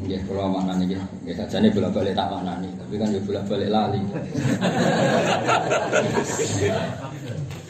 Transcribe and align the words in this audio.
Nggih, 0.00 0.20
kula 0.24 0.48
maknani 0.48 0.88
nggih. 0.88 1.00
Nggih 1.28 1.34
sajane 1.36 1.68
bolak-balik 1.76 2.16
tak 2.16 2.32
maknani, 2.32 2.72
tapi 2.80 2.94
kan 2.96 3.12
yo 3.12 3.20
bolak-balik 3.20 3.68
lali. 3.68 4.00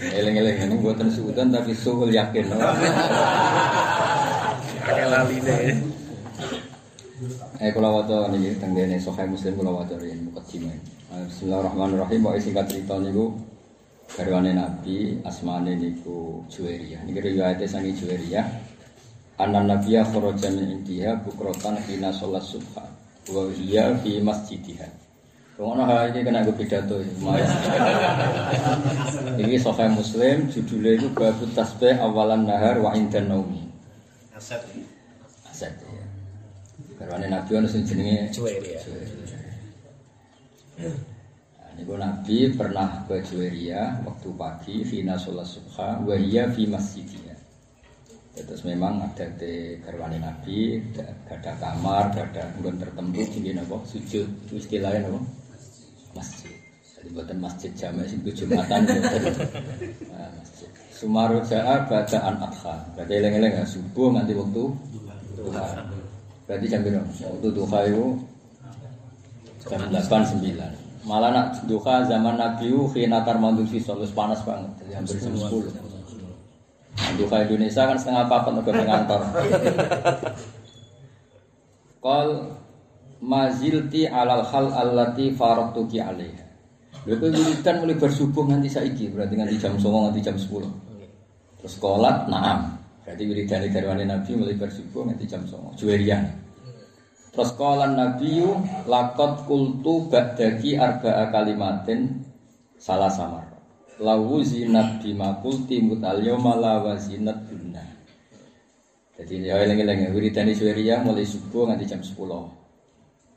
Eling-eling 0.00 0.56
ini 0.62 0.76
buatan 0.78 1.10
suudan 1.10 1.50
tapi 1.50 1.74
suul 1.74 2.14
yakin. 2.14 2.54
Akeh 4.86 5.06
laline. 5.10 5.58
Eh 7.60 7.68
kula 7.74 7.92
waca 7.92 8.32
niki 8.32 8.56
tenggene 8.56 8.96
Sahih 8.96 9.28
Muslim 9.28 9.52
kula 9.58 9.82
waca 9.82 9.92
riyen 9.98 10.30
mukadimah. 10.30 10.72
Bismillahirrahmanirrahim. 11.28 12.22
Pokoke 12.24 12.40
singkat 12.40 12.70
cerita 12.70 12.96
niku 12.96 13.34
garwane 14.14 14.56
Nabi 14.56 15.20
asmane 15.26 15.76
niku 15.76 16.46
Juwairiyah. 16.48 17.04
Niki 17.04 17.20
riwayate 17.20 17.66
sangi 17.68 17.92
Juwairiyah. 17.92 18.69
Anan 19.40 19.72
Nabiya 19.72 20.04
kharaja 20.04 20.52
min 20.52 20.68
intiha 20.68 21.16
bukrotan 21.24 21.80
hina 21.88 22.12
sholat 22.12 22.44
subha. 22.44 22.84
Wa 23.32 23.48
hiya 23.56 23.96
fi 24.04 24.20
masjidiha. 24.20 24.84
Ngono 25.60 25.84
ha 25.84 26.08
iki 26.08 26.24
kena 26.24 26.40
gue 26.40 26.56
pidato. 26.56 26.96
Iki 29.36 29.56
Sahih 29.60 29.92
Muslim 29.92 30.48
judulnya 30.48 30.90
itu 30.96 31.08
bab 31.12 31.36
tasbih 31.52 32.00
awalan 32.00 32.48
nahar 32.48 32.80
wa 32.80 32.96
indan 32.96 33.28
naumi. 33.28 33.68
Aset. 34.32 34.60
Aset 35.48 35.76
ya. 35.84 36.04
Garwane 36.96 37.28
Nabi 37.28 37.60
sing 37.68 37.84
jenenge 37.84 38.32
Juwairiyah. 38.32 38.84
Nah, 40.80 41.70
Niku 41.76 41.96
Nabi 42.00 42.56
pernah 42.56 43.04
ke 43.04 43.20
Juwairiyah 43.20 44.04
waktu 44.08 44.28
pagi 44.36 44.80
fina 44.80 45.20
sholat 45.20 45.44
subha 45.44 46.00
wa 46.00 46.16
hiya 46.16 46.48
fi 46.56 46.64
Terus 48.46 48.62
memang 48.64 49.04
ada 49.04 49.26
di 49.36 49.76
garwane 49.84 50.18
Nabi, 50.20 50.80
ada 51.28 51.52
kamar, 51.60 52.14
ada 52.14 52.42
nggon 52.60 52.76
tertentu 52.80 53.20
tinggi 53.28 53.52
napa 53.52 53.76
sujud 53.84 54.26
istilahnya 54.52 55.08
napa 55.08 55.20
masjid. 56.16 56.54
Jadi 57.00 57.08
buatan 57.16 57.38
masjid 57.40 57.72
jamak 57.72 58.04
sing 58.12 58.20
Jumatan. 58.20 58.84
Nah, 60.12 60.28
masjid. 60.36 60.68
Sumaru 60.92 61.40
ja'a 61.48 61.88
bacaan 61.88 62.34
adha. 62.36 62.76
Berarti 62.92 63.12
eleng-eleng 63.16 63.52
ya 63.56 63.64
subuh 63.64 64.12
nganti 64.12 64.36
waktu 64.36 64.64
duha. 65.32 65.66
Berarti 66.44 66.66
jam 66.68 66.84
berapa? 66.84 67.08
Waktu 67.08 67.48
duha 67.56 67.78
itu 67.88 68.04
jam 69.64 69.80
8 69.88 70.44
9. 70.44 71.08
Malah 71.08 71.30
nak 71.32 71.46
duha 71.64 72.04
zaman 72.04 72.36
Nabi 72.36 72.68
itu 72.68 72.84
khina 72.92 73.24
tarmandu 73.24 73.64
fi 73.64 73.80
solus 73.80 74.12
panas 74.12 74.44
banget. 74.44 74.68
Jadi 74.84 74.92
hampir 74.92 75.16
jam 75.16 75.32
10. 75.32 75.89
Nah, 76.96 77.10
duha 77.14 77.36
Indonesia 77.46 77.82
kan 77.86 77.96
setengah 77.98 78.24
papat 78.26 78.52
udah 78.58 78.74
ngantor. 78.86 79.22
Kal 82.00 82.28
mazilti 83.20 84.08
alal 84.08 84.42
hal 84.48 84.66
allati 84.72 85.30
faraktuki 85.36 86.00
alaiha. 86.00 86.44
Lha 87.08 87.14
kowe 87.16 87.28
wiridan 87.32 87.80
mulai 87.80 87.96
bersubuh 87.96 88.44
nganti 88.44 88.68
saiki, 88.68 89.08
berarti 89.12 89.34
nganti 89.36 89.56
jam 89.56 89.76
09 89.76 90.08
nganti 90.08 90.20
jam 90.20 90.36
10. 90.36 90.68
Terus 91.60 91.74
kolat 91.80 92.28
naam. 92.28 92.76
Berarti 93.04 93.22
wiridane 93.24 93.66
garwane 93.72 94.04
Nabi 94.04 94.30
mulai 94.36 94.56
bersubuh 94.56 95.08
nganti 95.08 95.24
jam 95.28 95.42
09. 95.44 95.80
Juwerian. 95.80 96.24
Terus 97.30 97.50
kolan 97.56 97.96
Nabi 97.96 98.42
lakot 98.84 99.48
kultu 99.48 100.08
ba'daki 100.10 100.76
arba'a 100.76 101.30
kalimatin 101.30 102.20
salah 102.76 103.12
samar. 103.12 103.49
Lawu 104.00 104.40
zinat 104.40 105.04
bima 105.04 105.36
kulti 105.44 105.76
mutal 105.84 106.24
yawma 106.24 106.56
la 106.56 106.80
wazinat 106.80 107.36
bunna. 107.52 107.84
Jadi 109.20 109.44
ya 109.44 109.60
eling-eling 109.60 110.16
wiridane 110.16 110.56
Juweriya 110.56 111.04
mulai 111.04 111.28
subuh 111.28 111.68
nganti 111.68 111.84
jam 111.84 112.00
10. 112.00 112.16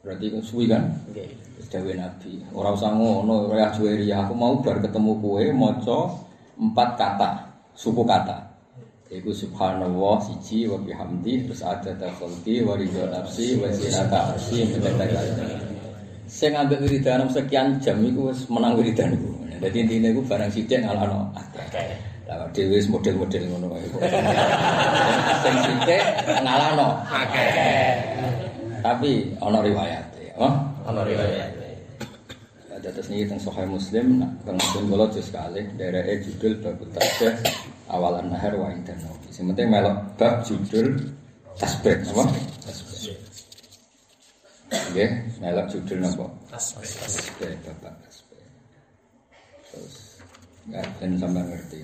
Berarti 0.03 0.25
kan 0.31 0.39
suwi 0.39 0.71
kan? 0.71 0.87
Nggih. 1.11 1.59
Wis 1.59 1.67
dawuh 1.67 1.91
Nabi. 1.91 2.39
Ora 2.55 2.71
usah 2.71 2.95
ngono, 2.95 3.51
ora 3.51 3.75
Juweriya. 3.75 4.23
Aku 4.23 4.35
mau 4.39 4.55
bar 4.63 4.79
ketemu 4.79 5.19
kowe 5.19 5.43
maca 5.51 5.99
empat 6.55 6.89
kata, 6.95 7.29
suku 7.75 8.03
kata. 8.07 8.39
Iku 9.11 9.35
subhanallah 9.35 10.23
siji 10.23 10.65
wa 10.65 10.79
bihamdi 10.79 11.45
terus 11.45 11.59
ada 11.61 11.91
khalqi 12.17 12.63
wa 12.63 12.79
ridha 12.79 13.03
nafsi 13.11 13.59
wa 13.59 13.69
zinata 13.69 14.33
arsi 14.33 14.65
mendadak 14.73 15.11
Sing 16.25 16.55
ambek 16.55 16.81
wiridan 16.81 17.29
sekian 17.29 17.77
jam 17.83 17.99
iku 18.01 18.31
wis 18.31 18.47
menang 18.49 18.79
wiridan 18.79 19.13
iku. 19.13 19.32
Dadi 19.63 19.79
intine 19.79 20.11
iku 20.11 20.19
barang 20.27 20.51
sithik 20.51 20.83
ngalano 20.83 21.31
akeh. 21.39 21.95
Lah 22.27 22.43
dhewe 22.51 22.75
wis 22.75 22.91
model-model 22.91 23.43
ngono 23.47 23.67
kae. 23.71 23.87
Sing 25.47 25.55
sithik 25.63 26.03
ngalano 26.43 26.99
akeh. 27.07 27.47
Tapi 28.83 29.31
ana 29.39 29.63
riwayat 29.63 30.05
ya. 30.19 30.35
Oh? 30.35 30.51
Ana 30.83 31.07
riwayat. 31.07 31.63
Ada 32.83 32.91
atas 32.91 33.07
ini 33.07 33.23
tentang 33.23 33.39
Sahih 33.39 33.69
Muslim, 33.71 34.19
nah, 34.19 34.27
kemudian 34.43 34.91
kalau 34.91 35.07
juz 35.07 35.31
kali, 35.31 35.63
daerahnya 35.79 36.19
judul 36.19 36.59
bab 36.59 36.75
tasbih 36.91 37.31
awalan 37.87 38.27
nahar 38.27 38.51
wa 38.59 38.67
indan 38.75 38.99
naumi. 38.99 39.31
Yang 39.31 39.45
penting 39.55 39.67
melok 39.71 39.95
bab 40.19 40.43
judul 40.43 40.87
tasbih, 41.55 42.03
apa? 42.11 42.23
Tasbih. 42.67 43.15
Oke, 44.73 45.05
melok 45.39 45.65
judul 45.71 45.99
apa? 46.03 46.25
Tasbih. 46.51 46.91
Tasbih, 46.91 47.51
bapak. 47.63 47.93
Terus, 48.03 48.12
nggak 50.69 50.85
dan 50.99 51.11
sampai 51.19 51.43
ngerti. 51.43 51.79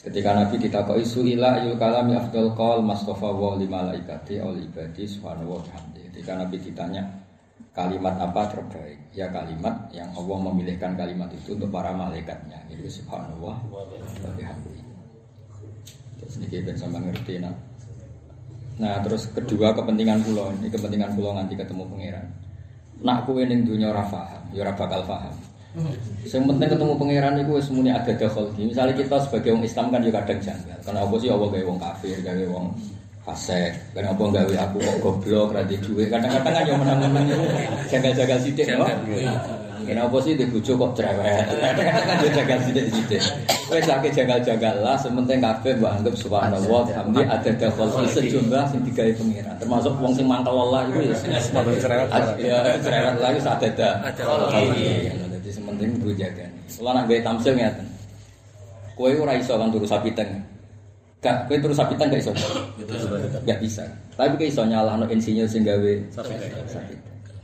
Ketika 0.00 0.32
Nabi 0.32 0.56
ditakoi 0.56 1.04
suila 1.04 1.60
yul 1.60 1.76
kalami 1.76 2.16
afdal 2.16 2.56
qol 2.56 2.80
mastofa 2.80 3.28
wa 3.36 3.52
li 3.60 3.68
malaikati 3.68 4.40
li 4.40 4.64
ibadi 4.64 5.04
subhanahu 5.04 5.52
wa 5.52 5.60
bihamdi. 5.60 6.08
Ketika 6.08 6.40
Nabi 6.40 6.56
ditanya 6.56 7.04
kalimat 7.76 8.16
apa 8.16 8.48
terbaik? 8.48 8.96
Ya 9.12 9.28
kalimat 9.28 9.92
yang 9.92 10.08
Allah 10.16 10.38
memilihkan 10.48 10.96
kalimat 10.96 11.28
itu 11.36 11.52
untuk 11.52 11.68
para 11.68 11.92
malaikatnya. 11.92 12.64
Itu 12.72 12.88
subhanahu 12.88 13.44
wa 13.44 13.60
bihamdi. 14.40 14.80
Terus 16.16 16.34
ini 16.40 16.64
ben 16.64 16.76
sama 16.80 16.96
ngerti 16.96 17.36
nah. 17.36 17.52
Nah 18.80 19.04
terus 19.04 19.28
kedua 19.28 19.76
kepentingan 19.76 20.24
pulau 20.24 20.48
ini 20.56 20.72
kepentingan 20.72 21.12
pulau 21.12 21.36
nanti 21.36 21.52
ketemu 21.52 21.84
pangeran. 21.84 22.24
Nak 23.04 23.28
kue 23.28 23.44
dunia 23.44 23.92
ora 23.92 24.04
paham, 24.08 24.48
ya. 24.56 24.64
Yang 26.26 26.44
penting 26.50 26.68
ketemu 26.68 26.92
pangeran 26.98 27.34
itu 27.38 27.52
muni 27.70 27.90
ada 27.94 28.10
dakhalki. 28.10 28.62
Misalnya 28.74 28.94
kita 28.98 29.16
sebagai 29.22 29.54
orang 29.54 29.66
Islam 29.66 29.86
kan 29.94 30.00
juga 30.02 30.18
kadang 30.22 30.40
janggal. 30.42 30.78
Karena 30.82 31.00
apa 31.06 31.14
sih 31.22 31.28
Allah 31.30 31.46
gawe 31.46 31.64
wong 31.70 31.78
kafir, 31.78 32.16
gawe 32.26 32.44
wong 32.50 32.66
fasik. 33.22 33.72
Kenapa 33.94 34.22
gawe 34.26 34.54
aku 34.66 34.76
kok 34.82 34.96
goblok 34.98 35.54
ra 35.54 35.62
di 35.62 35.78
duwe. 35.78 36.10
Kadang-kadang 36.10 36.52
kan 36.58 36.66
yo 36.66 36.74
menang-menang 36.74 37.24
itu 37.30 37.46
jagal-jagal 37.86 38.38
sithik 38.42 38.66
no. 38.74 38.86
Kenapa 39.80 40.16
sih 40.22 40.34
di 40.36 40.44
bojo 40.50 40.72
kok 40.74 40.90
cerewet? 40.98 41.46
Kadang-kadang 41.54 42.06
kan 42.06 42.16
yo 42.18 42.28
jagal 42.34 42.58
sithik-sithik. 42.66 43.22
Wis 43.70 43.86
sakit 43.86 44.10
jagal-jagal 44.10 44.74
lah, 44.82 44.98
sementing 44.98 45.38
kabeh 45.38 45.78
mbok 45.78 45.94
anggap 45.94 46.14
subhanallah, 46.18 46.90
hamdi 46.90 47.22
ada 47.22 47.50
dakhalki 47.54 48.10
sejumlah 48.10 48.66
sing 48.74 48.82
digawe 48.82 49.12
pangeran. 49.14 49.54
Termasuk 49.62 49.94
wong 50.02 50.10
sing 50.18 50.26
mangkel 50.26 50.50
Allah 50.50 50.90
iku 50.90 50.98
ya 51.06 51.14
cerewet. 51.78 52.10
Ya, 52.42 52.58
cerewet 52.82 53.16
lagi 53.22 53.38
sadada. 53.38 54.10
Ada. 54.10 55.29
Jadi 55.50 55.66
sementing 55.66 55.98
gue 55.98 56.14
jaga 56.14 56.46
nih. 56.46 56.62
Kalau 56.70 56.94
nak 56.94 57.10
gaya 57.10 57.26
tamsil 57.26 57.58
ngeten. 57.58 57.82
Kue 58.94 59.18
ora 59.18 59.34
iso 59.34 59.58
kan 59.58 59.66
turu 59.74 59.82
sapitan. 59.82 60.30
Gak, 61.18 61.50
kue 61.50 61.58
turu 61.58 61.74
sapitan 61.74 62.06
gak 62.06 62.22
iso. 62.22 62.30
Gak 63.42 63.58
bisa. 63.58 63.82
Tapi 64.14 64.38
kue 64.38 64.46
iso 64.46 64.62
nyalahno 64.62 65.10
insinyur 65.10 65.50
sing 65.50 65.66
gawe 65.66 65.92
sapitan. 66.14 66.86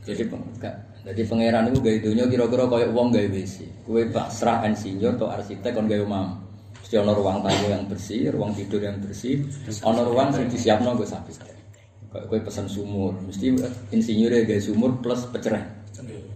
Jadi 0.07 0.23
peng, 0.23 0.39
gak. 0.63 0.71
Jadi 1.03 1.19
pangeran 1.27 1.67
itu 1.67 1.83
gawe 1.83 1.97
dunia 1.99 2.25
kira-kira 2.31 2.63
kayak 2.71 2.89
uang 2.95 3.11
gawe 3.11 3.27
WC. 3.27 3.55
Kue 3.83 4.07
pasrah 4.07 4.63
insinyur 4.63 5.19
atau 5.19 5.27
arsitek 5.27 5.75
kon 5.75 5.91
gawe 5.91 5.99
omah. 6.07 6.31
Mesti 6.79 6.95
ono 7.03 7.11
ruang 7.11 7.43
tamu 7.43 7.67
yang 7.67 7.83
bersih, 7.91 8.31
ruang 8.31 8.55
tidur 8.55 8.79
yang 8.79 8.95
bersih, 9.03 9.43
ono 9.83 10.07
ruang 10.07 10.31
sing 10.31 10.47
disiapno 10.47 10.95
gue 10.95 11.03
sapitan. 11.03 11.51
Kayak 12.07 12.23
kue 12.31 12.39
pesan 12.39 12.71
sumur, 12.71 13.19
mesti 13.19 13.51
insinyurnya 13.91 14.47
gawe 14.47 14.61
sumur 14.63 14.95
plus 15.03 15.27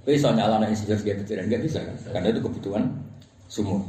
pecerah. 0.01 0.09
Kowe 0.09 0.13
iso 0.17 0.29
nyalano 0.33 0.65
insinyur 0.65 0.97
sebagai 0.97 1.21
pencarian 1.21 1.45
enggak 1.45 1.61
bisa 1.61 1.79
kan? 1.85 1.95
Karena 2.09 2.27
itu 2.33 2.41
kebutuhan 2.41 2.83
sumur. 3.45 3.81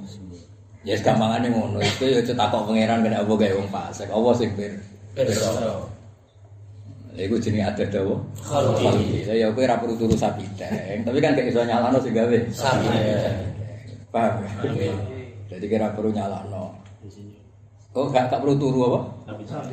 Ya 0.84 0.98
gampangane 0.98 1.48
ngono. 1.48 1.78
Itu 1.80 2.04
ya 2.10 2.20
cetakok 2.20 2.68
pangeran 2.68 3.00
kena 3.00 3.24
apa 3.24 3.32
gawe 3.32 3.54
wong 3.56 3.68
fasik. 3.70 4.10
Apa 4.10 4.30
sing 4.36 4.50
bir? 4.58 4.76
Pirsa. 5.14 5.48
Lha 7.12 7.22
iku 7.28 7.36
jenenge 7.36 7.68
ada 7.68 7.84
dawa. 7.92 8.16
Khalqi. 8.40 8.84
Khalqi. 8.88 9.18
Lah 9.28 9.36
ya 9.36 9.46
kowe 9.52 9.62
ora 9.64 9.76
perlu 9.76 9.94
turu 10.00 10.16
sapiteng, 10.16 11.04
tapi 11.04 11.20
kan 11.20 11.36
gak 11.36 11.44
iso 11.48 11.60
nyalano 11.60 12.00
sing 12.00 12.16
gawe. 12.16 12.36
Sapiteng. 12.48 13.36
Paham? 14.08 14.44
Jadi 15.52 15.64
kira 15.68 15.92
perlu 15.92 16.08
nyalano. 16.08 16.72
Oh, 17.92 18.08
gak, 18.08 18.32
gak 18.32 18.40
perlu 18.40 18.56
turu 18.56 18.88
apa? 18.88 19.00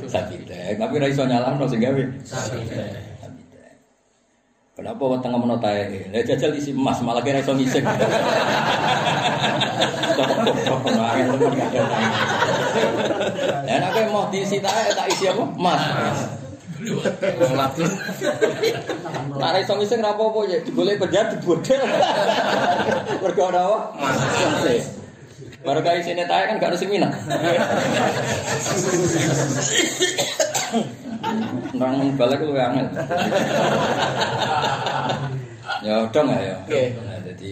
Sapiteng. 0.04 0.76
Tapi 0.76 0.94
ora 1.00 1.08
iso 1.08 1.24
nyalano 1.24 1.64
sing 1.64 1.80
gawe. 1.80 2.04
Sapiteng. 2.28 3.09
Kenapa 4.80 5.04
wong 5.04 5.20
tengah 5.20 5.36
menotae? 5.44 6.08
Lah 6.08 6.24
jajal 6.24 6.56
isi 6.56 6.72
emas 6.72 7.04
malah 7.04 7.20
kira 7.20 7.44
ngising. 7.44 7.84
Ya 13.68 13.76
nek 13.76 13.90
kowe 13.92 14.04
mau 14.08 14.32
diisi 14.32 14.64
tae 14.64 14.88
tak 14.96 15.12
isi 15.12 15.28
apa? 15.28 15.44
Emas. 15.52 15.84
Nah, 19.36 19.52
iso 19.60 19.76
ngising 19.76 20.00
ra 20.00 20.16
apa-apa 20.16 20.48
ya 20.48 20.64
digolek 20.64 20.96
penjahat 20.96 21.36
dibodel. 21.36 21.84
Mergo 23.20 23.44
ana 23.52 23.60
apa? 23.68 24.00
Mas. 24.00 24.99
Baru 25.60 25.80
kali 25.84 26.00
sini 26.00 26.24
tanya 26.24 26.56
kan 26.56 26.62
gak 26.62 26.80
sing 26.80 26.88
minat. 26.88 27.12
Nang 31.76 32.16
balik 32.16 32.40
lu 32.40 32.56
angel. 32.56 32.88
Ya 35.80 36.04
dong 36.12 36.28
ya. 36.32 36.56
Oke. 36.64 36.96
Nah, 36.96 37.20
jadi 37.24 37.50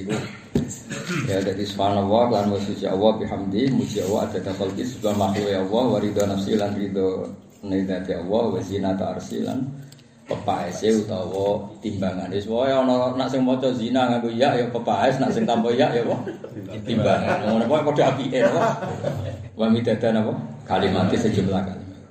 ya 1.27 1.37
jadi 1.39 1.63
subhanallah 1.63 2.23
lan 2.31 2.45
wa 2.51 2.59
suci 2.59 2.83
Allah 2.83 3.15
bihamdi 3.15 3.71
muji 3.71 4.03
Allah 4.03 4.27
ada 4.27 4.51
khalqi 4.51 4.83
sebuah 4.83 5.15
makhluk 5.15 5.47
ya 5.47 5.63
Allah 5.63 5.83
wa 5.95 5.99
nafsi 6.03 6.59
lan 6.59 6.75
ridho 6.75 7.31
nidati 7.63 8.11
Allah 8.15 8.43
wa 8.51 8.59
zinata 8.59 9.15
arsi 9.15 9.47
lan 9.47 9.63
pepaese 10.27 10.91
utawa 11.03 11.63
timbangan. 11.79 12.27
Wis 12.27 12.45
wae 12.51 12.69
ana 12.69 13.15
nak 13.15 13.31
sing 13.31 13.41
maca 13.47 13.71
zina 13.71 14.11
nganggo 14.11 14.29
ya 14.35 14.53
ya 14.59 14.67
pepaes 14.67 15.17
nak 15.23 15.31
sing 15.31 15.47
tanpa 15.47 15.71
ya 15.71 15.87
ya 15.95 16.03
timbangan. 16.83 17.47
Ngono 17.47 17.65
wae 17.71 17.81
padha 17.87 18.11
apike 18.11 18.43
apa? 18.43 18.83
Wa 19.55 19.65
midadan 19.71 20.19
apa? 20.19 20.33
Kalimat 20.67 21.07
sejumlah 21.15 21.61
kalimat. 21.63 22.03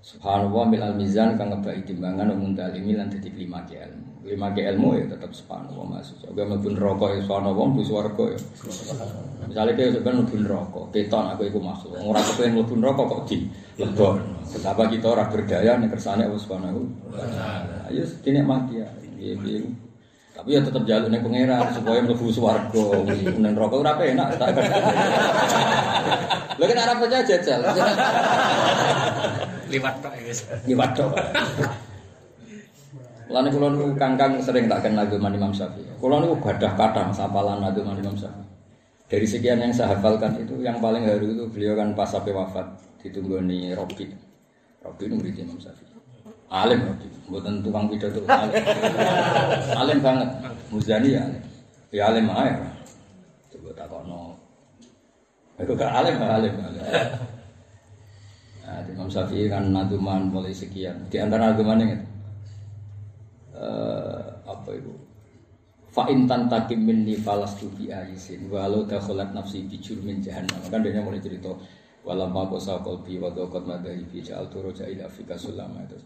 Subhanallah 0.00 0.64
mil 0.72 0.82
al 0.82 0.96
mizan 0.96 1.36
kang 1.36 1.52
ngebai 1.52 1.84
timbangan 1.84 2.32
umum 2.32 2.56
dalimi 2.56 2.96
lan 2.96 3.12
lima 3.12 3.60
ke 3.68 3.76
ilmu. 3.76 4.07
Lima 4.28 4.52
ke 4.52 4.60
ilmu 4.60 4.92
ya 5.00 5.08
tetap 5.08 5.32
subhanallah 5.32 5.88
maksud. 5.88 6.28
Oke 6.28 6.44
mlebu 6.44 6.68
neraka 6.76 7.16
ya 7.16 7.24
subhanallah 7.24 7.64
mlebu 7.64 7.82
swarga 7.88 8.24
ya. 8.28 8.38
Misalnya 9.48 9.72
kayak 9.72 9.90
sebenarnya 9.96 10.20
mlebu 10.20 10.36
neraka, 10.44 10.80
keton 10.92 11.24
aku 11.32 11.42
iku 11.48 11.58
makhluk. 11.64 11.96
Ora 11.96 12.20
kepengen 12.20 12.52
mlebu 12.60 12.74
neraka 12.76 13.02
kok 13.08 13.24
di 13.24 13.48
lebon. 13.80 14.20
Betapa 14.52 14.82
kita 14.92 15.06
ora 15.08 15.24
berdaya 15.32 15.80
nek 15.80 15.96
kersane 15.96 16.28
Allah 16.28 16.36
Subhanahu 16.36 16.80
wa 17.08 17.24
taala. 17.24 17.88
Ayo 17.88 18.04
dinikmati 18.20 18.84
ya. 18.84 18.88
Tapi 20.38 20.54
ya 20.54 20.60
tetap 20.62 20.84
jaluk 20.84 21.08
ning 21.08 21.24
pangeran 21.24 21.72
supaya 21.72 22.04
mlebu 22.04 22.28
swarga. 22.28 22.84
Ning 23.08 23.40
neraka 23.40 23.74
ora 23.80 23.96
penak. 23.96 24.36
Lha 26.58 26.64
kan 26.68 26.78
arep 26.84 27.00
aja 27.08 27.18
jajal. 27.24 27.60
Liwat 29.72 29.96
tok 30.04 30.12
ya, 30.20 30.32
waduh. 30.76 31.08
Lalu 33.28 33.48
kalau 33.52 33.68
nu 33.76 33.92
kangkang 33.92 34.40
sering 34.40 34.72
tak 34.72 34.88
kenal 34.88 35.04
dengan 35.04 35.36
Imam 35.36 35.52
Syafi'i. 35.52 35.84
Kalau 36.00 36.16
nu 36.24 36.32
gadah 36.40 36.72
kata 36.72 37.12
sapalan 37.12 37.60
dengan 37.76 37.96
Imam 38.00 38.16
Syafi'i. 38.16 38.48
Dari 39.08 39.24
sekian 39.24 39.60
yang 39.60 39.72
saya 39.72 39.96
hafalkan 39.96 40.36
itu, 40.36 40.60
yang 40.60 40.80
paling 40.80 41.08
haru 41.08 41.32
itu 41.32 41.44
beliau 41.48 41.76
kan 41.76 41.96
pas 41.96 42.08
sampai 42.08 42.32
wafat 42.32 42.64
ditunggu 43.00 43.40
nih 43.44 43.72
Robi. 43.72 44.12
Robi 44.84 45.02
itu 45.08 45.14
murid 45.16 45.36
Imam 45.36 45.60
Syafi'i. 45.60 45.92
Alim 46.48 46.80
Robi, 46.88 47.08
bukan 47.28 47.60
tukang 47.60 47.84
pidato. 47.92 48.20
Alim. 48.24 48.64
alim 49.80 49.98
banget. 50.00 50.28
Muzani 50.72 51.08
ya 51.12 51.20
alim. 51.24 51.42
Ya 51.92 52.02
alim 52.08 52.26
aja. 52.32 52.68
Coba 53.52 53.68
tak 53.76 53.86
kono. 53.92 54.36
Itu 55.60 55.72
kan 55.76 55.88
alim, 55.92 56.16
alim, 56.20 56.54
alim. 56.64 56.84
Nah, 58.68 58.84
Imam 58.84 59.08
Syafi'i 59.08 59.48
kan 59.48 59.72
naduman 59.72 60.28
mulai 60.28 60.52
sekian. 60.52 60.96
Di 61.08 61.16
antara 61.16 61.52
naduman 61.52 61.80
yang 61.80 61.96
itu, 61.96 62.08
eh, 63.58 64.22
apa 64.46 64.70
itu? 64.72 64.94
Fa'in 65.90 66.30
tantakim 66.30 66.86
minni 66.86 67.18
falastu 67.18 67.66
bi 67.74 67.90
ayisin 67.90 68.46
walau 68.46 68.86
dakhalat 68.86 69.34
nafsi 69.34 69.66
bi 69.66 69.82
jurmin 69.82 70.22
jahannam. 70.22 70.62
Kan 70.70 70.86
dia 70.86 71.02
mulai 71.02 71.18
cerita 71.18 71.50
walam 72.06 72.30
ma 72.30 72.46
qasa 72.46 72.78
qalbi 72.80 73.18
wa 73.18 73.28
daqat 73.34 73.66
madai 73.66 74.06
bi 74.06 74.22
ja'al 74.22 74.46
turuja 74.46 74.86
ila 74.86 75.10
fika 75.10 75.34
sulama 75.34 75.82
itu. 75.82 75.98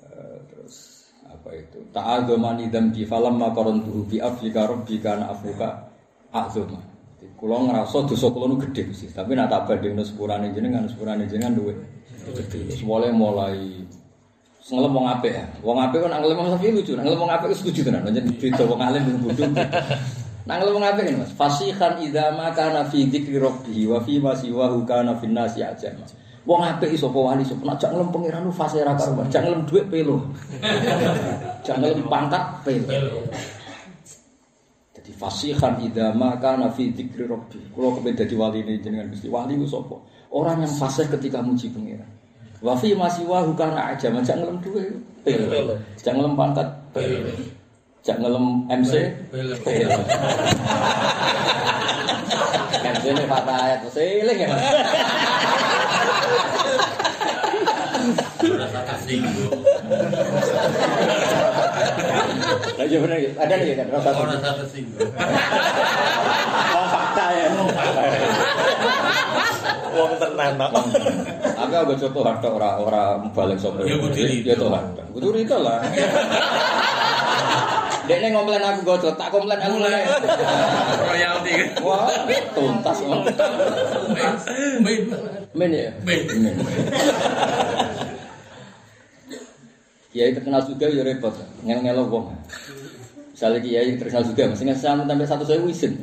Eh, 0.00 0.38
terus 0.48 1.06
apa 1.28 1.52
itu? 1.52 1.78
Ta'adzamani 1.92 2.72
ma 3.36 3.52
qarantuhu 3.52 4.08
bi 4.08 4.16
aflika 4.16 4.64
rabbika 4.64 5.20
na 5.20 5.34
afuka 5.34 5.68
a'zama. 6.32 6.80
Kulo 7.38 7.70
ngerasa 7.70 8.02
dosa 8.02 8.34
kulo 8.34 8.50
nu 8.50 8.56
gede 8.58 8.90
sih, 8.90 9.10
tapi 9.14 9.38
nak 9.38 9.46
tak 9.46 9.70
bandingno 9.70 10.02
sepurane 10.02 10.50
jenengan, 10.50 10.90
sepurane 10.90 11.22
jenengan 11.26 11.54
duwe. 11.54 11.74
Terus 12.34 12.82
mulai 12.82 13.14
mulai 13.14 13.86
ngelem 14.68 14.92
wong 14.92 15.06
apik 15.08 15.32
ya. 15.32 15.44
Wong 15.64 15.78
apik 15.80 16.04
kan 16.04 16.12
ngelem 16.20 16.36
wong 16.36 16.48
sapi 16.52 16.72
lucu, 16.76 16.92
ngelem 16.92 17.16
wong 17.16 17.32
apik 17.32 17.56
setuju 17.56 17.80
tenan. 17.88 18.04
Jan 18.12 18.28
beda 18.36 18.62
wong 18.68 18.80
alim 18.80 19.02
dengan 19.08 19.20
bodoh. 19.24 19.48
Nah 20.44 20.54
ngelem 20.60 20.74
wong 20.76 20.84
apik 20.84 21.04
Mas. 21.16 21.32
Fasihan 21.32 21.96
idza 22.00 22.36
ma 22.36 22.52
kana 22.52 22.84
fi 22.84 23.08
dzikri 23.08 23.40
rabbih 23.40 23.88
wa 23.88 23.98
fi 24.04 24.20
ma 24.20 24.32
siwahu 24.36 24.84
kana 24.84 25.16
fin 25.16 25.32
nasi 25.32 25.64
aja. 25.64 25.88
Wong 26.44 26.60
apik 26.64 26.92
iso 26.96 27.08
apa 27.08 27.20
wali 27.20 27.44
nak 27.44 27.76
jak 27.80 27.90
ngelem 27.92 28.08
pangeran 28.12 28.40
nu 28.44 28.52
fase 28.52 28.84
ra 28.84 28.92
karuan. 28.96 29.28
Jak 29.32 29.44
ngelem 29.44 29.64
dhuwit 29.64 29.86
pelo. 29.88 30.16
Jak 31.64 31.76
ngelem 31.80 32.04
pangkat 32.08 32.44
pelo. 32.64 33.24
Jadi 34.96 35.10
fasihan 35.16 35.80
idza 35.80 36.12
ma 36.12 36.36
kana 36.36 36.68
fi 36.68 36.92
dzikri 36.92 37.24
rabbih. 37.24 37.72
Kulo 37.72 37.96
kepen 37.96 38.16
dadi 38.16 38.34
wali 38.36 38.60
ini 38.64 38.80
jenengan 38.84 39.08
Gusti. 39.08 39.32
Wali 39.32 39.56
ku 39.56 39.64
sapa? 39.64 39.96
Orang 40.28 40.60
yang 40.60 40.72
fasih 40.76 41.08
ketika 41.08 41.40
muji 41.40 41.72
pangeran. 41.72 42.17
Wafi 42.58 42.90
masih 42.90 43.22
wahu 43.30 43.54
karena 43.54 43.94
aja, 43.94 44.10
macam 44.10 44.34
ngelam 44.34 44.58
dua, 44.58 44.82
jangan 45.94 46.18
ngelam 46.18 46.34
pangkat, 46.34 46.68
jangan 48.02 48.20
ngelam 48.26 48.66
MC, 48.66 48.92
MC 52.82 53.04
ini 53.14 53.24
kata 53.30 53.54
ayat, 53.62 53.86
seling 53.94 54.38
ya. 54.42 54.48
Nah, 62.74 62.84
iya 62.90 62.98
benar, 62.98 63.18
ada 63.38 63.54
lagi 63.54 63.74
kan? 63.78 63.86
Orang 63.94 64.66
singgung. 64.66 65.10
Wong 69.98 70.12
tenan 70.22 70.54
tok. 70.54 70.72
Tapi 71.58 71.74
aku 71.74 71.92
contoh 71.98 72.22
hadok 72.22 72.52
ora 72.62 72.70
ora 72.78 73.02
balik 73.34 73.58
sopir. 73.58 73.82
Ya, 73.90 73.98
kudu. 73.98 74.22
Ya 74.46 74.54
tuh 74.54 74.70
hadok. 74.70 75.06
Kudu 75.10 75.28
rito 75.34 75.58
lah. 75.58 75.82
Dek 78.08 78.24
ini 78.24 78.32
ngomplain 78.32 78.64
aku 78.64 78.88
gocot, 78.88 79.20
tak 79.20 79.28
komplain 79.28 79.60
aku 79.60 79.84
Mulai. 79.84 80.00
mulai. 80.00 80.08
Royalti. 81.12 81.52
Wah, 81.84 82.08
tuntas 82.56 83.04
om. 83.04 83.20
Main. 84.80 85.00
Men 85.52 85.70
ya. 85.76 85.92
Men. 86.08 86.24
Men. 86.40 86.56
Kiai 90.08 90.32
terkenal 90.32 90.64
juga 90.64 90.88
ya 90.88 91.04
repot, 91.04 91.36
ngel-ngelo 91.68 92.08
wong. 92.08 92.32
Misalnya 93.38 93.62
kiai 93.62 93.94
terkenal 93.94 94.26
juga, 94.26 94.50
mesti 94.50 94.66
ngasih 94.66 94.82
sampai 94.82 95.26
satu 95.30 95.46
saya 95.46 95.62
wisin. 95.62 95.94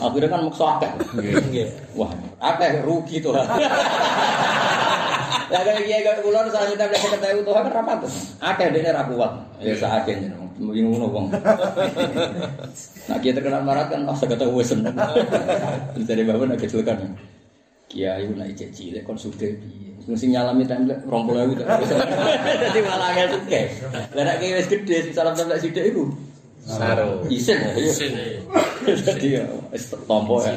Akhirnya 0.00 0.32
kan 0.32 0.48
maksa 0.48 0.80
akeh. 0.80 0.88
Wah, 1.92 2.08
akeh 2.40 2.80
rugi 2.80 3.20
tuh. 3.20 3.36
Lah 5.50 5.60
kalau 5.60 5.82
kiai 5.84 6.00
gak 6.00 6.24
kulon 6.24 6.48
saya 6.48 6.72
minta 6.72 6.88
belas 6.88 7.04
ketemu 7.04 7.44
tuh 7.44 7.52
kan 7.52 7.68
rapat 7.68 7.96
tuh. 8.00 8.12
Akeh 8.40 8.72
dene 8.72 8.96
ra 8.96 9.04
kuat. 9.04 9.32
Ya 9.60 9.76
jeneng. 10.08 10.48
Mungkin 10.56 10.88
ngono 10.88 11.06
wong. 11.12 11.26
Nah 13.12 13.16
kiai 13.20 13.36
terkenal 13.36 13.60
marat 13.60 13.92
kan 13.92 14.08
oh 14.08 14.16
sagata 14.16 14.48
wis 14.48 14.72
seneng. 14.72 14.96
Dari 16.00 16.24
bapak 16.24 16.48
nak 16.48 16.64
kecelakaan. 16.64 17.12
Kiai 17.92 18.24
ku 18.24 18.40
naik 18.40 18.56
cilik 18.56 19.04
kon 19.04 19.20
piye. 19.36 19.52
Mesti 20.08 20.32
nyalami 20.32 20.64
template 20.64 21.04
20.000 21.04 21.60
tak. 21.60 21.66
Dadi 22.56 22.80
malah 22.88 23.12
agak 23.12 23.36
sugih. 23.36 23.68
Lah 24.16 24.22
nek 24.24 24.36
kiai 24.40 24.56
wis 24.56 24.64
gedhe 24.72 24.96
sing 25.04 25.12
salam 25.12 25.36
template 25.36 25.60
sithik 25.60 25.92
iku. 25.92 26.08
Saro. 26.64 27.24
Isin 27.28 27.58
ya. 27.58 27.70
Isin, 27.76 28.12
ya. 28.16 28.94
Jadi 28.96 29.28
ya 29.40 29.44
tompo 30.04 30.40
ya. 30.44 30.54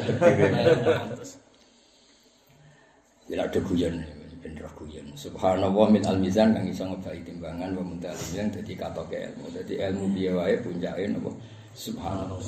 Ya 3.24 3.40
ada 3.40 3.58
guyon 3.64 4.04
bener 4.44 4.68
guyon. 4.76 5.06
Subhanallah 5.16 5.88
min 5.88 6.04
al 6.04 6.20
mizan 6.20 6.52
kang 6.52 6.68
iso 6.68 6.84
ngebai 6.84 7.24
timbangan 7.24 7.72
wa 7.72 7.84
muntalim 7.84 8.30
yang 8.36 8.48
dadi 8.52 8.76
katoke 8.76 9.16
ilmu. 9.16 9.48
Dadi 9.56 9.74
ilmu 9.80 10.04
piye 10.12 10.30
wae 10.36 10.54
puncake 10.60 11.08
napa 11.08 11.32
Subhanallah. 11.74 12.38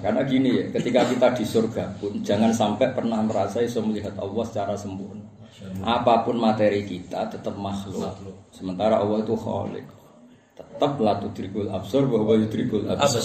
Karena 0.00 0.24
gini 0.24 0.56
ya, 0.56 0.64
ketika 0.72 1.04
kita 1.04 1.28
di 1.36 1.44
surga 1.44 1.84
pun 2.00 2.24
jangan 2.24 2.48
sampai 2.48 2.88
pernah 2.96 3.20
merasa 3.20 3.60
iso 3.60 3.84
melihat 3.84 4.16
Allah 4.16 4.44
secara 4.48 4.72
sempurna. 4.72 5.20
Apa 5.84 6.24
pun 6.24 6.40
materi 6.40 6.88
kita 6.88 7.28
tetap 7.28 7.52
makhluk. 7.60 8.16
Sementara 8.48 8.96
Allah 9.04 9.20
itu 9.20 9.36
khalik. 9.36 9.84
Tetap 10.80 10.96
la 11.04 11.12
tudrikul 11.20 11.68
absar 11.68 12.08
bahwa 12.08 12.40
yudrikul 12.40 12.88
absar. 12.88 13.20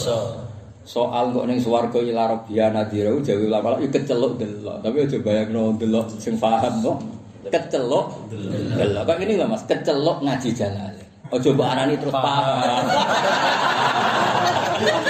Soal 0.84 1.32
kok 1.32 1.48
ning 1.48 1.64
swarga 1.64 2.04
ila 2.04 2.36
rabbiya 2.36 2.68
nadira 2.68 3.16
jawi 3.16 3.48
ulama 3.48 3.80
iki 3.80 3.96
keceluk 3.96 4.36
delok. 4.36 4.84
Tapi 4.84 5.08
aja 5.08 5.16
bayangno 5.24 5.72
delok 5.80 6.20
sing 6.20 6.36
paham 6.36 6.84
kok. 6.84 7.00
Keceluk 7.48 8.28
delok. 8.76 9.08
Kok 9.08 9.18
ini 9.24 9.40
lho 9.40 9.48
Mas, 9.48 9.64
keceluk 9.72 10.20
ngaji 10.20 10.52
jalal. 10.52 11.00
Aja 11.32 11.50
mbok 11.56 11.64
arani 11.72 11.96
terus 11.96 12.12
paham. 12.12 12.84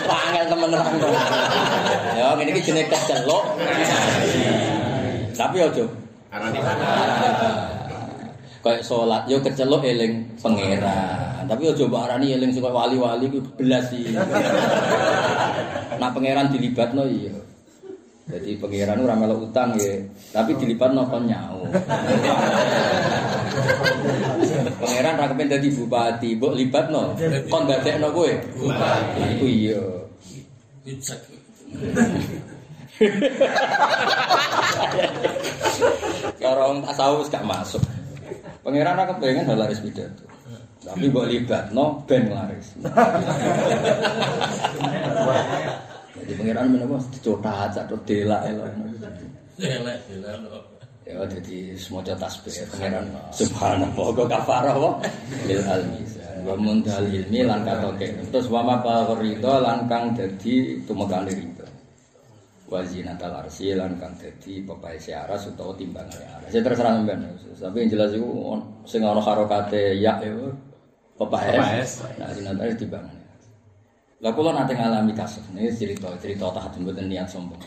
Pangel 0.05 0.45
temen 0.45 0.69
nerangno. 0.69 1.09
Ya 2.13 2.25
ngene 2.37 2.49
iki 2.53 2.61
jenenge 2.61 2.93
keceluk. 2.93 3.43
Tapi 5.33 5.57
aja 5.65 5.85
Karena 6.29 6.47
di 6.53 6.59
kayak 8.61 8.81
sholat 8.85 9.25
yo 9.25 9.41
kecelok 9.41 9.81
eling 9.81 10.25
pangeran 10.41 11.34
tapi 11.45 11.69
yo 11.69 11.73
coba 11.85 12.09
arani 12.09 12.35
eling 12.35 12.51
suka 12.53 12.69
wali-wali 12.73 13.29
ku 13.29 13.39
belas 13.55 13.89
sih 13.89 14.09
nah 16.01 16.09
pangeran 16.11 16.51
dilibatno 16.51 17.05
iya. 17.07 17.33
Jadi 18.25 18.57
pangeran 18.57 19.05
ora 19.05 19.13
melok 19.13 19.53
utang 19.53 19.77
ya 19.77 20.01
tapi 20.33 20.57
dilibatno 20.57 21.05
kon 21.05 21.29
nyau? 21.29 21.61
Pangeran 24.81 25.13
ra 25.21 25.29
kepen 25.29 25.45
dadi 25.45 25.69
bupati 25.69 26.33
mbok 26.33 26.57
libatno? 26.57 27.13
Kon 27.53 27.69
dadekno 27.69 28.09
kowe? 28.09 28.33
Bupati. 28.57 29.21
Iku 29.37 29.45
iya. 29.45 29.77
Cara 36.41 36.61
orang 36.65 36.81
tasawuf 36.81 37.29
gak 37.29 37.45
masuk. 37.45 37.85
Pangeran 38.65 39.05
aku 39.05 39.21
pengen 39.21 39.45
hal 39.45 39.61
laris 39.61 39.85
pidato. 39.85 40.24
Tapi 40.85 41.09
mbok 41.09 41.25
libatno 41.25 42.05
ben 42.05 42.29
laris. 42.29 42.77
Jadi 46.15 46.31
pangeran 46.37 46.65
menapa 46.69 47.01
dicotat 47.09 47.73
atau 47.73 47.97
delak 48.05 48.41
elok. 48.45 48.69
Elek, 49.57 49.97
elek. 50.13 50.37
Ya 51.05 51.21
jadi 51.25 51.77
semoga 51.77 52.17
tasbih 52.17 52.65
pangeran 52.69 53.05
subhanallah 53.29 54.09
kok 54.13 54.25
kafarah 54.29 54.73
apa 54.73 54.91
lil 55.45 55.61
almi. 55.65 56.01
Wa 56.45 56.53
mundal 56.57 57.09
ilmi 57.09 57.41
lan 57.41 57.65
katoke 57.65 58.05
terus 58.29 58.45
wa 58.53 58.61
ma 58.61 58.77
ridho 59.17 59.53
lan 59.65 59.89
kang 59.89 60.13
dadi 60.13 60.77
tumekane 60.85 61.33
ridho 61.33 61.65
wa 62.69 62.81
zinatal 62.85 63.33
arsy 63.41 63.73
lan 63.73 63.97
kang 63.97 64.13
dadi 64.17 64.61
pepae 64.61 64.97
aras 65.13 65.49
utawa 65.49 65.73
timbangane 65.77 66.25
aras. 66.25 66.49
Ya 66.53 66.61
terserah 66.61 67.01
sampean. 67.01 67.25
Tapi 67.53 67.77
yang 67.85 67.89
jelas 67.97 68.13
iku 68.13 68.61
sing 68.85 69.01
ana 69.01 69.21
harokate 69.21 69.97
ya 69.97 70.21
pepae 71.15 71.55
nah 71.55 72.31
arsy 72.31 72.75
timbangane 72.79 73.23
Lah 74.23 74.31
kula 74.31 74.55
nate 74.55 74.73
ngalami 74.73 75.11
kasus 75.11 75.43
ini 75.51 75.67
cerita 75.75 76.07
cerita 76.17 76.47
tak 76.55 76.75
mboten 76.79 77.11
niat 77.11 77.27
sombong 77.27 77.59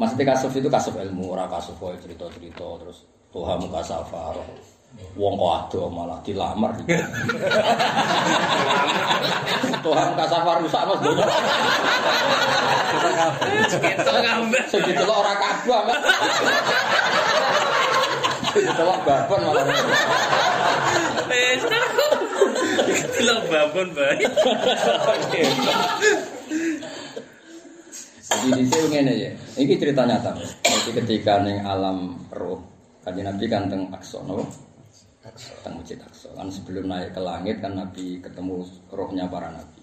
Maksudnya 0.00 0.34
kasuf 0.34 0.52
itu 0.56 0.68
kasuf 0.72 0.96
ilmu, 0.96 1.36
ora 1.36 1.44
kasuf 1.46 1.76
wae 1.78 1.94
cerita-cerita 2.00 2.64
terus 2.80 3.04
Tuhan 3.32 3.60
muka 3.60 3.80
safar. 3.84 4.34
Wong 5.16 5.40
kok 5.40 5.52
ado 5.72 5.88
malah 5.88 6.20
dilamar 6.20 6.68
gitu. 6.84 6.92
Tuhan 9.80 10.06
muka 10.12 10.26
safar 10.28 10.56
rusak 10.60 10.82
mas 10.84 10.98
donya. 11.00 11.24
Kita 13.80 14.12
ngambil. 14.20 14.62
Sing 14.68 14.80
didelok 14.84 15.16
ora 15.22 15.34
kabeh 15.36 15.80
mas. 15.86 16.02
Sing 18.52 18.62
didelok 18.68 18.98
babon 19.06 19.40
malah. 21.26 21.30
Wes. 21.30 21.62
Delok 23.18 23.40
babon 23.50 23.88
bae. 23.94 24.24
Jadi 28.32 28.48
di 28.56 28.64
sini 28.64 28.86
ngene 28.88 29.12
ya. 29.12 29.30
Ini 29.60 29.74
cerita 29.76 30.02
nyata. 30.08 30.32
Jadi 30.64 30.90
ketika 31.04 31.44
ning 31.44 31.60
alam 31.62 32.16
roh, 32.32 32.64
kanjeng 33.04 33.28
Nabi 33.28 33.44
kan 33.46 33.68
teng 33.68 33.92
napa? 33.92 34.44
Teng 35.62 35.74
Masjid 35.78 35.98
Aqsa. 36.02 36.34
Kan 36.34 36.48
sebelum 36.50 36.90
naik 36.90 37.14
ke 37.14 37.20
langit 37.22 37.62
kan 37.62 37.78
Nabi 37.78 38.18
ketemu 38.18 38.66
rohnya 38.90 39.30
para 39.30 39.54
nabi. 39.54 39.82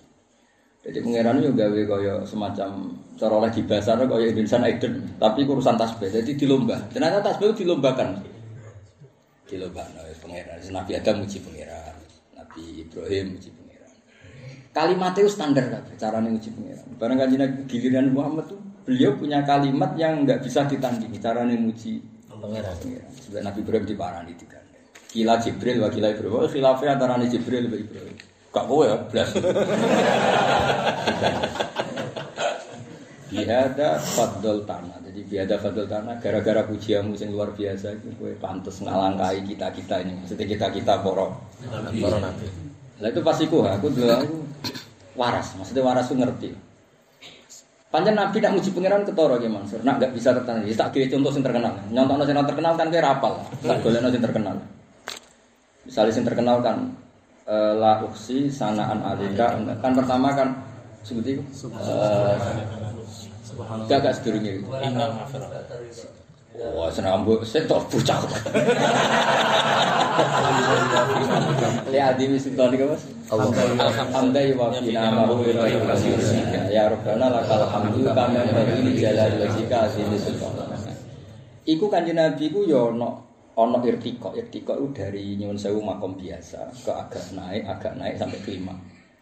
Jadi 0.79 1.03
pangeran 1.03 1.43
yo 1.43 1.51
gawe 1.51 1.81
kaya 1.91 2.13
semacam 2.23 2.95
cara 3.19 3.33
oleh 3.35 3.51
dibasarno 3.51 4.07
kaya 4.07 4.31
Indonesian 4.31 4.63
Idol, 4.63 4.93
tapi 5.19 5.43
urusan 5.43 5.75
tasbih. 5.75 6.07
Jadi 6.07 6.39
dilomba. 6.39 6.79
Ternyata 6.87 7.19
tasbih 7.19 7.51
itu 7.51 7.67
dilombakan. 7.67 8.15
Dilombakan 9.49 10.05
oleh 10.05 10.13
pangeran. 10.21 10.61
Nabi 10.69 10.91
Adam 10.93 11.25
muji 11.25 11.37
pangeran. 11.41 11.97
Nabi 12.37 12.63
Ibrahim 12.85 13.25
muji 13.33 13.49
pangeran. 13.49 13.93
Kalimatnya 14.69 15.21
itu 15.25 15.31
standar 15.33 15.65
kabeh, 15.65 15.97
caranya 15.97 16.29
uji 16.29 16.49
pengiran. 16.53 16.87
Barang 17.01 17.17
kanjeng 17.17 17.41
Nabi 17.41 17.59
giliran 17.65 18.13
Muhammad 18.13 18.53
tuh 18.53 18.61
beliau 18.85 19.17
punya 19.17 19.41
kalimat 19.41 19.97
yang 19.97 20.23
nggak 20.23 20.45
bisa 20.45 20.69
ditandingi 20.69 21.17
caranya 21.17 21.57
muji 21.57 21.97
Pangeran. 22.39 22.71
Sebenarnya 23.19 23.51
Nabi 23.51 23.59
Ibrahim 23.67 23.85
diparani 23.85 24.33
tiga. 24.39 24.59
Kila 25.09 25.41
Jibril 25.43 25.83
wa 25.83 25.89
kila 25.91 26.07
Ibrahim. 26.15 26.39
Oh, 26.39 26.47
khilafnya 26.47 26.95
antara 26.95 27.19
Jibril 27.27 27.67
wa 27.67 27.75
Ibrahim. 27.75 28.15
Gak 28.49 28.65
kowe 28.65 28.81
ya, 28.81 28.97
blas. 29.09 29.29
Biada 33.29 34.01
fadl 34.01 34.65
tanah. 34.65 34.97
Jadi 35.05 35.19
biada 35.29 35.55
fadl 35.61 35.85
tanah 35.85 36.17
gara-gara 36.17 36.65
pujianmu 36.65 37.13
yang 37.13 37.29
luar 37.29 37.53
biasa 37.53 37.93
itu 37.93 38.09
kowe 38.17 38.33
pantes 38.41 38.81
ngalangkai 38.81 39.45
kita-kita 39.45 40.01
ini. 40.01 40.17
Maksudnya 40.25 40.45
kita-kita 40.49 41.05
poro 41.05 41.37
Para 41.61 42.17
nabi. 42.17 42.47
lah 42.99 43.07
itu 43.07 43.21
pasti 43.23 43.47
ku 43.47 43.63
aku 43.63 43.87
dulu 43.95 44.11
aku 44.11 44.35
waras, 45.15 45.55
maksudnya 45.55 45.83
waras 45.87 46.11
tuh 46.11 46.19
ngerti. 46.19 46.51
Panjang 47.89 48.13
Nabi 48.13 48.37
nak 48.37 48.53
muji 48.53 48.69
pangeran 48.69 49.01
ketoro 49.01 49.41
ya 49.41 49.49
Mansur, 49.49 49.81
nak 49.81 49.97
nggak 49.97 50.13
bisa 50.13 50.29
terkenal. 50.29 50.61
Ya, 50.61 50.75
tak 50.77 50.93
kira 50.93 51.09
contoh 51.09 51.31
yang 51.33 51.41
terkenal. 51.41 51.73
Nyontok 51.89 52.27
yang 52.29 52.45
terkenal 52.45 52.73
kan 52.77 52.87
kayak 52.93 53.05
rapal. 53.07 53.33
Tak 53.65 53.77
boleh 53.81 53.97
yang 53.97 54.23
terkenal. 54.23 54.55
Misalnya 55.89 56.11
yang 56.13 56.25
terkenal 56.29 56.57
kan 56.61 56.77
eh, 57.49 57.73
la 57.73 58.05
uksi 58.05 58.45
sanaan 58.45 59.01
alika 59.01 59.57
kan 59.81 59.91
pertama 59.97 60.29
kan 60.37 60.53
seperti 61.01 61.41
itu. 61.41 61.43
Eh, 61.65 62.35
Gak 63.87 63.99
gak 64.03 64.13
sedurungnya 64.15 64.51
itu. 64.59 64.65
Innal. 64.79 65.11
Wah, 66.59 66.91
senang 66.91 67.23
bu, 67.23 67.39
saya 67.45 67.63
tak 67.63 67.87
bocah. 67.87 68.19
Ya, 71.89 72.11
di 72.13 72.27
misal 72.27 72.51
ini 72.57 72.83
mas. 72.83 73.03
Alhamdulillah 73.29 74.57
wa 74.59 74.67
fina 74.73 75.07
ma'u 75.13 75.39
Ya 76.67 76.91
Rabbana 76.91 77.31
lakal 77.31 77.63
hamdu 77.63 78.03
kama 78.03 78.41
bagi 78.43 78.99
jalal 78.99 79.39
wajika 79.39 79.87
azimi 79.87 80.17
sultan. 80.19 80.73
Iku 81.69 81.85
kanjeng 81.87 82.17
Nabi 82.17 82.49
ku 82.49 82.65
ya 82.65 82.89
ono 82.89 83.29
ono 83.53 83.77
irtiko, 83.85 84.33
irtiko 84.33 84.73
itu 84.73 84.87
dari 84.95 85.37
nyuwun 85.37 85.59
sewu 85.59 85.83
makom 85.83 86.17
biasa 86.17 86.71
ke 86.81 86.89
agak 86.89 87.29
naik, 87.35 87.63
agak 87.67 87.93
naik 87.99 88.15
sampai 88.17 88.39
kelima. 88.41 88.73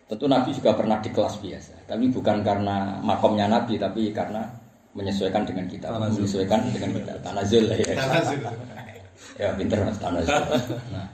Tentu 0.07 0.25
Nabi 0.31 0.55
juga 0.55 0.71
pernah 0.71 1.03
di 1.03 1.11
kelas 1.11 1.35
biasa, 1.43 1.83
tapi 1.83 2.07
bukan 2.07 2.39
karena 2.39 2.95
makomnya 3.03 3.51
Nabi, 3.51 3.75
tapi 3.75 4.15
karena 4.15 4.47
menyesuaikan 4.95 5.43
dengan 5.43 5.67
kita, 5.67 5.91
menyesuaikan 5.91 6.63
dengan 6.71 6.95
kita. 6.95 7.13
Tanazul 7.21 7.67
ya. 7.69 7.77
Ya 9.37 9.49
pinter 9.53 9.81
mas 9.81 9.97
tanazul. 9.97 10.45
Nah, 10.93 11.09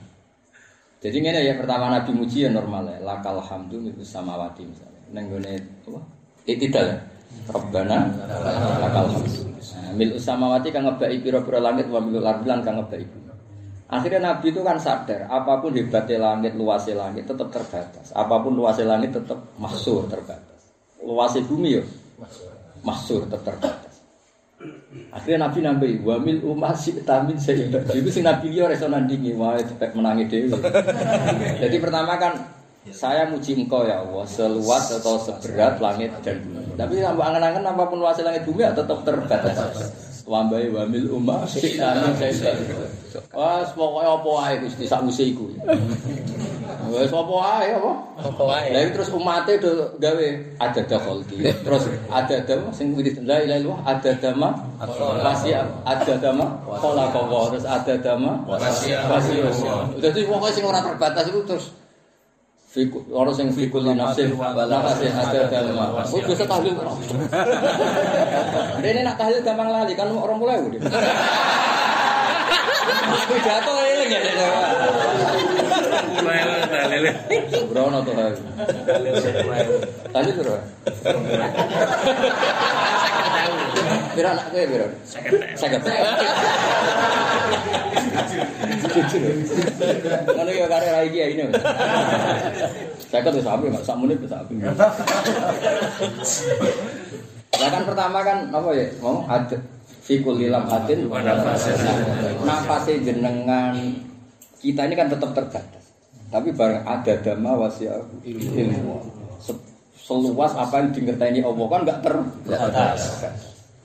jadi 1.00 1.16
ini 1.20 1.40
ya 1.40 1.56
pertama 1.56 1.92
Nabi 1.92 2.12
muji 2.12 2.48
ya 2.48 2.50
normal 2.52 2.88
ya. 2.88 3.00
Lakal 3.00 3.40
hamdu 3.40 3.80
milu 3.80 4.04
samawati 4.04 4.64
misalnya. 4.64 5.02
Nenggone 5.12 5.52
apa? 5.88 6.00
Itidal 6.48 6.84
ya. 6.84 6.98
Rabbana 7.48 8.08
lakal 8.80 9.08
hamdu. 9.08 9.40
Nah, 9.56 9.92
milu 9.96 10.16
samawati 10.20 10.68
kang 10.72 10.88
ngebai 10.88 11.16
pira-pira 11.20 11.60
langit 11.60 11.88
wa 11.88 12.00
milu 12.00 12.20
lardilan 12.20 12.60
kang 12.64 12.80
ngebai 12.80 13.04
bumi. 13.04 13.24
Akhirnya 13.84 14.32
Nabi 14.32 14.48
itu 14.48 14.64
kan 14.64 14.80
sadar, 14.80 15.28
apa 15.28 15.60
pun 15.60 15.76
hebatnya 15.76 16.16
langit, 16.16 16.56
luasnya 16.56 16.96
langit 16.96 17.28
tetap 17.28 17.52
terbatas. 17.52 18.16
Apa 18.16 18.40
pun 18.40 18.56
luasnya 18.56 18.88
langit 18.88 19.12
tetap 19.12 19.36
mahsur 19.60 20.08
terbatas. 20.08 20.72
Luasnya 21.04 21.44
bumi 21.44 21.76
ya 21.76 21.82
mahsur 22.80 23.28
tetap 23.28 23.44
terbatas. 23.44 23.94
Akhirnya 25.12 25.46
Nabi 25.46 25.58
nambahi 25.60 25.94
wa 26.00 26.16
mil 26.16 26.40
umasi 26.42 26.96
tamin 27.04 27.36
sayyidat. 27.36 27.92
Itu 27.92 28.08
sing 28.08 28.24
Nabi 28.24 28.56
liya 28.56 28.72
reso 28.72 28.88
nandingi 28.88 29.36
wae 29.36 29.60
cepet 29.60 29.92
menangi 29.92 30.24
dhewe. 30.32 30.56
Jadi 31.60 31.76
pertama 31.76 32.16
kan 32.16 32.40
saya 32.88 33.28
muji 33.28 33.56
engkau 33.56 33.84
ya 33.84 34.00
Allah 34.00 34.24
seluas 34.24 34.92
atau 34.96 35.20
seberat 35.20 35.76
langit 35.76 36.08
dan 36.24 36.40
bumi. 36.40 36.72
Tapi 36.80 37.04
tambah 37.04 37.24
angen-angen 37.24 37.64
apa 37.68 37.82
pun 37.84 38.00
luas 38.00 38.16
langit 38.24 38.48
bumi 38.48 38.64
ya 38.64 38.72
tetap 38.72 39.04
terbatas. 39.04 39.92
Wambai 40.24 40.72
wa 40.72 40.88
mil 40.88 41.04
umasi 41.12 41.76
tamin 41.76 42.16
sayyidat. 42.16 42.56
Wah, 43.36 43.60
pokoknya 43.76 44.10
apa 44.16 44.28
wae 44.40 44.54
Gusti 44.64 44.88
sakwise 44.88 45.36
iku. 45.36 45.52
Wes 46.88 47.12
apa 47.12 47.34
wae 47.44 47.68
apa? 47.76 47.92
Apa 48.24 48.42
wae? 48.48 48.72
Lah 48.72 48.82
terus 48.88 49.12
umatnya 49.12 49.60
udah 49.60 49.76
gawe 50.00 50.26
ada 50.64 50.96
kholqi. 50.96 51.44
Terus 51.44 51.84
ada 52.08 52.36
dama 52.40 52.72
sing 52.72 52.96
wirid 52.96 53.20
la 53.28 53.44
ilaha 53.44 53.58
illallah 53.60 53.80
ada 53.84 54.10
dama 54.16 54.48
masih 55.20 55.60
ada 55.84 56.12
dama 56.16 56.46
kola 56.80 57.12
kowo 57.12 57.52
terus 57.52 57.68
ada 57.68 57.94
dama 58.00 58.40
Wasya. 58.48 59.04
wasya. 59.12 59.74
Jadi 60.00 60.24
pokoknya 60.24 60.52
sing 60.56 60.64
ora 60.64 60.80
terbatas 60.80 61.28
itu 61.28 61.40
terus 61.44 61.68
Fiku, 62.74 63.06
orang 63.14 63.30
sing 63.38 63.54
fikul 63.54 63.86
nafsin 63.86 64.34
wala 64.34 64.66
kasih 64.66 65.06
ada 65.14 65.46
dama. 65.46 65.94
Oh 66.10 66.18
bisa 66.26 66.42
tahlil. 66.42 66.74
Ini 68.82 69.06
nak 69.06 69.14
tahlil 69.14 69.46
gampang 69.46 69.70
lali 69.70 69.94
kan 69.94 70.10
orang 70.10 70.42
mulai 70.42 70.58
udah. 70.58 70.82
Pidato 73.30 73.72
eling 73.78 74.10
ya. 74.10 74.20
mulai 76.22 76.38
dalil. 76.70 77.14
Tuh. 80.44 80.54
Anak 90.34 90.54
ya, 97.54 97.68
kan 97.70 97.82
pertama 97.86 98.18
kan 98.26 98.38
apa 98.50 98.70
ya? 98.74 98.86
Mau 98.98 99.22
ada 99.30 99.56
fikul 100.02 100.38
lilam 100.42 100.66
hatin. 100.66 101.06
Nafasnya 102.44 102.94
jenengan 103.02 103.74
kita 104.58 104.88
ini 104.88 104.94
kan 104.96 105.08
tetap 105.12 105.30
terbatas. 105.36 105.83
Tapi 106.34 106.50
barang 106.50 106.82
ada 106.82 107.14
dhamma 107.22 107.54
wasya 107.54 107.94
ilmu. 108.26 108.98
Se- 109.38 109.70
Seluas 109.94 110.52
apa 110.52 110.82
yang 110.82 110.90
dingerteni 110.90 111.40
Allah 111.40 111.66
kan 111.70 111.80
enggak 111.86 112.00
terbatas. 112.02 113.00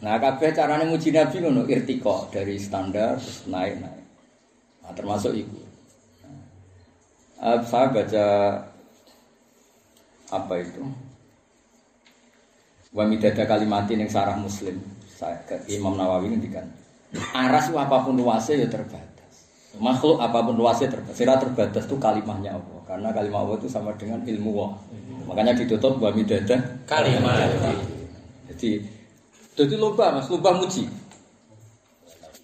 Nah, 0.02 0.16
kabeh 0.18 0.52
carane 0.52 0.90
muji 0.90 1.14
Nabi 1.14 1.38
ngono, 1.40 1.64
irtiqa 1.64 2.28
dari 2.34 2.58
standar 2.58 3.16
terus 3.22 3.46
naik-naik. 3.48 4.04
Nah, 4.84 4.92
termasuk 4.98 5.32
itu. 5.38 5.60
Nah, 7.40 7.62
saya 7.64 7.88
baca 7.94 8.26
apa 10.34 10.54
itu? 10.60 10.82
Wa 12.92 13.06
midada 13.06 13.46
kalimatin 13.46 14.04
yang 14.04 14.12
sarah 14.12 14.36
muslim. 14.36 14.76
Saya 15.08 15.38
ke 15.46 15.56
Imam 15.72 15.96
Nawawi 15.96 16.34
ngendikan. 16.36 16.66
Aras 17.32 17.70
itu 17.70 17.78
apa 17.78 18.02
pun 18.04 18.18
luasnya 18.18 18.66
ya 18.66 18.68
terbatas. 18.68 19.09
Makhluk 19.78 20.18
apapun 20.18 20.58
luasnya 20.58 20.90
terbatas. 20.90 21.14
Sira 21.14 21.38
terbatas 21.38 21.86
itu 21.86 21.96
kalimahnya 22.02 22.58
Allah. 22.58 22.82
Karena 22.90 23.14
kalimah 23.14 23.46
Allah 23.46 23.56
itu 23.62 23.70
sama 23.70 23.94
dengan 23.94 24.26
ilmu 24.26 24.50
Allah. 24.58 24.72
Makanya 25.30 25.54
ditutup 25.54 26.02
wa 26.02 26.10
midada 26.10 26.58
Kalimat. 26.90 27.54
Jadi 28.50 28.82
jadi 29.54 29.76
lomba 29.78 30.18
Mas, 30.18 30.26
lomba 30.26 30.58
muji. 30.58 30.90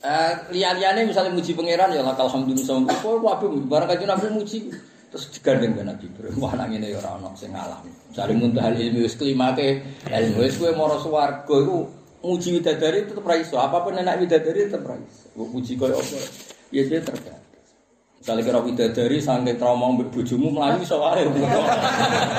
Eh 0.06 0.34
liya-liyane 0.54 1.10
misalnya 1.10 1.34
muji 1.34 1.58
pangeran 1.58 1.90
ya 1.90 2.06
lakal 2.06 2.30
alhamdulillah 2.30 2.62
sama 2.62 2.94
kok 2.94 3.26
waduh 3.26 3.50
barang 3.66 3.90
kanjeng 3.90 4.06
Nabi 4.06 4.38
muji 4.38 4.70
terus 5.10 5.34
digandeng 5.34 5.74
kan 5.74 5.90
Nabi 5.90 6.06
bro. 6.14 6.30
Wah 6.38 6.54
nang 6.54 6.70
ngene 6.70 6.94
ya 6.94 7.02
ora 7.02 7.18
ono 7.18 7.34
sing 7.34 7.50
ngalami. 7.50 7.90
Jare 8.14 8.38
muntahal 8.38 8.78
ilmu 8.78 9.02
wis 9.02 9.18
klimake 9.18 9.82
ilmu 10.06 10.46
wis 10.46 10.62
kowe 10.62 10.70
mara 10.78 11.02
swarga 11.02 11.56
iku 11.58 11.90
muji 12.22 12.62
widadari 12.62 13.10
tetep 13.10 13.26
ra 13.26 13.34
iso. 13.34 13.58
Apapun 13.58 13.98
enak 13.98 14.22
widadari 14.22 14.70
tetep 14.70 14.86
ra 14.86 14.94
iso. 14.94 15.26
Mbok 15.34 15.48
muji 15.58 15.74
koyo 15.74 15.98
apa? 15.98 16.20
Ya 16.76 16.84
dia 16.84 17.00
terbatas. 17.00 17.40
Misalnya 18.20 18.44
kira 18.44 18.60
widadari 18.60 19.24
sampai 19.24 19.56
trauma 19.56 19.96
mbek 19.96 20.12
bojomu 20.12 20.52
melayu 20.52 20.84
iso 20.84 21.00
wae. 21.00 21.24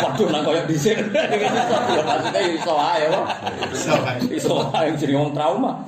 Waduh 0.04 0.28
nang 0.28 0.44
koyo 0.44 0.60
dhisik. 0.68 1.00
Ya 1.00 2.02
maksudnya 2.04 2.40
ya 2.44 2.52
iso 2.52 2.72
wae 2.76 3.08
kok. 3.08 3.26
Iso 4.28 4.60
wae 4.60 4.92
jadi 4.92 5.16
wong 5.16 5.32
trauma. 5.32 5.80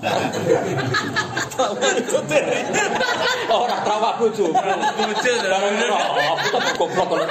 Ora 3.52 3.76
trauma 3.84 4.16
bojomu. 4.16 4.56
Bojo 4.56 5.32
Barang 5.44 5.76
ora 5.76 5.98
aku 6.32 6.46
tak 6.56 6.72
goblok 6.80 7.06
kok. 7.12 7.28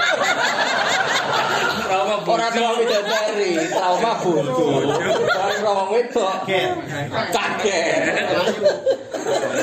Trauma 1.88 2.16
Ora 2.28 2.52
trauma 2.52 2.76
widadari, 2.76 3.56
trauma 3.72 4.12
bojo. 4.20 4.84
Trauma 5.64 5.84
wedok. 5.88 6.44
Kaget. 7.32 8.04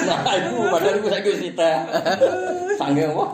Nah, 0.04 0.37
iku 0.37 0.57
padahal 0.73 0.97
iku 1.00 1.09
saiki 1.12 1.28
wis 1.37 1.40
sita. 1.45 1.73
Sange 2.81 3.04
apa? 3.04 3.25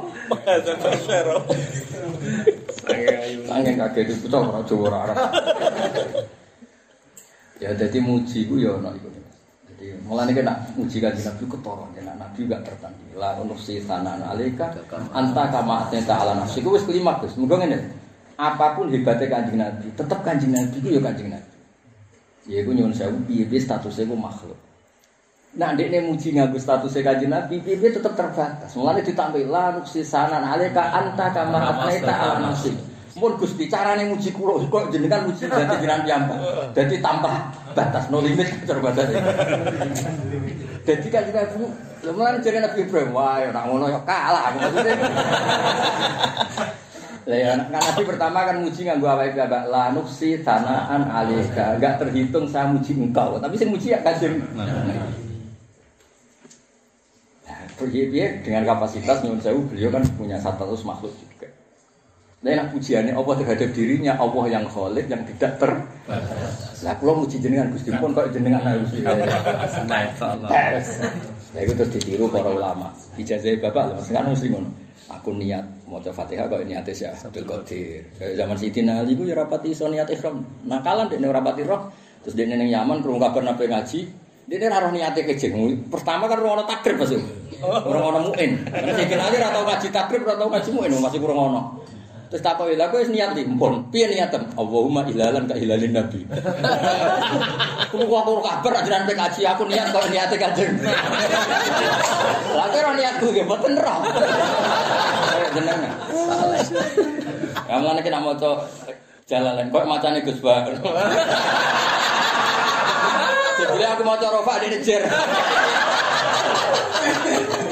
Sange 3.47 3.73
kaget 3.79 4.07
itu 4.11 4.27
ora 4.35 4.61
Jawa 4.67 4.83
ora 4.91 4.99
Arab. 5.07 5.17
Ya 7.63 7.71
dadi 7.77 7.99
muji 8.03 8.51
ku 8.51 8.59
ya 8.59 8.75
ono 8.75 8.91
iku. 8.99 9.09
Jadi 9.71 9.95
mulane 10.03 10.35
kena 10.35 10.59
muji 10.75 10.99
kanjeng 10.99 11.31
Nabi 11.31 11.45
ketara 11.47 11.87
kena 11.95 12.13
Nabi 12.19 12.41
gak 12.51 12.67
tertandingi. 12.67 13.15
La 13.15 13.39
unusi 13.39 13.79
sanan 13.79 14.27
alika 14.27 14.75
anta 15.15 15.47
kama 15.55 15.87
atenta 15.87 16.19
ala 16.19 16.35
nafsi. 16.35 16.59
Iku 16.59 16.75
wis 16.75 16.83
kelima 16.83 17.15
Gus. 17.23 17.39
Ngene. 17.39 18.10
Apapun 18.41 18.89
hebatnya 18.89 19.29
kanjeng 19.29 19.61
Nabi, 19.61 19.93
tetep 19.93 20.25
kanjeng 20.25 20.57
Nabi 20.57 20.81
ku 20.81 20.89
ya 20.89 21.05
kanjeng 21.05 21.29
Nabi. 21.29 21.53
Ya 22.49 22.65
iku 22.65 22.73
nyuwun 22.73 22.97
sewu 22.97 23.21
piye-piye 23.29 23.61
statusnya 23.61 24.09
ku 24.09 24.17
makhluk. 24.17 24.57
Nah, 25.61 25.77
dia 25.77 26.01
muji 26.01 26.33
nganggo 26.33 26.57
statusnya 26.57 27.05
kanjeng 27.05 27.29
Nabi, 27.29 27.61
piye 27.61 27.77
tetap 27.93 28.17
terbatas. 28.17 28.73
Mulane 28.73 29.05
ditambah 29.05 29.45
lan 29.45 29.85
sisanan 29.85 30.41
alika 30.41 30.89
anta 30.89 31.29
kama 31.37 31.61
atnaita 31.61 32.15
ala 32.17 32.49
nafsi. 32.49 32.73
Mun 33.21 33.37
Gusti 33.37 33.69
carane 33.69 34.09
muji 34.09 34.33
kula 34.33 34.57
kok 34.73 34.89
jenengan 34.89 35.29
muji 35.29 35.45
dadi 35.45 35.77
jenengan 35.77 36.01
piyambak. 36.01 36.39
Dadi 36.73 36.97
tambah 37.05 37.35
batas 37.77 38.09
no 38.09 38.25
limit 38.25 38.49
terbatas. 38.65 39.05
Dadi 40.89 41.07
kan 41.13 41.29
kita 41.29 41.45
lha 42.09 42.11
mulane 42.17 42.41
jare 42.41 42.65
Nabi 42.65 42.89
Ibrahim, 42.89 43.13
wah 43.13 43.37
ora 43.45 43.69
ngono 43.69 43.85
ya 43.93 44.01
kalah 44.09 44.49
aku 44.49 44.57
maksudnya. 44.65 44.97
Lah 47.29 47.37
kan 47.37 47.61
Nabi 47.69 48.03
pertama 48.09 48.39
kan 48.49 48.57
muji 48.65 48.89
nganggo 48.89 49.09
awake 49.11 49.37
piyambak 49.37 49.69
la 49.69 49.93
nuksi 49.93 50.41
tanaan 50.41 51.05
alika. 51.09 51.77
Enggak 51.77 52.01
terhitung 52.01 52.49
saya 52.49 52.73
muji 52.73 52.97
engkau, 52.97 53.37
tapi 53.37 53.55
sing 53.61 53.69
muji 53.69 53.93
ya 53.93 54.01
kanjeng. 54.01 54.41
Piye 57.81 58.45
dengan 58.45 58.69
kapasitas 58.69 59.25
nyuwun 59.25 59.41
sewu 59.41 59.65
beliau 59.65 59.89
kan 59.89 60.05
punya 60.21 60.37
status 60.37 60.85
makhluk 60.85 61.17
juga. 61.17 61.49
Nah, 62.45 62.57
enak 62.57 62.77
pujiannya 62.77 63.13
Allah 63.17 63.35
terhadap 63.41 63.73
dirinya, 63.73 64.17
Allah 64.21 64.45
yang 64.49 64.65
kholid, 64.69 65.09
yang 65.09 65.25
tidak 65.29 65.61
ter. 65.61 65.73
Lah, 66.85 66.95
kalau 66.97 67.25
muji 67.25 67.37
jenengan 67.37 67.73
Gusti 67.73 67.93
pun 67.97 68.17
kok 68.17 68.33
jenengan 68.37 68.65
harus. 68.65 68.89
Nah, 69.89 71.61
itu 71.61 71.73
terus 71.77 71.89
ditiru 71.93 72.33
para 72.33 72.49
ulama. 72.53 72.93
Ijazah 73.21 73.61
bapak, 73.61 73.93
lah, 73.93 74.01
sekarang 74.05 74.33
mesti 74.37 74.49
ngono. 74.53 74.73
Aku 75.11 75.35
niat 75.35 75.67
mau 75.91 75.99
Fatihah 75.99 76.47
kok 76.47 76.63
niatnya 76.63 76.95
sih 76.95 77.07
Abdul 77.11 77.43
Qadir. 77.43 78.07
Kayak 78.15 78.35
zaman 78.39 78.57
Siti 78.57 78.81
Ali 78.87 79.19
ku 79.19 79.27
ya 79.27 79.35
rapati 79.35 79.75
iso 79.75 79.91
niat 79.91 80.07
ihram. 80.07 80.47
Nakalan 80.71 81.11
dekne 81.11 81.27
rapati 81.35 81.67
roh. 81.67 81.91
Terus 82.23 82.39
dekne 82.39 82.55
ning 82.55 82.71
Yaman 82.71 83.03
krungu 83.03 83.19
kabar 83.19 83.43
nabi 83.43 83.67
ngaji. 83.67 84.01
Dekne 84.47 84.71
ora 84.71 84.87
roh 84.87 84.93
niate 84.95 85.27
kejeng. 85.27 85.59
Pertama 85.91 86.31
kan 86.31 86.39
ora 86.39 86.63
ono 86.63 86.65
takrib 86.65 87.03
Mas. 87.03 87.11
Ora 87.61 88.01
ono 88.07 88.31
muin. 88.31 88.63
Karena 88.63 88.93
Siti 88.95 89.15
Ali 89.19 89.37
ora 89.43 89.51
tau 89.51 89.67
ngaji 89.67 89.89
takrib, 89.91 90.23
ora 90.23 90.39
tau 90.39 90.49
ngaji 90.49 90.71
muin, 90.71 90.91
masih 90.95 91.19
kurang 91.19 91.39
ono. 91.51 91.63
Terus 92.31 92.47
tak 92.47 92.63
kau 92.63 92.71
wis 92.71 93.11
niat 93.11 93.35
di 93.35 93.43
pun, 93.43 93.91
piye 93.91 94.07
niatem? 94.07 94.55
Allahumma 94.55 95.03
ilalan 95.03 95.51
ka 95.51 95.59
ilalin 95.59 95.99
nabi. 95.99 96.23
Kulo 97.91 98.07
aku 98.07 98.39
kabar 98.39 98.87
ajaran 98.87 99.03
PKJ 99.03 99.51
aku 99.51 99.67
niat 99.67 99.91
kok 99.91 100.07
niate 100.15 100.39
kajeng. 100.39 100.79
Lah 102.55 102.71
kira 102.71 102.95
niatku 102.95 103.35
nggih 103.35 103.43
mboten 103.51 103.75
roh. 103.83 103.99
Jenengan. 105.59 105.91
Kamu 107.67 107.99
nek 107.99 108.07
nak 108.07 108.23
maca 108.23 108.63
jalalan 109.27 109.67
kok 109.67 109.91
macane 109.91 110.23
Gus 110.23 110.39
Ba. 110.39 110.63
Jadi 113.59 113.85
aku 113.91 114.03
maca 114.07 114.27
rofa 114.31 114.63
di 114.63 114.71
nejer. 114.71 115.03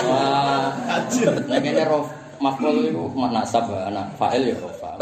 Wah, 0.02 0.74
nek 1.46 1.62
ngene 1.62 1.86
rof 1.86 2.17
maful 2.38 2.74
itu 2.82 3.04
nasab 3.30 3.66
anak 3.70 4.14
fa'il 4.18 4.54
ya 4.54 4.56
rofa. 4.58 4.94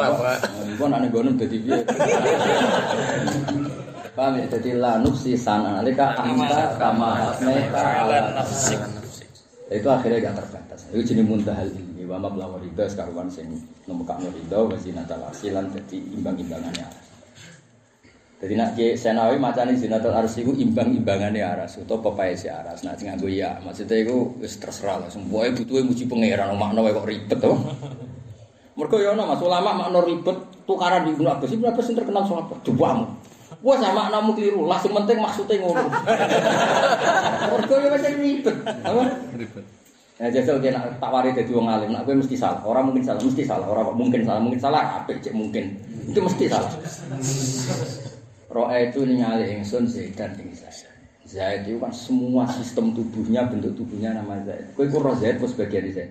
Iku 0.67 0.85
nek 0.89 1.09
ngono 1.13 1.31
dadi 1.37 1.57
piye? 1.61 1.81
Paham 4.17 4.41
ya? 4.41 4.49
Jadi 4.49 4.81
la 4.81 4.97
nuksi 4.97 5.37
sana 5.37 5.85
Alika 5.85 6.17
anta 6.17 6.73
kama 6.81 7.37
asmeka 7.37 8.09
ala 8.09 8.33
nafsik 8.33 8.81
Itu 9.69 9.93
akhirnya 9.93 10.33
gak 10.33 10.41
terbatas. 10.41 10.89
Itu 10.89 11.13
jenis 11.13 11.29
muntahal 11.29 11.69
ilmi 11.69 12.09
Wa 12.09 12.17
mablawa 12.17 12.57
ridha 12.65 12.89
sekaruan 12.89 13.29
sing 13.29 13.61
Nemukak 13.85 14.17
ridha 14.25 14.57
Wa 14.57 14.73
zinatal 14.81 15.21
arsilan 15.21 15.69
Jadi 15.69 16.01
imbang-imbangannya 16.17 17.06
Jadi 18.37 18.53
nak 18.53 18.77
Kiai 18.77 18.93
Senawi 18.93 19.41
macane 19.41 19.73
zinatul 19.81 20.13
arsi 20.13 20.45
itu 20.45 20.53
imbang-imbangannya 20.53 21.41
aras 21.41 21.81
Atau 21.81 22.05
pepai 22.05 22.37
si 22.37 22.53
aras 22.53 22.85
Nah 22.85 22.93
jangan 22.93 23.17
gue 23.17 23.33
ya 23.33 23.57
Maksudnya 23.65 23.97
itu 24.05 24.37
wis 24.37 24.61
terserah 24.61 25.01
lah 25.01 25.09
Semuanya 25.09 25.57
butuhnya 25.57 25.89
muji 25.89 26.05
pengeran 26.05 26.53
Makna 26.53 26.85
kok 26.85 27.09
ribet 27.09 27.39
tuh 27.41 27.57
Mereka 28.77 28.97
ya 29.01 29.17
mas 29.17 29.41
ulama 29.41 29.73
makna 29.73 30.05
ribet 30.05 30.37
tukaran 30.69 31.09
di 31.09 31.17
Ibnu 31.17 31.25
Abbas 31.25 31.49
Ibnu 31.49 31.65
Abbas 31.65 31.89
yang 31.89 31.97
terkenal 31.97 32.25
sahabat 32.29 32.61
Duamu 32.61 33.09
Wah 33.65 33.79
sama 33.81 34.13
namu 34.13 34.37
keliru, 34.37 34.69
lah 34.69 34.79
yang 34.85 34.95
penting 35.01 35.17
maksudnya 35.17 35.57
ngono. 35.65 35.89
Mergo 37.57 37.75
ya 37.81 37.89
macam 37.89 38.13
ribet, 38.21 38.57
apa? 38.63 39.03
Ribet. 39.33 39.65
Ya 40.21 40.27
jajal 40.29 40.61
kena 40.61 40.93
tawari 41.01 41.33
dadi 41.33 41.51
wong 41.57 41.65
alim, 41.65 41.91
nak 41.91 42.05
kowe 42.05 42.15
mesti 42.15 42.37
salah. 42.37 42.61
Orang 42.63 42.93
mungkin 42.93 43.03
salah, 43.03 43.21
mesti 43.21 43.43
salah. 43.49 43.67
Orang 43.67 43.97
mungkin 43.97 44.29
salah, 44.29 44.41
mungkin 44.45 44.61
salah, 44.61 45.01
apik 45.03 45.25
cek 45.25 45.33
mungkin. 45.33 45.73
Itu 46.11 46.21
mesti 46.21 46.45
salah. 46.47 46.69
Roa 48.47 48.79
itu 48.79 49.03
ningali 49.03 49.59
ingsun 49.59 49.91
Zaidan 49.91 50.39
ing 50.39 50.55
saya. 50.55 50.91
Zaid 51.27 51.67
itu 51.67 51.83
kan 51.83 51.91
semua 51.91 52.47
sistem 52.47 52.95
tubuhnya, 52.95 53.51
bentuk 53.51 53.75
tubuhnya 53.75 54.15
nama 54.15 54.39
Zaid. 54.47 54.71
Kowe 54.79 54.87
ku 54.87 55.03
roh 55.03 55.19
Zaid 55.19 55.43
apa 55.43 55.47
sebagian 55.51 55.91
Zaid? 55.91 56.11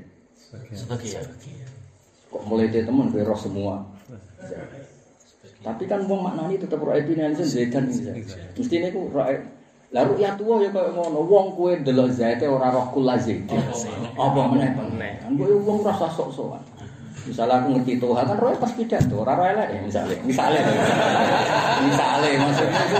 Sebagian. 0.75 1.23
Kok 2.27 2.43
mulai 2.51 2.67
dia 2.67 2.83
temen 2.83 3.07
kowe 3.07 3.23
roh 3.23 3.39
semua. 3.39 3.87
Tapi 5.63 5.83
kan 5.87 6.03
wong 6.03 6.19
maknani 6.19 6.59
tetep 6.59 6.83
roh 6.83 6.91
Ibn 6.91 7.31
Zaidan 7.39 7.87
iki. 7.87 8.27
Mestine 8.59 8.91
ku 8.91 9.07
roh 9.07 9.27
lah 9.95 10.03
ru'yah 10.11 10.35
tuwa 10.35 10.59
ya 10.59 10.75
kaya 10.75 10.91
ngono, 10.91 11.23
wong 11.23 11.55
kowe 11.55 11.71
delok 11.71 12.11
zaite 12.11 12.43
ora 12.51 12.67
roh 12.67 12.91
kula 12.91 13.15
zaite. 13.15 13.55
Apa 14.19 14.51
meneh? 14.51 14.75
Kan 15.23 15.39
kowe 15.39 15.55
wong 15.55 15.87
rasa 15.87 16.11
sok-sokan. 16.11 16.59
Misalnya 17.25 17.57
aku 17.57 17.67
ngerti 17.73 17.97
Tuhan 17.97 18.23
kan 18.29 18.37
roh 18.37 18.53
pas 18.53 18.71
pidato, 18.77 19.15
ora 19.25 19.33
roh 19.33 19.49
elek 19.49 19.69
ya 19.73 19.79
misalnya. 19.81 20.17
Misalnya. 20.21 20.61
misalnya 21.89 22.29
maksudnya 22.37 22.81
itu. 22.85 22.97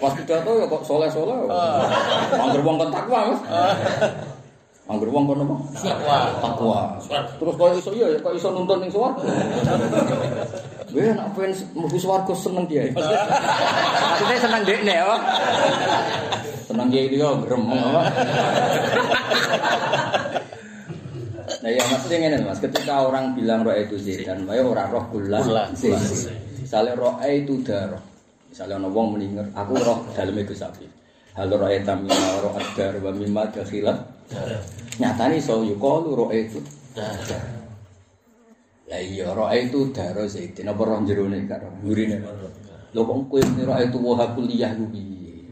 Pas 0.00 0.12
pidato 0.16 0.50
ya 0.56 0.64
kok 0.64 0.82
soleh-soleh. 0.88 1.36
Angger 2.32 2.64
wong 2.64 2.80
kon 2.80 2.88
takwa, 2.88 3.28
Mas. 3.28 3.40
Angger 4.88 5.08
wong 5.12 5.24
kon 5.28 5.44
apa? 5.44 5.56
Takwa. 5.84 6.16
Takwa. 6.40 6.80
Terus 7.36 7.54
kok 7.60 7.68
iso 7.76 7.90
iya 7.92 8.08
kok 8.24 8.32
iso 8.32 8.48
nuntun 8.56 8.80
ning 8.80 8.88
swarga. 8.88 9.20
Weh 10.96 11.12
nek 11.12 11.28
pengen 11.36 11.52
mlebu 11.76 11.98
swarga 12.00 12.32
seneng 12.32 12.64
dia. 12.64 12.88
Maksudnya 12.88 14.40
seneng 14.40 14.62
dekne 14.64 14.94
ya. 14.96 15.16
Seneng 16.64 16.88
dia 16.88 17.04
itu 17.04 17.20
ya 17.20 17.36
apa. 17.36 18.00
Nah 21.58 21.70
ya 21.74 21.82
maksudnya 21.90 22.18
ngene 22.22 22.46
Mas, 22.46 22.62
ketika 22.62 23.02
orang 23.02 23.34
bilang 23.34 23.66
roh 23.66 23.74
itu 23.74 23.98
zaidan, 23.98 24.46
wae 24.46 24.62
ora 24.62 24.86
roh 24.86 25.10
kula. 25.10 25.42
Misalnya 26.62 26.92
roh 26.94 27.18
itu 27.26 27.54
darah. 27.66 27.98
Misalnya 28.46 28.78
ana 28.78 28.88
wong 28.88 29.18
meninger, 29.18 29.46
aku 29.52 29.74
roh 29.74 30.06
daleme 30.14 30.46
Gus 30.46 30.62
Sapi. 30.62 30.86
Hal 31.34 31.50
roh 31.50 31.66
eta 31.66 31.98
mimma 31.98 32.30
roh 32.46 32.54
adar 32.54 33.02
wa 33.02 33.10
mimma 33.10 33.42
dakhilat. 33.50 33.98
Nyatane 35.02 35.42
iso 35.42 35.66
yo 35.66 35.74
kalu 35.82 36.14
roh 36.14 36.30
itu. 36.30 36.62
Lah 38.88 39.00
iya 39.02 39.26
roh 39.34 39.50
itu 39.50 39.90
darah 39.90 40.30
zaidan 40.30 40.70
apa 40.70 40.82
roh 40.86 41.02
jerone 41.02 41.42
karo 41.50 41.74
gurine. 41.82 42.22
Lho 42.94 43.02
kok 43.02 43.18
kowe 43.34 43.42
roh 43.42 43.78
itu 43.82 43.98
wa 43.98 44.26
kuliah 44.30 44.70
ku 44.78 44.86
piye? 44.94 45.42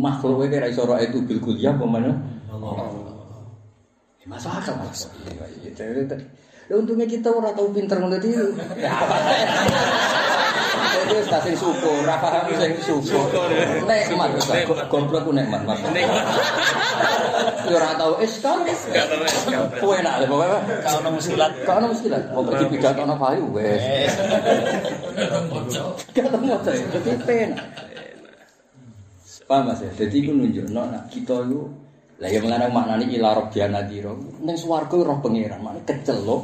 Makhluk 0.00 0.48
wae 0.48 0.56
ra 0.56 0.64
iso 0.64 0.88
roh 0.88 0.96
itu 0.96 1.20
bil 1.28 1.44
kuliah 1.44 1.76
apa 1.76 1.84
mana? 1.84 2.08
Ya, 2.08 3.11
Masuk 4.22 4.54
akal 4.54 4.78
mas. 4.78 5.10
Ya 6.70 6.74
untungnya 6.78 7.10
kita 7.10 7.26
ora 7.26 7.50
tahu 7.52 7.74
pinter 7.74 7.98
ngono 7.98 8.22
iki. 8.22 8.30
Jadi 10.92 11.12
wis 11.18 11.58
syukur, 11.58 12.06
ora 12.06 12.16
paham 12.22 12.46
sing 12.54 12.72
syukur. 12.86 13.50
Nikmat 13.82 14.30
wis 14.38 14.46
goblok 14.86 15.26
ku 15.26 15.34
nikmat 15.34 15.66
mas. 15.66 15.82
Ya 17.66 17.74
ora 17.74 17.98
tahu 17.98 18.22
es 18.22 18.38
kan. 18.38 18.62
Kowe 19.82 19.94
enak 19.98 20.22
lho 20.22 20.26
pokoke. 20.30 20.58
Kau 20.86 21.02
ono 21.02 21.08
musilat. 21.18 21.50
Kok 21.66 21.74
ono 21.82 21.86
muskilat, 21.90 22.22
pokoke 22.30 22.62
dipidatono 22.62 23.14
payu 23.18 23.44
wis. 23.50 23.82
Gak 26.14 26.30
tau 26.30 26.38
moco 26.38 26.70
dadi 26.70 27.10
penak. 27.26 27.66
Paham 29.50 29.74
Mas 29.74 29.82
ya? 29.82 29.90
Jadi 29.98 30.22
itu 30.22 30.30
nunjukno 30.30 30.82
nak 30.86 31.10
kita 31.10 31.42
itu 31.42 31.66
lah 32.22 32.30
ya 32.30 32.38
mengenai 32.38 32.70
maknanya 32.70 33.06
ila 33.18 33.28
robbiyana 33.34 33.82
diro 33.82 34.14
Neng 34.46 34.54
swarga 34.54 34.94
roh 34.94 35.18
pangeran 35.18 35.58
maknanya 35.58 35.90
kecelok 35.90 36.42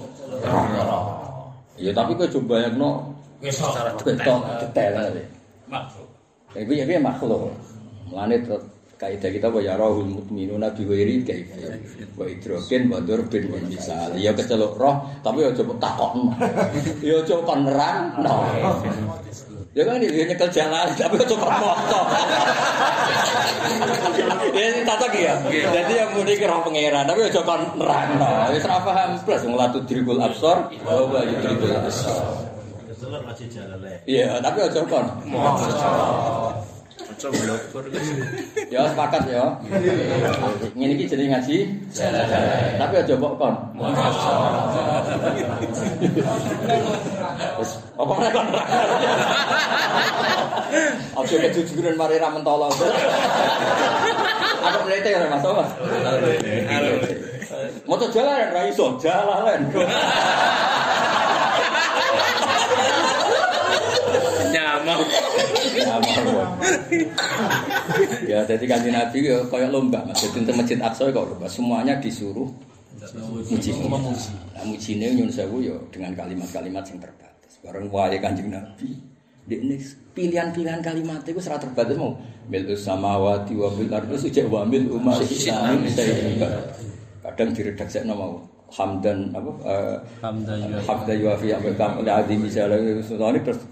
Ya 1.79 1.95
tapi 1.95 2.19
kau 2.19 2.27
coba 2.27 2.67
yang 2.67 2.75
no 2.75 3.15
Secara 3.39 3.95
Betul, 3.95 4.43
detail 4.59 4.93
aja 4.99 5.23
Makhluk. 5.71 6.09
Ya 6.51 6.59
itu 6.67 6.73
ya 6.75 6.83
itu 6.83 6.99
makhluk 6.99 7.55
Mulanya 8.11 8.59
kaidah 8.99 9.31
kita 9.31 9.47
bahwa 9.47 9.79
rohul 9.79 10.11
mutminu 10.11 10.59
nabi 10.59 10.83
wairi 10.83 11.23
kayak 11.23 11.47
wa 12.19 12.27
hidrogen 12.27 12.91
wa 12.91 12.99
durbin 12.99 13.47
wa 13.47 13.63
misal. 13.63 14.11
Ya 14.19 14.35
kecelok 14.35 14.75
roh 14.75 15.07
tapi 15.23 15.47
ya 15.47 15.55
coba 15.55 15.79
takon. 15.79 16.35
Ya 17.07 17.23
coba 17.23 17.63
nerang. 17.63 18.19
No 18.27 18.43
Ya 19.77 19.83
kan 19.85 20.01
dia 20.01 20.25
nyekel 20.25 20.49
jalan, 20.49 20.87
tapi 20.97 21.21
coba 21.29 21.49
motor. 21.61 22.05
Ya 24.57 24.63
ini 24.75 24.81
tata 24.83 25.07
ya. 25.13 25.35
Jadi 25.49 25.93
yang 25.93 26.11
muni 26.17 26.35
kira 26.41 26.57
pangeran, 26.65 27.05
tapi 27.05 27.29
aja 27.29 27.45
kon 27.45 27.63
nerangno. 27.77 28.49
Wis 28.51 28.65
ra 28.65 28.81
paham 28.81 29.21
plus 29.23 29.45
ngelatu 29.45 29.85
dribul 29.85 30.19
absor, 30.19 30.73
bawa 30.83 31.21
itu 31.21 31.37
ya 31.37 31.39
dribul 31.45 31.73
absor. 31.77 32.49
Iya, 34.09 34.41
tapi 34.41 34.59
aja 34.65 34.81
kon. 34.89 35.07
Blokor. 37.27 37.83
Ya 38.71 38.87
sepakat 38.87 39.27
ya. 39.27 39.59
Ngene 40.79 40.95
iki 40.95 41.11
jenenge 41.11 41.35
ngaji. 41.35 41.57
Tapi 42.79 42.95
aja 43.03 43.15
mbok 43.19 43.35
kon. 43.35 43.55
Wis 47.59 47.71
apa 47.99 48.13
meneh 48.15 48.31
kon. 48.31 48.47
Aja 51.19 51.35
kejujuran 51.43 51.99
mari 51.99 52.23
ra 52.23 52.31
mentolo. 52.31 52.71
Aku 54.59 54.79
mlete 54.87 55.11
ora 55.19 55.27
Mas 55.35 55.43
Mas. 55.43 55.71
Moto 57.89 58.07
jalan 58.13 58.53
ra 58.53 58.63
iso, 58.69 58.95
jalan. 59.01 59.67
Nyamak. 64.85 66.49
Ya, 68.29 68.45
jadi 68.45 68.65
kanji 68.65 68.91
Nabi 68.93 69.19
ya 69.27 69.39
kayak 69.49 69.71
lomba, 69.73 70.05
Mas. 70.05 70.23
Jadi 70.23 70.45
untuk 70.45 70.55
masjid 70.59 70.79
Aqsa 70.79 71.11
kok 71.11 71.27
lomba, 71.27 71.47
semuanya 71.49 71.97
disuruh 71.99 72.49
muji. 73.49 73.71
Nah, 73.79 74.65
mujine 74.67 75.07
nyun 75.15 75.31
sewu 75.31 75.63
ya 75.63 75.77
dengan 75.95 76.13
kalimat-kalimat 76.19 76.85
yang 76.91 76.99
terbatas. 76.99 77.53
Bareng 77.63 77.89
wae 77.89 78.19
kanjeng 78.19 78.51
Nabi. 78.51 78.99
Ini 79.49 79.81
pilihan-pilihan 80.13 80.85
kalimat 80.85 81.25
itu 81.25 81.41
serat 81.41 81.65
terbatas 81.65 81.97
mau 81.97 82.21
mil 82.53 82.69
samawati 82.69 83.57
wa 83.57 83.73
bil 83.73 83.89
ardi 83.89 84.13
sujak 84.21 84.45
wa 84.51 84.61
mil 84.67 84.85
islamin 85.25 85.89
kadang 87.25 87.57
diredaksi 87.57 88.05
nama 88.05 88.29
hamdan 88.69 89.33
apa 89.33 89.51
eh, 89.65 89.97
Hamdan 90.21 90.59
hamdan 90.85 91.17
yuafi 91.17 91.49
apa 91.57 91.73
kam 91.81 92.05
oleh 92.05 92.13
adi 92.13 92.37
misalnya 92.37 92.77
ini 92.77 93.41
terus 93.41 93.65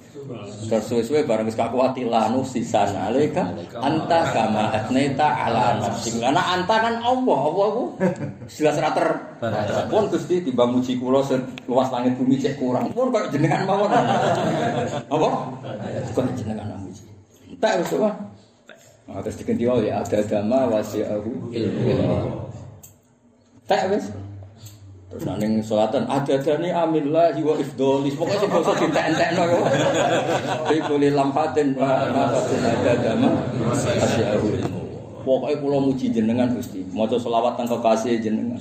tersuwe-suwe 0.67 1.25
barang 1.25 1.47
wis 1.47 1.59
kakuati 1.59 2.07
lanu 2.07 2.43
sisan 2.43 2.93
alaika 2.95 3.47
anta 3.79 4.21
kama 4.35 4.75
atneta 4.75 5.27
ala 5.27 5.79
nafsing 5.81 6.19
karena 6.19 6.43
anta 6.43 6.77
kan 6.83 6.95
Allah 7.01 7.39
Allah 7.47 7.67
ku 7.71 7.85
jelas 8.51 8.77
ra 8.79 8.91
ter 8.95 9.09
pun 9.91 10.05
Gusti 10.11 10.43
timbang 10.43 10.75
muji 10.75 10.99
kula 10.99 11.21
luas 11.67 11.89
langit 11.91 12.15
bumi 12.17 12.39
cek 12.41 12.57
kurang. 12.57 12.89
Pun 12.95 13.11
kok 13.13 13.29
jenengan 13.35 13.67
mawon. 13.67 13.91
Apa? 15.11 15.29
Kok 16.15 16.25
jenengan 16.35 16.79
muji 16.81 17.05
tak 17.61 17.81
wis 17.83 17.93
kok 17.95 18.15
Nah, 19.07 19.23
terus 19.23 19.39
diganti 19.39 19.63
wae 19.71 19.87
ya 19.87 20.03
ada 20.03 20.19
dama 20.27 20.67
wasi'ahu 20.67 21.55
ilmu. 21.55 21.95
Tak 23.71 23.87
wis. 23.95 24.11
Terus 25.07 25.23
nang 25.23 25.39
ning 25.39 25.63
salatan 25.63 26.03
ada 26.11 26.35
dani 26.35 26.75
amillahi 26.75 27.39
wa 27.47 27.55
ifdholis. 27.55 28.19
Pokoke 28.19 28.43
sing 28.43 28.51
basa 28.51 28.73
dientek-entekno 28.75 29.43
yo. 29.47 29.59
Fi 30.67 30.77
kulli 30.83 31.15
lampatin 31.15 31.79
wa 31.79 32.11
nafasin 32.11 32.67
ada 32.67 32.93
dama 32.99 33.31
wasi'ahu 33.71 34.47
ilmu. 34.59 34.81
Pokoke 35.23 35.55
kula 35.63 35.79
muji 35.79 36.11
jenengan 36.11 36.51
Gusti. 36.51 36.83
Maca 36.91 37.15
selawat 37.23 37.55
teng 37.55 37.71
kekasih 37.71 38.19
jenengan. 38.19 38.59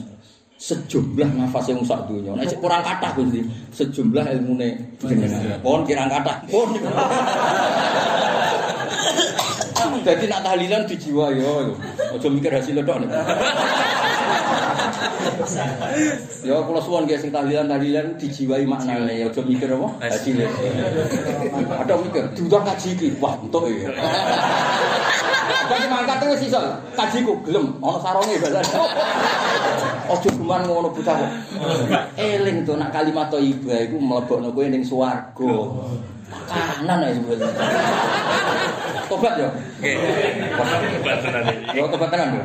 Sejumlah 0.61 1.33
nafas 1.33 1.65
yang 1.73 1.81
sak 1.81 2.05
dunia. 2.05 2.37
Nek 2.37 2.45
cek 2.45 2.61
kurang 2.61 2.85
kathah 2.85 3.11
Gusti, 3.17 3.41
sejumlah 3.73 4.25
ilmune 4.37 4.69
jenengan. 5.01 5.57
Pun 5.65 5.81
kirang 5.81 6.13
kathah. 6.13 6.45
Pun. 6.45 6.77
Jadi 10.05 10.29
nak 10.29 10.45
tahlilan 10.45 10.85
di 10.85 10.95
jiwa 11.01 11.33
yo. 11.33 11.73
Aja 12.13 12.29
mikir 12.29 12.53
hasil 12.53 12.77
tok. 12.85 13.01
Ya 16.45 16.55
kula 16.61 16.81
suwon 16.81 17.05
nggih 17.05 17.19
sing 17.21 17.31
tahlilan 17.33 17.69
tahlilan 17.69 18.17
dijiwai 18.17 18.65
maknane 18.65 19.25
ya 19.25 19.27
aja 19.29 19.41
mikir 19.41 19.69
apa 19.71 19.87
hasil. 20.05 20.37
Ada 21.81 21.93
mikir 22.01 22.23
diundang 22.33 22.63
kaji 22.65 22.89
iki 22.97 23.07
wah 23.21 23.33
entuk 23.37 23.69
ya. 23.69 23.89
Jadi 25.65 25.85
mangkat 25.89 26.21
wis 26.29 26.45
iso 26.49 26.61
kajiku 26.93 27.33
gelem 27.45 27.77
ana 27.81 27.97
sarone 28.01 28.35
balan. 28.41 28.65
Aja 30.05 30.29
geman 30.29 30.61
ngono 30.69 30.89
bocah. 30.93 31.17
Eling 32.17 32.61
to 32.65 32.77
nak 32.77 32.93
kalimat 32.93 33.33
thayyibah 33.33 33.89
iku 33.89 33.97
mlebokno 33.97 34.53
kowe 34.53 34.65
ning 34.65 34.85
swarga. 34.85 35.53
Makanan 36.25 37.05
ae 37.05 37.13
sebetulnya. 37.13 37.49
Tobat 39.05 39.37
ya. 39.37 39.49
Obat 40.57 41.21
tenan 41.21 41.43
iki. 41.45 41.77
Ya 41.77 41.85
tobat 41.85 42.09
tenan 42.09 42.29
ya. 42.33 42.43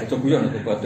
Aja 0.00 0.16
guyon 0.16 0.48
tobat. 0.48 0.80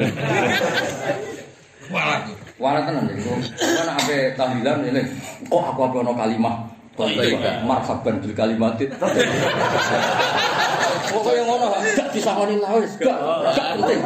Walah. 1.92 2.18
Wala 2.56 2.78
tenan 2.88 3.10
ya. 3.10 3.16
Kan 3.56 3.88
ape 4.00 4.18
tahlilan 4.34 4.78
ini. 4.88 5.02
Kok 5.46 5.62
aku 5.74 5.80
apa 5.86 5.96
ono 6.02 6.12
kalimah 6.16 6.56
Thayyibah. 6.96 7.62
Marhaban 7.68 8.14
bil 8.24 8.32
kalimatit. 8.32 8.88
Pokoknya 11.06 11.42
ngono, 11.46 11.66
gak 11.70 12.10
disangoni 12.12 12.58
lah 12.58 12.76
wis, 12.76 12.98
gak, 12.98 13.14
gak 13.54 13.78
penting. 13.78 14.00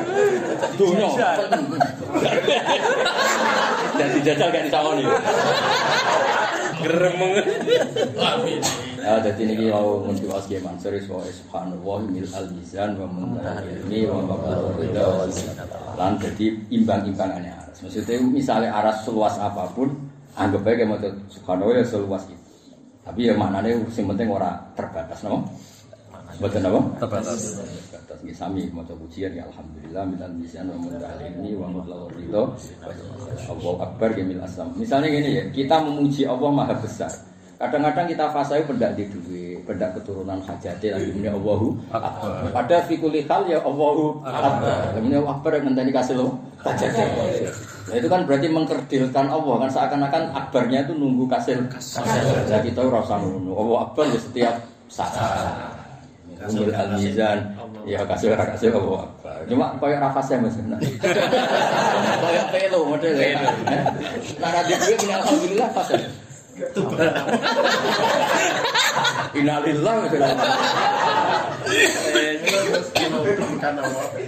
Dunya 0.77 1.09
penting. 1.49 1.81
Dan 3.97 4.09
dijajal 4.21 4.49
gak 4.53 4.65
disawoni. 4.69 5.05
Geremeng. 6.85 7.33
Ya, 9.01 9.15
jadi 9.25 9.41
ini 9.49 9.73
mau 9.73 10.05
ngunti 10.05 10.29
was 10.29 10.45
ge 10.45 10.61
Mansur 10.61 10.93
wa 11.09 11.25
subhanallah 11.25 11.99
mil 12.09 12.29
al 12.37 12.47
mizan 12.53 13.01
wa 13.01 13.09
muntahal 13.09 13.65
ilmi 13.65 14.05
wa 14.05 14.21
maqdur 14.29 14.77
ridha 14.77 15.05
wa 15.09 15.25
lan 15.97 16.21
jadi 16.21 16.47
imbang-imbangane 16.69 17.49
aras. 17.49 17.81
Maksudnya 17.81 18.21
misalnya 18.21 18.71
aras 18.77 19.05
seluas 19.09 19.41
apapun, 19.41 19.97
anggap 20.37 20.69
aja 20.69 20.85
mau 20.85 21.01
subhanallah 21.33 21.81
ya 21.81 21.85
seluas 21.89 22.25
itu. 22.29 22.45
Tapi 23.01 23.27
ya 23.27 23.35
maknanya 23.35 23.81
yang 23.81 24.07
penting 24.13 24.29
ora 24.29 24.61
terbatas, 24.77 25.25
no? 25.25 25.49
Betul 26.39 26.63
apa? 26.63 26.81
Terbatas. 27.01 27.41
Terbatas. 28.11 28.27
Ini 28.27 28.35
sami 28.35 28.63
mau 28.75 28.83
pujian 28.83 29.31
ya 29.31 29.47
alhamdulillah 29.47 30.03
minal 30.03 30.35
mizan 30.35 30.67
wa 30.67 30.77
muntahal 30.83 31.21
ilmi 31.23 31.55
wa 31.55 31.69
maqdur 31.71 32.11
ridha. 32.19 32.43
Allahu 33.47 33.79
akbar 33.79 34.11
gemil 34.19 34.43
asam. 34.43 34.75
Misalnya 34.75 35.15
gini 35.15 35.39
ya, 35.39 35.45
kita 35.55 35.79
memuji 35.79 36.27
Allah 36.27 36.51
Maha 36.51 36.75
Besar. 36.83 37.11
Kadang-kadang 37.61 38.09
kita 38.09 38.25
fasai 38.33 38.65
pendak 38.65 38.97
di 38.97 39.05
duwe, 39.13 39.61
pendak 39.69 39.93
keturunan 40.01 40.41
hajati 40.41 40.97
lagi 40.97 41.13
ini 41.13 41.29
Allahu 41.29 41.77
Akbar. 41.93 42.49
Pada 42.57 42.81
fikuli 42.89 43.29
hal 43.29 43.45
ya 43.45 43.61
Allahu 43.61 44.25
Akbar. 44.25 44.97
Ini 44.97 45.21
Akbar 45.21 45.61
yang 45.61 45.77
nanti 45.77 45.93
dikasih 45.93 46.17
lo 46.17 46.41
hajati. 46.65 47.05
Nah, 47.91 47.95
itu 48.01 48.09
kan 48.09 48.25
berarti 48.25 48.49
mengkerdilkan 48.49 49.27
Allah 49.29 49.55
kan 49.61 49.71
seakan-akan 49.77 50.23
akbarnya 50.33 50.89
itu 50.89 50.97
nunggu 50.97 51.29
kasih. 51.29 51.61
Nah, 51.61 52.61
kita 52.65 52.81
rasa 52.81 53.21
nunggu 53.21 53.53
Allah 53.53 53.79
Akbar 53.85 54.09
ya 54.09 54.19
setiap 54.19 54.55
saat. 54.89 55.80
Umul 56.41 56.73
al 56.73 56.97
mizan, 56.97 57.53
ya 57.85 58.01
kasih 58.09 58.33
orang 58.33 58.57
kasih 58.57 58.73
Allah 58.73 59.05
Akbar. 59.05 59.45
Cuma 59.45 59.77
kayak 59.77 60.01
rafasnya 60.01 60.41
mas. 60.41 60.57
Kayak 62.21 62.53
pelo 62.53 62.85
modelnya. 62.89 63.41
Nah, 64.41 64.51
nanti 64.53 64.73
gue 64.77 64.97
punya 64.97 65.17
alhamdulillah 65.21 65.69
fasih. 65.77 66.01
Innalillah 69.31 70.11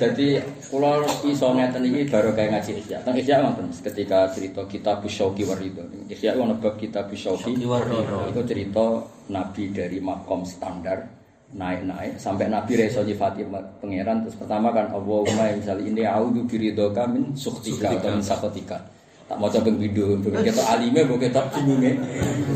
Jadi 0.01 0.29
kalau 0.71 1.05
iso 1.27 1.47
ngeten 1.53 1.85
iki 1.85 2.09
baru 2.09 2.33
kayak 2.33 2.51
ngaji 2.57 2.73
Isya. 2.81 2.99
Teng 3.05 3.17
Isya 3.19 3.45
ngoten 3.45 3.69
ketika 3.73 4.33
cerita 4.33 4.63
kita 4.65 4.93
Bisyauki 5.03 5.45
Warido. 5.45 5.85
Isya 6.09 6.39
ono 6.39 6.57
bab 6.57 6.81
kita 6.81 7.05
Bisyauki 7.05 7.61
Warido. 7.67 8.33
Itu 8.33 8.41
cerita 8.49 9.05
nabi 9.29 9.69
dari 9.75 10.01
makom 10.01 10.47
standar 10.47 11.22
naik-naik. 11.53 12.17
Sampai 12.17 12.49
nabi 12.49 12.81
reso 12.81 13.05
nyifati 13.05 13.45
pangeran 13.81 14.25
terus 14.25 14.37
pertama 14.37 14.73
kan 14.73 14.89
Allahumma 14.93 15.53
misalnya 15.53 15.85
ini 15.85 16.03
audu 16.09 16.49
biridhoka 16.49 17.05
min 17.09 17.37
suktika 17.37 17.93
atau 17.93 18.17
min 18.17 18.25
sakotika 18.25 19.02
Tak 19.33 19.41
mau 19.41 19.49
coba 19.49 19.73
video, 19.81 20.13
untuk 20.13 20.29
eh. 20.37 20.45
ya? 20.45 20.53
oh. 20.53 20.53
oh, 20.53 20.53
oh, 20.53 20.53
kita 20.53 20.63
alime, 20.77 21.01
mau 21.09 21.17
kita 21.17 21.41
bingungnya. 21.57 21.97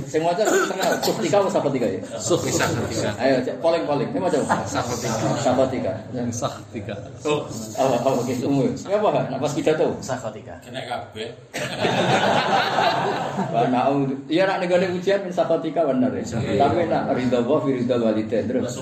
Saya 0.05 0.21
mau 0.21 0.37
coba 0.37 0.45
terkenal. 0.45 0.93
atau 1.01 1.41
apa 1.41 1.49
sapatika 1.49 1.87
ya? 1.89 2.01
Suftika. 2.21 2.69
Ayo, 3.17 3.41
poleng 3.65 3.89
poleng. 3.89 4.13
ini 4.13 4.21
mau 4.21 4.29
coba. 4.29 4.61
Sapatika. 4.69 5.17
Sapatika. 5.41 5.93
Sapatika. 6.29 6.93
Oh, 7.25 7.49
apa-apa 7.81 8.21
oke, 8.21 8.29
umur. 8.45 8.69
Siapa 8.77 9.09
kan? 9.09 9.25
Nafas 9.33 9.57
kita 9.57 9.73
tuh. 9.73 9.97
Sapatika. 10.05 10.61
Kena 10.61 10.85
kafe 10.85 11.33
Nah, 13.73 13.89
um, 13.89 14.13
iya 14.29 14.45
nak 14.45 14.61
negara 14.61 14.85
ujian 14.93 15.25
min 15.25 15.33
sapatika 15.33 15.81
benar 15.81 16.13
ya. 16.13 16.29
Tapi 16.29 16.93
nak 16.93 17.09
ridho 17.17 17.41
Allah, 17.41 17.59
Firidho 17.65 17.97
walidain 18.05 18.45
terus. 18.45 18.77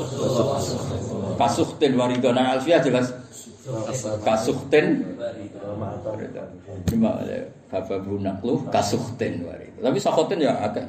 ten 1.78 1.94
warido. 1.94 2.34
nang 2.34 2.58
alfiah 2.58 2.82
jelas. 2.82 3.14
Kasuhtin. 4.26 5.14
Cuma. 6.90 7.22
Ya. 7.22 7.46
Hafa 7.74 7.98
brunaklu 7.98 8.70
kasuhten 8.70 9.42
wari. 9.42 9.66
Gitu. 9.74 9.82
Tapi 9.82 9.98
sakoten 9.98 10.38
ya 10.38 10.54
agak. 10.62 10.86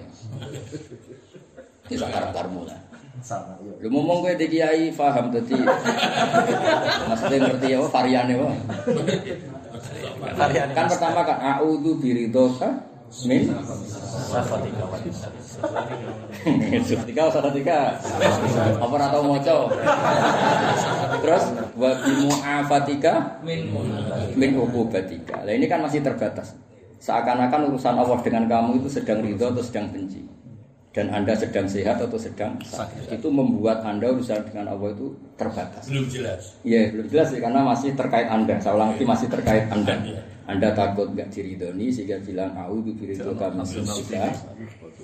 Tidak 1.90 2.10
karang 2.14 2.34
karmu 2.34 2.62
lah. 2.70 2.78
Iya. 3.26 3.82
Lu 3.82 3.88
ngomong 3.90 4.22
gue 4.22 4.38
di 4.38 4.46
kiai 4.54 4.94
faham 4.94 5.34
tadi. 5.34 5.58
Maksudnya 7.10 7.38
ngerti 7.42 7.74
ya, 7.74 7.82
variannya 7.82 8.36
wah. 8.38 8.54
Kan 10.78 10.86
pertama 10.86 11.26
kan 11.26 11.38
a'udhu 11.42 11.98
biridoka 11.98 12.70
min 13.24 13.48
safatika 14.28 14.84
wa 14.86 14.98
tiga 17.00 17.32
salah 17.32 17.54
apa 18.76 18.96
ratau 19.00 19.24
moco 19.24 19.72
terus 21.24 21.44
Wabimu'afatika 21.80 23.40
min 24.36 24.52
uqubatika 24.60 25.48
Nah 25.48 25.54
ini 25.54 25.70
kan 25.70 25.80
masih 25.86 26.04
terbatas 26.04 26.60
seakan-akan 27.06 27.70
urusan 27.70 28.02
Allah 28.02 28.18
dengan 28.26 28.50
kamu 28.50 28.82
itu 28.82 28.90
sedang 28.90 29.22
ridho 29.22 29.46
atau 29.54 29.62
sedang 29.62 29.94
benci 29.94 30.26
dan 30.90 31.12
anda 31.14 31.38
sedang 31.38 31.70
sehat 31.70 32.02
atau 32.02 32.18
sedang 32.18 32.58
sakit 32.66 33.14
itu 33.14 33.28
membuat 33.30 33.86
anda 33.86 34.10
urusan 34.10 34.42
dengan 34.50 34.74
Allah 34.74 34.96
itu 34.96 35.14
terbatas 35.36 35.86
Belum 35.92 36.08
jelas. 36.10 36.56
Iya 36.66 36.96
belum 36.96 37.08
jelas 37.12 37.28
sih 37.30 37.44
karena 37.44 37.62
masih 37.68 37.92
terkait 37.94 38.32
anda. 38.32 38.56
Saya 38.64 38.80
ulang 38.80 38.96
lagi 38.96 39.04
masih 39.04 39.28
terkait 39.28 39.68
anda. 39.70 39.94
Anda 40.46 40.72
takut 40.72 41.12
nggak 41.12 41.30
diridhoni 41.36 41.92
sehingga 41.92 42.22
bilang 42.24 42.56
aku 42.56 42.96
biridho 42.96 43.36
kami 43.36 43.62
sudah. 43.68 44.32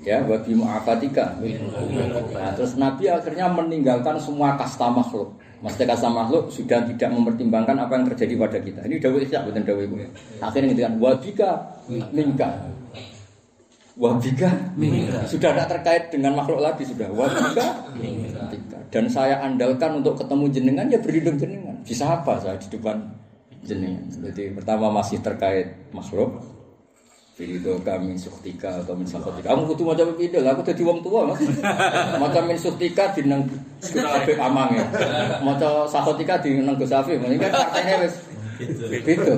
Ya 0.01 0.23
buat 0.25 0.47
mu'afatika. 0.47 1.37
Nah, 1.37 2.51
terus 2.57 2.73
Nabi 2.79 3.05
akhirnya 3.05 3.51
meninggalkan 3.51 4.17
semua 4.17 4.57
kasta 4.57 4.89
makhluk. 4.89 5.37
Maksudnya 5.61 5.93
kasta 5.93 6.09
makhluk 6.09 6.49
sudah 6.49 6.81
tidak 6.89 7.09
mempertimbangkan 7.13 7.77
apa 7.77 7.93
yang 7.93 8.05
terjadi 8.09 8.33
pada 8.33 8.57
kita. 8.57 8.81
Ini 8.81 8.97
dawai 8.97 9.21
isyak 9.21 9.41
bukan 9.45 9.61
dawai 9.61 9.85
gue. 9.85 10.05
Akhirnya 10.41 10.67
ngintikan 10.73 10.93
wabika 10.97 11.51
mingka. 12.09 12.49
Wabika 13.93 14.49
sudah 15.29 15.49
tidak 15.53 15.67
terkait 15.69 16.03
dengan 16.09 16.33
makhluk 16.41 16.65
lagi 16.65 16.81
sudah. 16.81 17.13
Wabika 17.13 17.93
mingka. 17.93 18.49
Dan 18.89 19.05
saya 19.05 19.37
andalkan 19.45 20.01
untuk 20.01 20.17
ketemu 20.17 20.45
jenengan 20.49 20.85
ya 20.89 20.97
berlindung 20.97 21.37
jenengan. 21.37 21.77
Bisa 21.85 22.09
apa 22.09 22.41
saya 22.41 22.57
di 22.57 22.67
depan 22.73 22.97
jenengan. 23.61 24.01
Jadi 24.09 24.57
pertama 24.57 24.89
masih 24.89 25.21
terkait 25.21 25.77
makhluk. 25.93 26.41
Video 27.39 27.79
kami 27.79 28.19
suktika 28.19 28.83
atau 28.83 28.91
min 28.91 29.07
sakotika. 29.07 29.55
Kamu 29.55 29.63
kudu 29.71 29.87
maca 29.87 30.03
video, 30.19 30.43
aku 30.43 30.67
dadi 30.67 30.83
wong 30.83 30.99
tua 30.99 31.31
mas. 31.31 31.39
Maca 32.19 32.43
min 32.43 32.59
suktika 32.59 33.15
di 33.15 33.23
nang 33.23 33.47
Habib 33.79 34.35
Amang 34.35 34.75
ya. 34.75 34.83
Maca 35.39 35.87
sakotika 35.87 36.43
di 36.43 36.59
nang 36.59 36.75
Gus 36.75 36.91
Afif. 36.91 37.23
Kan 37.23 37.39
partainya 37.39 38.03
wis 38.03 38.15
gitu. 39.07 39.33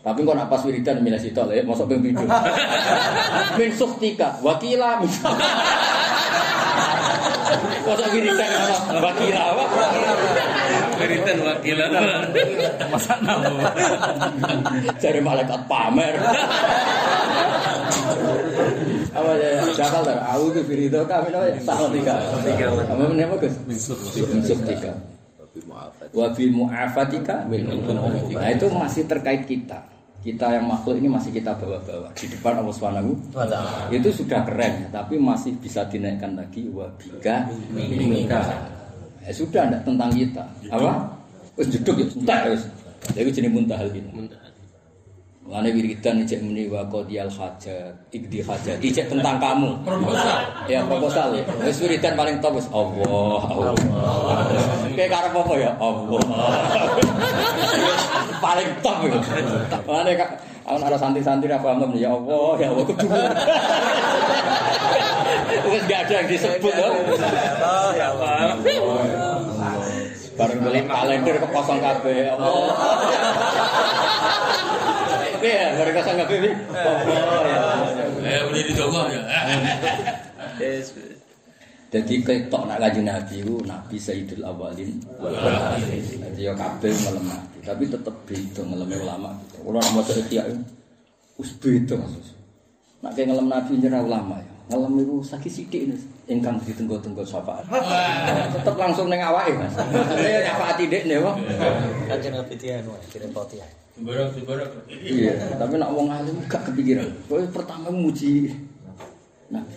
Tapi 0.00 0.24
kok 0.24 0.32
nak 0.32 0.48
pas 0.48 0.64
wiridan 0.64 1.04
milih 1.04 1.20
sitok 1.20 1.52
ya, 1.52 1.60
masuk 1.66 1.90
ping 1.90 2.00
video. 2.00 2.24
Min 3.58 3.70
suktika, 3.74 4.38
wakila 4.40 5.02
min 5.02 5.10
Masuk 7.84 8.08
wiridan 8.14 8.48
apa? 8.48 9.02
Wakila 9.02 9.42
apa? 9.50 9.64
Beritan 11.10 11.38
wakilan. 11.42 11.90
Masa 12.86 13.18
nama. 13.18 13.66
Cari 14.94 15.18
malaikat 15.18 15.60
pamer. 15.66 16.14
Apa 19.10 19.30
ya? 19.34 19.50
Jakal 19.74 20.06
tar. 20.06 20.22
Aku 20.38 20.54
tuh 20.54 20.62
firito 20.70 21.02
kami 21.10 21.34
no 21.34 21.42
ya. 21.42 21.58
Salah 21.66 21.90
tiga. 21.90 22.14
Tiga. 22.46 22.66
Apa 22.86 23.02
meneh 23.10 23.26
apa 23.26 23.42
Gus? 23.42 23.58
Minsuk 23.66 24.62
tiga. 24.62 24.94
Wabil 26.14 26.54
mu'afatika. 26.54 27.42
Nah 27.50 28.48
itu 28.54 28.66
masih 28.70 29.02
terkait 29.10 29.42
kita. 29.50 29.82
Kita 30.20 30.52
yang 30.52 30.68
makhluk 30.68 31.00
ini 31.00 31.08
masih 31.08 31.32
kita 31.32 31.56
bawa-bawa 31.56 32.12
di 32.12 32.28
depan 32.28 32.60
Allah 32.60 32.76
Subhanahu 32.76 33.16
itu 33.88 34.08
sudah 34.12 34.44
keren, 34.44 34.92
tapi 34.92 35.16
masih 35.16 35.56
bisa 35.56 35.88
dinaikkan 35.88 36.36
lagi 36.36 36.68
wabika 36.68 37.48
minka. 37.72 38.44
Ya 39.20 39.32
sudah 39.36 39.62
enggak 39.68 39.82
tentang 39.84 40.10
kita. 40.12 40.44
Apa? 40.72 40.92
Wis 41.60 41.68
jeduk 41.68 41.96
ya, 42.00 42.06
entek 42.08 42.56
wis. 42.56 42.62
Jadi 43.12 43.28
jenis 43.32 43.52
muntahal 43.52 43.88
ini. 43.92 44.28
Mulane 45.44 45.68
wiridan 45.74 46.22
cek 46.22 46.46
muni 46.46 46.70
wa 46.70 46.86
qadiyal 46.86 47.26
hajat, 47.26 47.90
ikdi 48.14 48.38
hajat. 48.40 48.78
Cek 48.78 49.10
tentang 49.10 49.36
kamu. 49.42 49.82
Proposal. 49.82 50.38
Ya 50.70 50.80
proposal 50.86 51.36
ya. 51.36 51.42
Wis 51.66 51.76
wiridan 51.82 52.14
paling 52.16 52.40
top 52.40 52.56
wis 52.56 52.68
Allah. 52.70 53.42
Allah. 53.50 53.74
Kayak 54.94 55.10
karep 55.10 55.32
apa 55.36 55.54
ya? 55.58 55.70
Allah. 55.76 56.22
paling 58.44 58.68
top 58.80 58.96
itu. 59.04 59.18
Mulane 59.84 60.12
kak 60.16 60.30
ada 60.70 60.96
santri-santri 60.96 61.50
apa 61.50 61.74
ya 61.98 62.14
Allah, 62.14 62.54
ya 62.56 62.68
Allah 62.70 62.84
kudu. 62.86 63.06
Wis 65.70 65.82
gak 65.90 66.00
ada 66.06 66.12
yang 66.22 66.28
disebut 66.30 66.74
loh. 66.74 66.92
Oh 67.60 67.90
ya 67.96 68.06
Allah. 68.14 68.56
Bareng 70.38 70.60
beli 70.64 70.80
kalender 70.88 71.34
kok 71.36 71.50
kosong 71.52 71.80
kabeh. 71.84 72.32
Allah. 72.32 72.72
Oke 75.36 75.50
ya, 75.50 75.68
bareng 75.76 75.94
kosong 76.00 76.16
kabeh. 76.24 76.36
Wi. 76.40 76.50
Allah 76.72 77.40
ya. 77.44 78.06
Eh, 78.20 78.40
boleh 78.46 78.62
dicoba 78.64 79.02
ya. 79.10 79.22
Jadi 81.90 82.22
ketok 82.22 82.70
nak 82.70 82.78
kaji 82.78 83.02
Nabi 83.02 83.42
itu 83.42 83.58
Nabi 83.66 83.98
Sayyidul 83.98 84.46
Awalin 84.46 85.02
wal 85.18 85.34
Akhirin. 85.34 86.22
Jadi 86.22 86.46
ya 86.46 86.54
kabeh 86.54 86.94
melemah, 86.94 87.42
tapi 87.66 87.82
tetep 87.90 88.14
beda 88.30 88.62
ngeleme 88.62 88.96
ulama. 89.02 89.34
Kalau 89.50 89.74
nak 89.74 89.90
maca 89.90 90.14
ikhya 90.14 90.46
itu 90.46 90.62
Wis 91.42 91.50
beda 91.58 91.98
Mas. 91.98 92.30
Nak 93.02 93.10
kayak 93.18 93.34
ngelem 93.34 93.50
Nabi 93.50 93.72
nyerah 93.82 94.06
ulama 94.06 94.38
ya. 94.38 94.49
Ngelem 94.70 95.02
itu 95.02 95.16
sakit 95.26 95.50
sidik 95.50 95.80
ini. 95.90 95.96
Ingkang 96.30 96.62
ditenggo-tenggo 96.62 97.26
syafaat. 97.26 97.66
Tetep 98.54 98.74
langsung 98.78 99.10
neng 99.10 99.18
awake 99.18 99.58
Mas. 99.58 99.74
Ya 100.22 100.46
nyafaat 100.46 100.78
tidak 100.78 101.10
nih 101.10 101.18
wong. 101.18 101.42
Kanjeng 102.06 102.38
Nabi 102.38 102.54
Tianu, 102.54 102.94
kirim 103.10 103.34
poti. 103.34 103.58
Barok, 103.98 104.38
barok. 104.46 104.70
Iya, 104.86 105.58
tapi 105.58 105.74
nak 105.74 105.90
wong 105.90 106.06
alim 106.06 106.38
gak 106.46 106.70
kepikiran. 106.70 107.10
Kowe 107.26 107.42
pertama 107.50 107.90
muji 107.90 108.54
Nabi. 109.50 109.74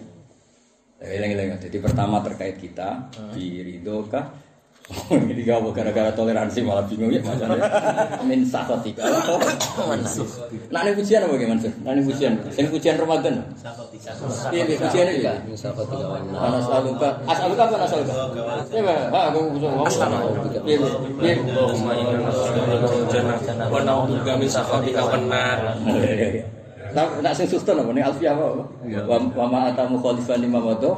Eleng-eleng. 1.02 1.58
Jadi 1.58 1.78
pertama 1.82 2.22
terkait 2.22 2.62
kita 2.62 3.10
di 3.34 3.66
ridho 3.66 4.06
kah? 4.06 4.43
Oh, 4.92 5.16
ini 5.16 5.48
gak 5.48 5.64
gara-gara 5.72 6.12
toleransi 6.12 6.60
malah 6.60 6.84
bingung 6.84 7.08
ya 7.08 7.24
macamnya. 7.24 7.64
Min 8.28 8.44
sakotika. 8.44 9.08
Nah 10.68 10.80
ini 10.84 10.92
pujian 11.00 11.24
apa 11.24 11.40
gimana 11.40 11.60
sih? 11.64 11.72
Nah 11.88 11.96
ini 11.96 12.04
pujian. 12.04 12.36
Ini 12.52 12.68
pujian 12.68 13.00
Ramadan. 13.00 13.48
Iya, 14.52 14.64
iya, 14.68 14.76
pujian 14.76 15.06
itu 15.08 15.24
ya. 15.24 15.34
Ketika 15.48 16.04
wana. 16.04 16.36
Anas 16.36 16.68
aluka, 16.68 17.10
as 17.24 17.40
aluka 17.40 17.64
apa 17.64 17.74
anas 17.80 17.96
aluka? 17.96 18.14
Iya, 18.76 18.82
Pak. 18.84 19.00
Ah, 19.16 19.24
aku 19.32 19.40
bisa 19.56 19.68
ngomong. 19.72 19.88
Iya, 20.68 20.76
iya, 21.24 21.32
iya. 21.32 23.22
Wa 23.72 23.80
na'udzuka 23.88 24.32
min 24.36 24.50
sakhatika 24.52 25.02
wan 25.08 25.24
nar. 25.32 25.60
Nah, 26.94 27.06
nak 27.24 27.34
sing 27.34 27.48
suster 27.48 27.74
apa 27.74 27.90
nih 27.96 28.04
Alfiah 28.04 28.36
apa? 28.36 28.68
Wa 29.08 29.46
ma 29.48 29.72
atamu 29.72 29.96
khalifan 30.04 30.44
lima 30.44 30.60
wato 30.60 30.92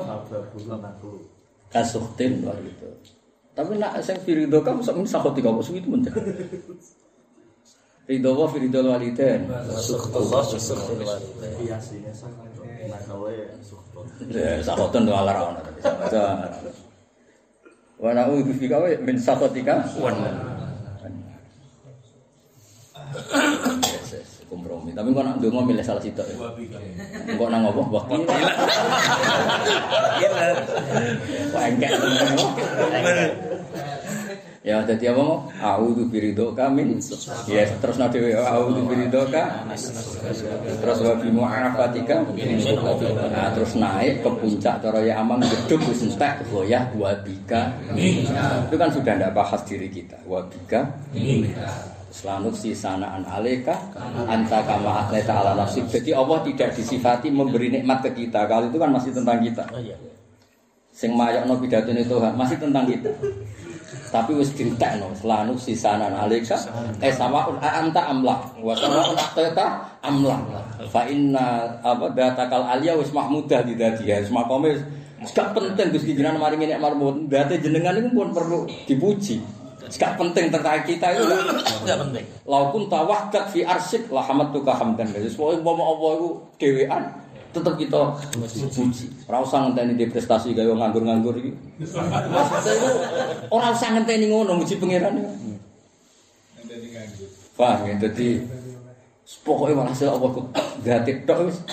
kasuktin 1.69 2.41
luar 2.41 2.57
itu. 2.65 2.87
Tapi 3.55 3.79
nak 3.79 4.03
sing 4.03 4.19
firido 4.27 4.59
kamu 4.59 4.83
sok 4.83 4.95
min 4.99 5.07
sakoti 5.07 5.39
kamu 5.39 5.63
suwi 5.63 5.79
itu 5.79 5.87
menjadi. 5.87 6.19
Ridho 8.05 8.31
wa 8.35 8.45
firidho 8.51 8.83
waliden. 8.83 9.47
Allah 9.47 10.43
sukhul 10.43 11.01
walidain. 11.01 12.03
Ya, 14.29 14.61
sakoten 14.61 15.07
do 15.07 15.15
ala 15.15 15.31
ra 15.33 15.41
ono. 15.55 15.61
Wa 17.95 18.11
na'udzu 18.11 18.51
bika 18.59 18.77
wa 18.77 18.91
min 19.01 19.15
sakotika 19.15 19.87
Wan. 20.03 20.19
Kompromi. 24.55 24.95
Tapi 24.95 25.11
kok 25.11 25.23
nak 25.27 25.35
ndonga 25.43 25.61
milih 25.67 25.83
salah 25.83 25.99
sitok 25.99 26.23
ya. 26.31 26.47
Kok 27.35 27.49
nang 27.51 27.67
apa? 27.67 27.81
Wakil. 27.91 28.21
Kok 31.51 31.59
engkek. 31.59 31.91
Ya 34.65 34.81
jadi 34.81 35.13
apa 35.13 35.21
mau? 35.21 35.45
A'udzu 35.61 36.09
biridhoka 36.09 36.73
min 36.73 36.97
Ya 37.45 37.69
terus 37.77 38.01
nade 38.01 38.17
a'udzu 38.33 38.81
biridhoka 38.89 39.61
terus 40.81 40.97
wa 41.05 41.13
bi 41.21 41.29
mu'afatika 41.29 42.25
Nah 43.29 43.53
terus 43.53 43.77
naik 43.77 44.25
ke 44.25 44.29
puncak 44.41 44.81
cara 44.81 45.05
ya 45.05 45.21
amang 45.21 45.45
gedung 45.45 45.85
wis 45.85 46.01
entek 46.01 46.41
goyah 46.49 46.89
wa 46.97 47.13
bika 47.21 47.77
Itu 48.65 48.73
kan 48.73 48.89
sudah 48.89 49.13
ndak 49.21 49.37
bahas 49.37 49.61
diri 49.69 49.85
kita 49.85 50.17
wa 50.25 50.41
bika 50.49 50.81
Selanut 52.15 52.56
si 52.56 52.71
sanaan 52.71 53.28
aleka 53.28 53.75
anta 54.23 54.63
kama 54.63 55.04
atleta 55.04 55.36
ala 55.36 55.51
nafsik. 55.51 55.84
Jadi 55.91 56.15
Allah 56.15 56.39
tidak 56.47 56.71
disifati 56.71 57.28
memberi 57.28 57.67
nikmat 57.67 58.08
ke 58.08 58.23
kita. 58.23 58.47
Kalau 58.47 58.71
itu 58.71 58.80
kan 58.80 58.88
masih 58.88 59.12
tentang 59.12 59.43
kita. 59.43 59.67
Oh 59.75 59.84
iya. 59.84 59.99
Sing 60.95 61.12
mayakno 61.12 61.60
pidatone 61.60 62.08
Tuhan 62.08 62.39
masih 62.39 62.56
tentang 62.56 62.88
kita. 62.88 63.12
Tapi 64.15 64.32
wis 64.32 64.56
dintekno 64.56 65.12
selanut 65.19 65.60
si 65.60 65.75
sanaan 65.75 66.15
aleka 66.15 66.56
eh 67.04 67.12
sawaun 67.12 67.60
anta 67.60 68.08
amla 68.08 68.47
wa 68.63 68.71
sawaun 68.71 69.19
atleta 69.19 69.84
amla. 69.99 70.39
Fa 70.88 71.04
inna 71.12 71.67
apa 71.84 72.15
datakal 72.15 72.63
alia 72.63 72.95
wis 72.95 73.12
mahmudah 73.12 73.60
di 73.67 73.75
dadiha. 73.75 74.23
Wis 74.23 74.32
makome 74.32 74.71
gak 75.36 75.51
penting 75.51 75.91
Gusti 75.91 76.15
jenengan 76.15 76.39
maringi 76.39 76.71
nek 76.71 76.80
marmut. 76.80 77.28
Date 77.28 77.60
jenengan 77.60 77.99
itu 77.99 78.08
pun 78.15 78.32
perlu 78.32 78.63
dipuji. 78.88 79.64
Gak 79.95 80.19
penting 80.19 80.51
terkait 80.51 80.84
kita 80.84 81.08
itu 81.15 81.23
Enggak 81.84 81.97
penting. 82.03 82.25
Laukun 82.43 82.91
tawahkat 82.91 83.55
fi 83.55 83.63
arsik 83.63 84.12
lah 84.12 84.27
hamatuka 84.27 84.75
hamdan. 84.75 85.08
Jadi 85.12 85.31
semua 85.31 85.55
umpama 85.55 85.84
Allah 85.88 86.12
itu 86.19 86.29
dewean 86.60 87.03
tetap 87.55 87.79
kita 87.79 87.99
puji. 88.75 89.08
Ora 89.31 89.39
usah 89.39 89.63
ngenteni 89.63 89.95
di 89.95 90.12
prestasi 90.12 90.51
gawe 90.51 90.75
nganggur-nganggur 90.75 91.39
iki. 91.39 91.51
Itu 91.79 91.95
ora 93.47 93.71
usah 93.71 93.95
ngenteni 93.95 94.27
ngono 94.27 94.60
muji 94.60 94.75
pangeran. 94.75 95.15
Ya? 95.15 95.31
Jadi 97.95 98.43
pokoknya 99.47 99.79
walhasil 99.79 100.12
Allah 100.12 100.29
ku 100.36 100.43
dadi 100.86 101.23
tok 101.23 101.47
wis. 101.47 101.63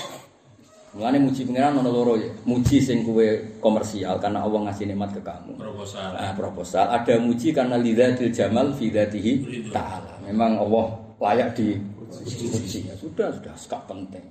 Mulane 0.92 1.24
muji 1.24 1.48
pangeran 1.48 1.80
ono 1.80 1.88
loro 1.88 2.20
ya. 2.20 2.28
Muji 2.44 2.76
sing 2.76 3.00
kuwe 3.00 3.56
komersial 3.64 4.20
karena 4.20 4.44
Allah 4.44 4.68
ngasih 4.68 4.92
nikmat 4.92 5.16
ke 5.16 5.20
kamu. 5.24 5.56
Proposal. 5.56 6.12
Nah, 6.12 6.36
proposal 6.36 6.84
ada 6.92 7.14
muji 7.16 7.48
karena 7.56 7.80
lidzatil 7.80 8.28
jamal 8.28 8.76
fi 8.76 8.92
dzatihi 8.92 9.32
ta'ala. 9.72 10.20
Memang 10.28 10.60
Allah 10.60 10.92
layak 11.16 11.56
dipuji. 11.56 12.92
Ya 12.92 12.94
sudah, 13.00 13.32
sudah 13.32 13.54
sekak 13.56 13.88
penting. 13.88 14.24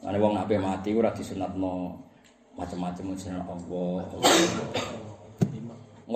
Karena 0.00 0.16
wong 0.16 0.40
ape 0.40 0.56
mati 0.56 0.96
ora 0.96 1.12
disunatno 1.12 2.00
macam-macam 2.56 3.04
muji 3.12 3.28
Allah. 3.28 3.52
Engko 3.52 3.84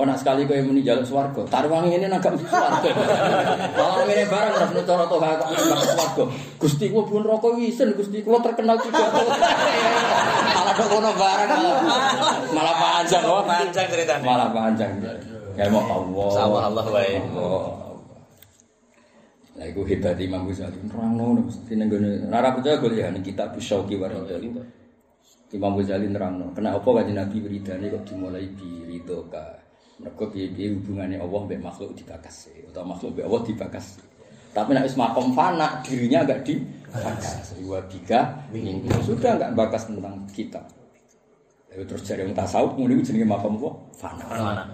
nak 0.05 0.21
sekali 0.21 0.45
kowe 0.45 0.61
muni 0.61 0.85
jaluk 0.85 1.09
swarga, 1.09 1.47
taruh 1.49 1.73
ngene 1.73 2.11
nang 2.11 2.21
gak 2.21 2.37
mesti 2.37 2.53
swarga. 2.53 2.91
Malah 3.81 4.05
ngene 4.05 4.25
barang 4.29 4.53
mesti 4.53 4.83
cara 4.85 5.05
to 5.09 5.17
gak 5.17 5.35
gak 5.41 5.49
swarga. 5.89 6.25
Gusti 6.61 6.85
kula 6.93 7.09
pun 7.09 7.23
rokok 7.25 7.57
wisen, 7.57 7.97
Gusti 7.97 8.21
kula 8.21 8.45
terkenal 8.45 8.77
juga. 8.83 9.09
Malah 10.59 10.73
kok 10.77 10.87
ngono 10.93 11.11
barang 11.17 11.49
malah. 12.53 12.75
Panjang 12.77 13.23
kok. 13.25 13.45
Panjang 13.47 13.87
ceritanya. 13.89 14.25
Malah 14.27 14.49
panjang. 14.53 14.91
Ya 15.57 15.65
mau 15.73 15.85
Allah. 15.87 16.31
Sama 16.37 16.59
Allah 16.69 16.85
wae. 16.93 17.17
Lah 19.57 19.65
iku 19.65 19.89
hebat 19.89 20.21
Imam 20.21 20.45
Ghazali. 20.45 20.77
Nerangno 20.85 21.49
mesti 21.49 21.73
ning 21.73 21.89
gone. 21.89 22.29
Ora 22.29 22.53
percaya 22.53 22.77
golek 22.77 23.01
ya 23.01 23.09
kitab 23.25 23.57
Syauqi 23.57 23.97
Waridul. 23.97 24.61
Imam 25.57 25.73
Ghazali 25.81 26.13
nerangno. 26.13 26.53
Kenapa 26.53 26.85
kanjeng 26.85 27.17
Nabi 27.17 27.37
wiridane 27.41 27.89
kok 27.89 28.05
dimulai 28.05 28.45
bi 28.53 28.85
ridhoka. 28.85 29.66
Mergo 29.97 30.29
piye-piye 30.29 30.77
hubungane 30.77 31.17
Allah 31.17 31.41
mbek 31.49 31.61
makhluk 31.65 31.97
dibakasi 31.97 32.69
atau 32.69 32.85
makhluk 32.85 33.17
mbek 33.17 33.25
Allah 33.25 33.43
dibakasi. 33.49 34.01
Tapi 34.53 34.73
nek 34.73 34.89
wis 34.89 34.97
makom 34.97 35.33
fana 35.33 35.81
dirinya 35.81 36.25
enggak 36.25 36.45
dibakas. 36.45 37.57
Wa 37.65 37.81
bika 37.89 38.21
minggu 38.53 38.89
sudah 39.05 39.41
enggak 39.41 39.53
bakas 39.57 39.89
tentang 39.89 40.17
kita. 40.33 40.61
Lalu 41.73 41.85
terus 41.93 42.09
cari 42.09 42.25
yang 42.25 42.33
tasawuf, 42.33 42.73
mulai 42.77 43.05
jenenge 43.05 43.29
makom 43.29 43.61
apa? 43.61 43.71
Fana. 43.97 44.25
Mana? 44.33 44.65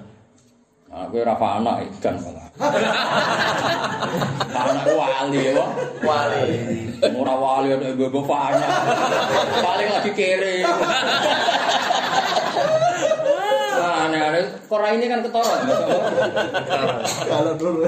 Nah, 0.93 1.09
gue 1.09 1.25
rafa 1.25 1.57
anak 1.57 1.89
ikan 1.99 2.21
malah. 2.21 2.47
anak 4.71 4.87
wali 4.93 5.41
ya, 5.41 5.65
Wali. 6.05 6.53
Murah 7.17 7.37
wali 7.41 7.69
ada 7.73 7.97
gue 7.97 8.07
gue 8.07 8.25
fana. 8.29 8.69
Paling 9.67 9.89
lagi 9.89 10.13
kere. 10.15 10.63
Aneh-aneh. 14.03 14.45
Kora 14.67 14.87
ini 14.95 15.07
kan 15.07 15.21
ketara. 15.23 15.55
Kalau 17.29 17.53
dulu. 17.55 17.87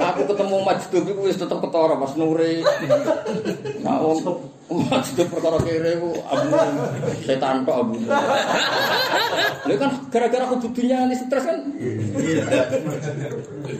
Aku 0.00 0.20
ketemu 0.24 0.56
Majdub 0.64 1.04
itu 1.04 1.20
wis 1.20 1.36
tetep 1.36 1.58
ketara 1.60 1.94
pas 2.00 2.12
nuri. 2.16 2.64
Nah, 3.84 4.00
wong 4.00 4.18
Majdub 4.70 5.26
perkara 5.28 5.58
kere 5.60 5.92
ku 6.00 6.10
abu 6.24 6.46
setan 7.26 7.66
tok 7.68 7.76
abu. 7.84 7.94
Lha 9.68 9.74
kan 9.76 9.90
gara-gara 10.08 10.44
aku 10.48 10.56
dudunya 10.64 11.04
ini 11.04 11.16
stres 11.18 11.44
kan. 11.44 11.58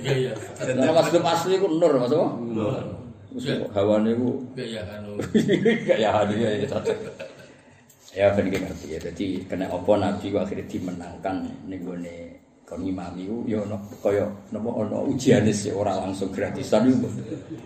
Iya, 0.04 0.12
iya. 0.12 0.32
Nah, 0.76 0.92
Majdub 0.92 1.24
asli 1.24 1.56
ku 1.56 1.66
nur 1.70 1.96
Mas. 1.96 2.12
apa? 2.12 2.28
Terus 3.30 3.70
hawane 3.70 4.10
ku 4.18 4.42
Gaya 4.58 4.82
anu. 4.98 5.14
kayak 5.88 6.10
hadiah 6.10 6.50
ya 6.60 6.66
cocok. 6.66 6.98
Ya 8.10 8.34
ben 8.34 8.50
iki 8.50 8.58
ngerti 8.58 8.86
ya. 8.90 8.98
Jadi 8.98 9.26
kena 9.46 9.70
apa 9.70 9.92
Nabi 9.94 10.34
ku 10.34 10.38
akhirnya 10.42 10.66
dimenangkan 10.66 11.46
ning 11.70 11.80
gone 11.86 12.18
kon 12.66 12.86
ngimami 12.86 13.26
ku 13.26 13.42
ya 13.46 13.62
ono 13.66 13.78
kaya 13.98 14.26
napa 14.54 14.70
ono 14.70 15.06
ujiane 15.10 15.50
sih 15.50 15.70
ora 15.74 15.94
langsung 15.98 16.30
gratisan 16.34 16.90
iku. 16.90 17.06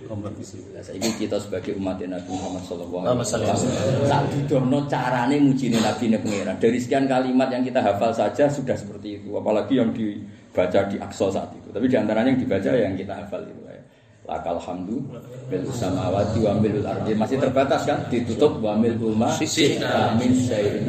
kompetisi. 0.05 0.61
Lah 0.73 0.85
saiki 0.85 1.25
kita 1.25 1.41
sebagai 1.41 1.77
umat 1.81 1.97
Nabi 2.01 2.29
Muhammad 2.29 2.62
sallallahu 2.64 3.05
alaihi 3.09 3.25
wasallam 3.25 3.57
tak 4.05 4.23
didono 4.33 4.79
carane 4.89 5.37
mujine 5.41 5.81
Nabi 5.81 6.12
ne 6.12 6.18
pangeran. 6.21 6.57
Dari 6.61 6.79
sekian 6.81 7.09
kalimat 7.09 7.49
yang 7.49 7.64
kita 7.64 7.81
hafal 7.81 8.12
saja 8.12 8.45
sudah 8.49 8.77
seperti 8.77 9.21
itu, 9.21 9.33
apalagi 9.37 9.81
yang 9.81 9.97
dibaca 9.97 10.81
di 10.89 10.97
Aqsa 11.01 11.33
saat 11.33 11.51
itu. 11.57 11.68
Tapi 11.73 11.89
di 11.89 11.97
antaranya 11.97 12.37
yang 12.37 12.41
dibaca 12.41 12.71
yang 12.73 12.95
kita 12.97 13.12
hafal 13.16 13.41
itu 13.49 13.61
ya. 13.64 13.84
Lakal 14.25 14.57
hamdu 14.57 15.05
bil 15.53 15.64
samawati 15.68 16.41
wa 16.41 16.57
milul 16.57 16.87
ardi 16.89 17.12
masih 17.12 17.37
terbatas 17.37 17.85
kan 17.85 18.09
ditutup 18.09 18.57
wa 18.57 18.72
mil 18.72 18.97
ulma 18.97 19.29
Sisi. 19.37 19.77
min 20.16 20.33
syai'in 20.33 20.89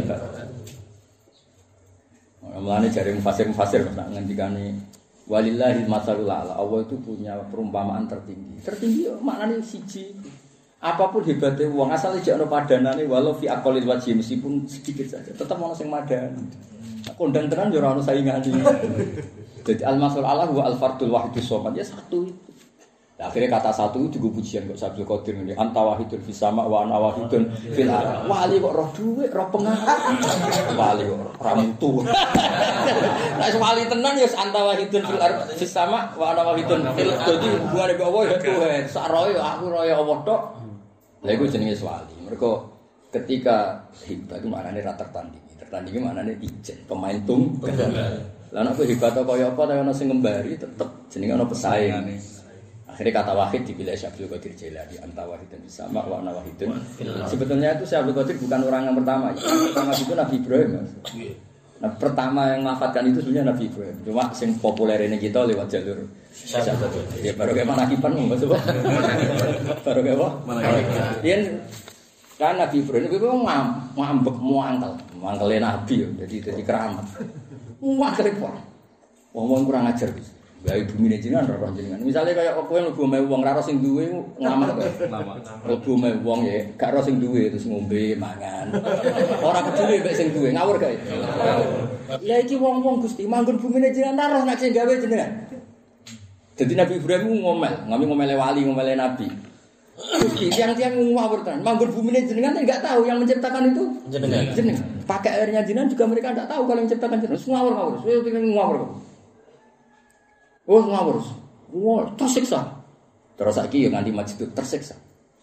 Mulane 2.56 2.88
jari 2.88 3.12
mufasir-mufasir 3.20 3.84
nak 4.00 4.16
ngendikane 4.16 4.80
walillahi 5.28 5.84
masalul 5.92 6.32
a'la. 6.32 6.56
Allah 6.56 6.88
itu 6.88 6.96
punya 7.04 7.36
perumpamaan 7.52 8.08
tertinggi. 8.08 8.64
Tertinggi 8.64 9.12
ya, 9.12 9.14
maknanya 9.20 9.60
siji. 9.60 10.16
apa 10.86 11.10
pun 11.10 11.26
hebatnya 11.26 11.66
uang 11.66 11.90
asal 11.90 12.14
aja 12.14 12.38
ono 12.38 12.46
padanane 12.46 13.10
walau 13.10 13.34
fi 13.34 13.50
aqalil 13.50 13.90
wajhi 13.90 14.14
meskipun 14.14 14.70
sedikit 14.70 15.18
saja 15.18 15.34
tetap 15.34 15.58
ono 15.58 15.74
sing 15.74 15.90
madani 15.90 16.46
kondang 17.18 17.50
tenan 17.50 17.74
yo 17.74 17.82
ora 17.82 17.98
ono 17.98 18.06
saingane 18.06 18.54
jadi 19.66 19.82
al 19.82 19.98
masul 19.98 20.22
Allah 20.22 20.46
wa 20.46 20.62
al 20.62 20.78
fardul 20.78 21.10
wahidus 21.10 21.50
somad 21.50 21.74
ya 21.74 21.82
satu 21.82 22.30
itu 22.30 22.45
Nah, 23.16 23.32
akhirnya 23.32 23.48
kata 23.48 23.72
satu 23.72 24.04
itu 24.04 24.20
juga 24.20 24.44
pujian 24.44 24.68
kok 24.68 24.76
Sabtu 24.76 25.08
Qadir 25.08 25.40
ini 25.40 25.56
anta 25.56 25.80
wahidun 25.80 26.20
fis 26.28 26.36
sama 26.36 26.68
wa 26.68 26.84
ana 26.84 27.00
wahidun 27.00 27.48
fil 27.72 27.88
ard. 27.88 28.28
Wali 28.28 28.60
kok 28.60 28.76
roh 28.76 28.90
duwe, 28.92 29.24
roh 29.32 29.48
pengaruh. 29.56 30.20
Wali 30.76 31.04
kok 31.08 31.20
ora 31.40 31.52
mutu. 31.56 31.92
Nah, 33.36 33.52
wali 33.56 33.84
tenan 33.88 34.20
ya 34.20 34.28
anta 34.36 34.60
wahidun 34.68 35.04
fil 35.08 35.16
ard 35.16 35.48
fis 35.56 35.72
sama 35.72 36.12
wa 36.20 36.36
ana 36.36 36.44
wahidun 36.44 36.84
fil. 36.92 37.08
Dadi 37.08 37.48
hubungane 37.56 37.94
mbek 37.96 38.04
Allah 38.04 38.22
ya 38.28 38.36
tuwe. 38.44 38.74
Sak 38.92 39.08
ya 39.08 39.42
aku 39.48 39.66
ya 39.88 39.96
Allah 39.96 40.18
tok. 40.28 40.42
Lah 41.24 41.32
iku 41.32 41.44
jenenge 41.48 41.80
wali. 41.88 42.16
Mergo 42.20 42.52
ketika 43.16 43.80
hibah 44.04 44.44
itu 44.44 44.48
maknane 44.52 44.84
ra 44.84 44.92
tertandingi. 44.92 45.56
Tertandingi 45.56 46.00
maknane 46.04 46.36
ijen, 46.44 46.84
pemain 46.84 47.16
tunggal. 47.24 47.80
Lah 48.52 48.60
nek 48.60 48.76
hebat 48.76 49.16
kaya 49.16 49.48
apa 49.56 49.62
tapi 49.64 49.80
ana 49.80 49.96
sing 49.96 50.12
ngembari 50.12 50.60
tetep 50.60 50.90
jenenge 51.08 51.40
ana 51.40 51.48
pesaing. 51.48 52.35
Akhirnya 52.96 53.20
kata 53.20 53.36
wahid 53.36 53.68
dipilih 53.68 53.92
Syabdul 53.92 54.32
Qadir 54.32 54.56
Jailani 54.56 54.96
Anta 55.04 55.28
wahidun 55.28 55.60
sama 55.68 56.00
wa 56.08 56.24
ana 56.24 56.32
wahidun. 56.32 56.80
Sebetulnya 57.28 57.76
itu 57.76 57.84
Syabdul 57.84 58.16
Qadir 58.16 58.40
bukan 58.40 58.64
orang 58.72 58.88
yang 58.88 58.96
pertama. 58.96 59.36
Yang 59.36 59.76
pertama 59.76 59.92
itu 59.92 60.14
Nabi 60.16 60.36
Ibrahim 60.40 60.70
Mas. 60.80 60.92
Nah 61.76 61.92
pertama 62.00 62.42
yang 62.56 62.64
melafatkan 62.64 63.04
itu 63.12 63.20
sebenarnya 63.20 63.52
Nabi 63.52 63.64
Ibrahim. 63.68 63.96
Cuma 64.08 64.24
yang 64.32 64.52
populer 64.64 65.00
ini 65.12 65.18
kita 65.20 65.44
lewat 65.44 65.68
jalur 65.68 66.08
Syabdul 66.32 66.88
Qadir. 66.88 67.20
Ya 67.20 67.34
baru 67.36 67.52
kayak 67.52 67.68
mana 67.68 67.84
kipan 67.84 68.16
Mas 68.16 68.40
Bapak 68.48 68.64
Baru 69.92 70.00
kayak 70.00 70.16
apa? 70.16 70.30
Iya. 71.20 71.36
Kan 72.40 72.56
Nabi 72.56 72.80
Ibrahim 72.80 73.12
itu 73.12 73.28
ngam, 73.28 73.68
ngambek, 73.96 74.38
muangkel. 74.40 74.92
Muangkelnya 75.20 75.60
Nabi 75.68 76.04
ya, 76.04 76.08
jadi 76.24 76.36
jadi 76.52 76.62
keramat. 76.64 77.04
Muangkel 77.84 78.32
itu 78.32 78.40
Wong-wong 79.36 79.68
kurang 79.68 79.84
ajar 79.92 80.08
Gus. 80.16 80.35
Gawe 80.66 80.82
bumi 80.90 81.06
ini 81.14 81.18
jenengan 81.22 81.46
ora 81.54 81.70
jenengan. 81.78 82.02
Misale 82.02 82.34
kaya 82.34 82.58
kowe 82.58 82.80
mlebu 82.82 83.06
omahe 83.06 83.22
wong 83.30 83.42
ra 83.46 83.54
ora 83.54 83.62
sing 83.62 83.86
duwe 83.86 84.10
nglamar 84.42 84.74
kowe. 84.74 84.90
Mlebu 85.70 85.90
omahe 85.94 86.14
wong 86.26 86.40
ya 86.42 86.66
gak 86.74 86.90
ora 86.98 87.02
sing 87.06 87.22
duwe 87.22 87.54
terus 87.54 87.70
ngombe 87.70 88.18
mangan. 88.18 88.74
Ora 89.46 89.62
peduli 89.62 90.02
mek 90.02 90.18
sing 90.18 90.34
duwe 90.34 90.50
ngawur 90.58 90.82
gawe. 90.82 90.96
Lah 92.18 92.38
iki 92.42 92.58
wong-wong 92.58 93.06
Gusti 93.06 93.30
manggon 93.30 93.62
bumi 93.62 93.78
ini 93.78 93.94
jenengan 93.94 94.26
ora 94.26 94.42
nek 94.42 94.58
sing 94.58 94.74
gawe 94.74 94.90
jenengan. 94.90 95.32
Jadi 96.56 96.72
Nabi 96.72 97.04
Ibrahim 97.04 97.44
ngomel, 97.44 97.74
ngami 97.92 98.04
ngomele 98.08 98.34
wali, 98.40 98.64
ngomele 98.64 98.96
Nabi. 98.96 99.28
Gusti, 99.96 100.48
tiang-tiang 100.56 100.96
ngawur 100.98 101.44
tenan. 101.44 101.62
Manggon 101.62 101.92
bumi 101.92 102.10
ini 102.16 102.32
jenengan 102.32 102.56
enggak 102.58 102.80
tahu 102.80 103.04
yang 103.04 103.20
menciptakan 103.20 103.76
itu 103.76 103.84
Jenengan. 104.08 104.56
jenengan. 104.56 104.84
Pakai 105.04 105.32
airnya 105.46 105.62
jenengan 105.68 105.92
juga 105.92 106.08
mereka 106.10 106.32
enggak 106.32 106.48
tahu 106.48 106.64
kalau 106.66 106.80
yang 106.80 106.88
menciptakan 106.88 107.18
jenengan. 107.22 107.38
Terus 107.38 107.48
ngawur-ngawur, 107.52 107.94
terus 108.02 108.22
pengen 108.26 108.44
ngawur. 108.56 108.80
Oh 110.66 110.82
ngawur. 110.82 111.18
Wah, 111.76 112.06
tersiksa. 112.18 112.66
Terus 113.36 113.56
lagi 113.60 113.86
yang 113.86 113.94
nganti 113.98 114.12
masjid 114.16 114.36
itu 114.42 114.48
tersiksa. 114.56 114.96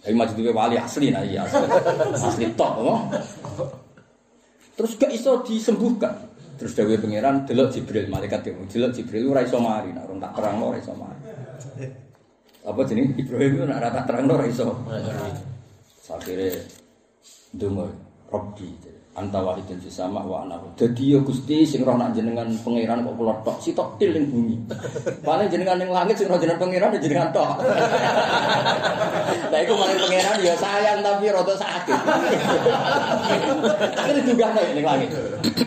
Tapi 0.03 0.15
masjid 0.19 0.43
itu 0.43 0.51
wali 0.51 0.75
asli 0.75 1.15
nah 1.15 1.23
iya 1.23 1.47
asli. 1.47 1.67
Asli 2.19 2.47
top 2.59 2.73
apa? 2.83 2.95
Terus 4.75 4.93
gak 4.99 5.13
iso 5.15 5.39
disembuhkan. 5.47 6.11
Terus 6.59 6.73
Dewi 6.75 6.99
Pangeran 6.99 7.47
delok 7.47 7.75
Jibril 7.75 8.07
malaikat 8.11 8.51
yang 8.51 8.67
delok 8.67 8.91
Jibril 8.95 9.31
ora 9.31 9.43
iso 9.47 9.59
mari, 9.63 9.91
nak 9.95 10.07
ora 10.07 10.31
tak 10.31 10.33
terang 10.39 10.57
ora 10.63 10.77
iso 10.79 10.93
mari. 10.95 11.21
Apa 12.63 12.81
jenenge 12.87 13.19
Ibrahim 13.19 13.51
itu 13.59 13.63
ora 13.67 13.91
tak 13.91 14.05
terang 14.07 14.27
ora 14.31 14.45
iso. 14.47 14.67
Akhirnya 16.13 16.51
dungo 17.51 17.89
Robbi 18.31 18.69
anta 19.13 19.45
wahidun 19.45 19.77
fis 19.77 20.01
sama 20.01 20.25
wa 20.25 20.41
ana 20.41 20.57
dadi 20.73 21.13
ya 21.13 21.21
Gusti 21.21 21.69
sing 21.69 21.85
roh 21.85 22.01
nak 22.01 22.17
jenengan 22.17 22.49
pangeran 22.65 23.05
kok 23.05 23.13
kula 23.21 23.37
tok 23.45 23.61
sitok 23.61 24.01
til 24.01 24.17
ning 24.17 24.33
bumi. 24.33 24.57
Paling 25.29 25.53
jenengan 25.53 25.77
ning 25.77 25.93
langit 25.93 26.17
sing 26.17 26.33
roh 26.33 26.41
jenengan 26.41 26.65
pangeran 26.65 26.97
ya 26.97 27.01
jenengan 27.05 27.29
tok. 27.29 27.61
Lah 29.53 29.59
iku 29.61 29.77
maling 29.77 30.01
pangeran 30.01 30.41
ya 30.41 30.57
sayang 30.57 31.05
tapi 31.05 31.29
rada 31.29 31.55
sakit. 31.61 32.01
Akhirnya 34.01 34.25
juga 34.25 34.47
ning 34.73 34.81
langit. 34.81 35.13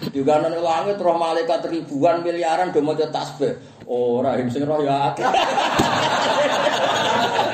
Juga 0.09 0.41
ning 0.41 0.65
langit 0.65 0.97
roh 0.97 1.13
malaikat 1.13 1.69
ribuan 1.69 2.25
miliaran 2.25 2.73
do 2.73 2.81
maca 2.81 3.05
tasbih. 3.13 3.61
Ora 3.85 4.41
sing 4.49 4.65
roh 4.65 4.81
ya 4.81 5.13
akeh 5.13 5.21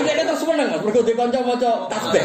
tapi 0.00 0.16
dia 0.16 0.24
terus 0.24 0.40
seneng 0.40 0.68
mergo 0.80 1.00
dikonco 1.04 1.38
maca 1.44 1.70
tasbih 1.92 2.24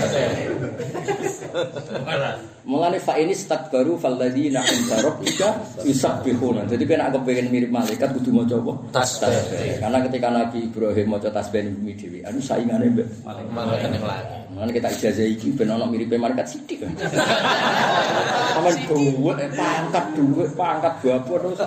Mulane 2.65 2.97
fa 2.97 3.13
ini 3.21 3.35
stakbaru 3.37 3.93
falladzina 4.01 4.57
inda 4.65 4.97
rabbika 5.05 5.53
yusabbihuna. 5.85 6.65
Jadi 6.65 6.81
kena 6.89 7.13
aku 7.13 7.21
pengen 7.21 7.53
mirip 7.53 7.69
malaikat 7.69 8.09
kudu 8.17 8.33
maca 8.33 8.57
apa? 8.57 8.73
Tasbih. 8.89 9.77
Karena 9.77 10.01
ketika 10.09 10.27
Nabi 10.33 10.65
Ibrahim 10.65 11.07
maca 11.13 11.29
tasbih 11.29 11.61
ning 11.61 11.77
bumi 11.77 11.93
dhewe, 11.93 12.19
anu 12.25 12.41
saingane 12.41 12.89
mbek 12.89 13.07
Malaikat 13.53 13.89
yang 13.93 14.05
lain. 14.09 14.25
Mulane 14.57 14.71
kita 14.73 14.89
ijazah 14.97 15.27
iki 15.29 15.53
ben 15.53 15.69
ana 15.69 15.85
miripe 15.85 16.17
malaikat 16.17 16.57
sithik. 16.57 16.89
Aman 18.57 18.75
dhuwit, 18.89 19.37
pangkat 19.53 20.05
dhuwit, 20.17 20.49
pangkat 20.57 20.93
bapur 21.05 21.39
terus. 21.45 21.61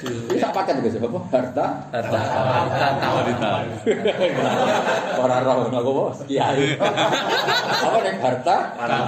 Ini 0.00 0.40
tak 0.40 0.52
paket 0.56 0.80
guys, 0.80 0.96
apa? 0.96 1.20
Harta, 1.28 1.66
Harta. 1.92 2.20
Wanita. 3.20 3.50
Ora 5.20 5.36
roh 5.44 5.68
napa 5.68 5.90
bos? 5.92 6.18
Kiai. 6.24 6.72
Apa 6.80 7.98
nek 8.00 8.16
harta? 8.24 8.56
Apa? 8.80 9.04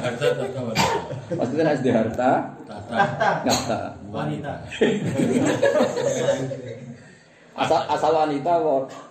Harta 0.00 0.26
tata 0.32 0.60
wanita. 0.64 0.96
Maksudnya 1.36 1.62
nek 1.68 1.84
di 1.84 1.90
harta? 1.92 2.30
Harta. 2.88 3.80
Wanita. 4.08 4.52
Asal 7.60 7.80
asal 7.92 8.12
wanita 8.16 8.52
kok 8.56 9.09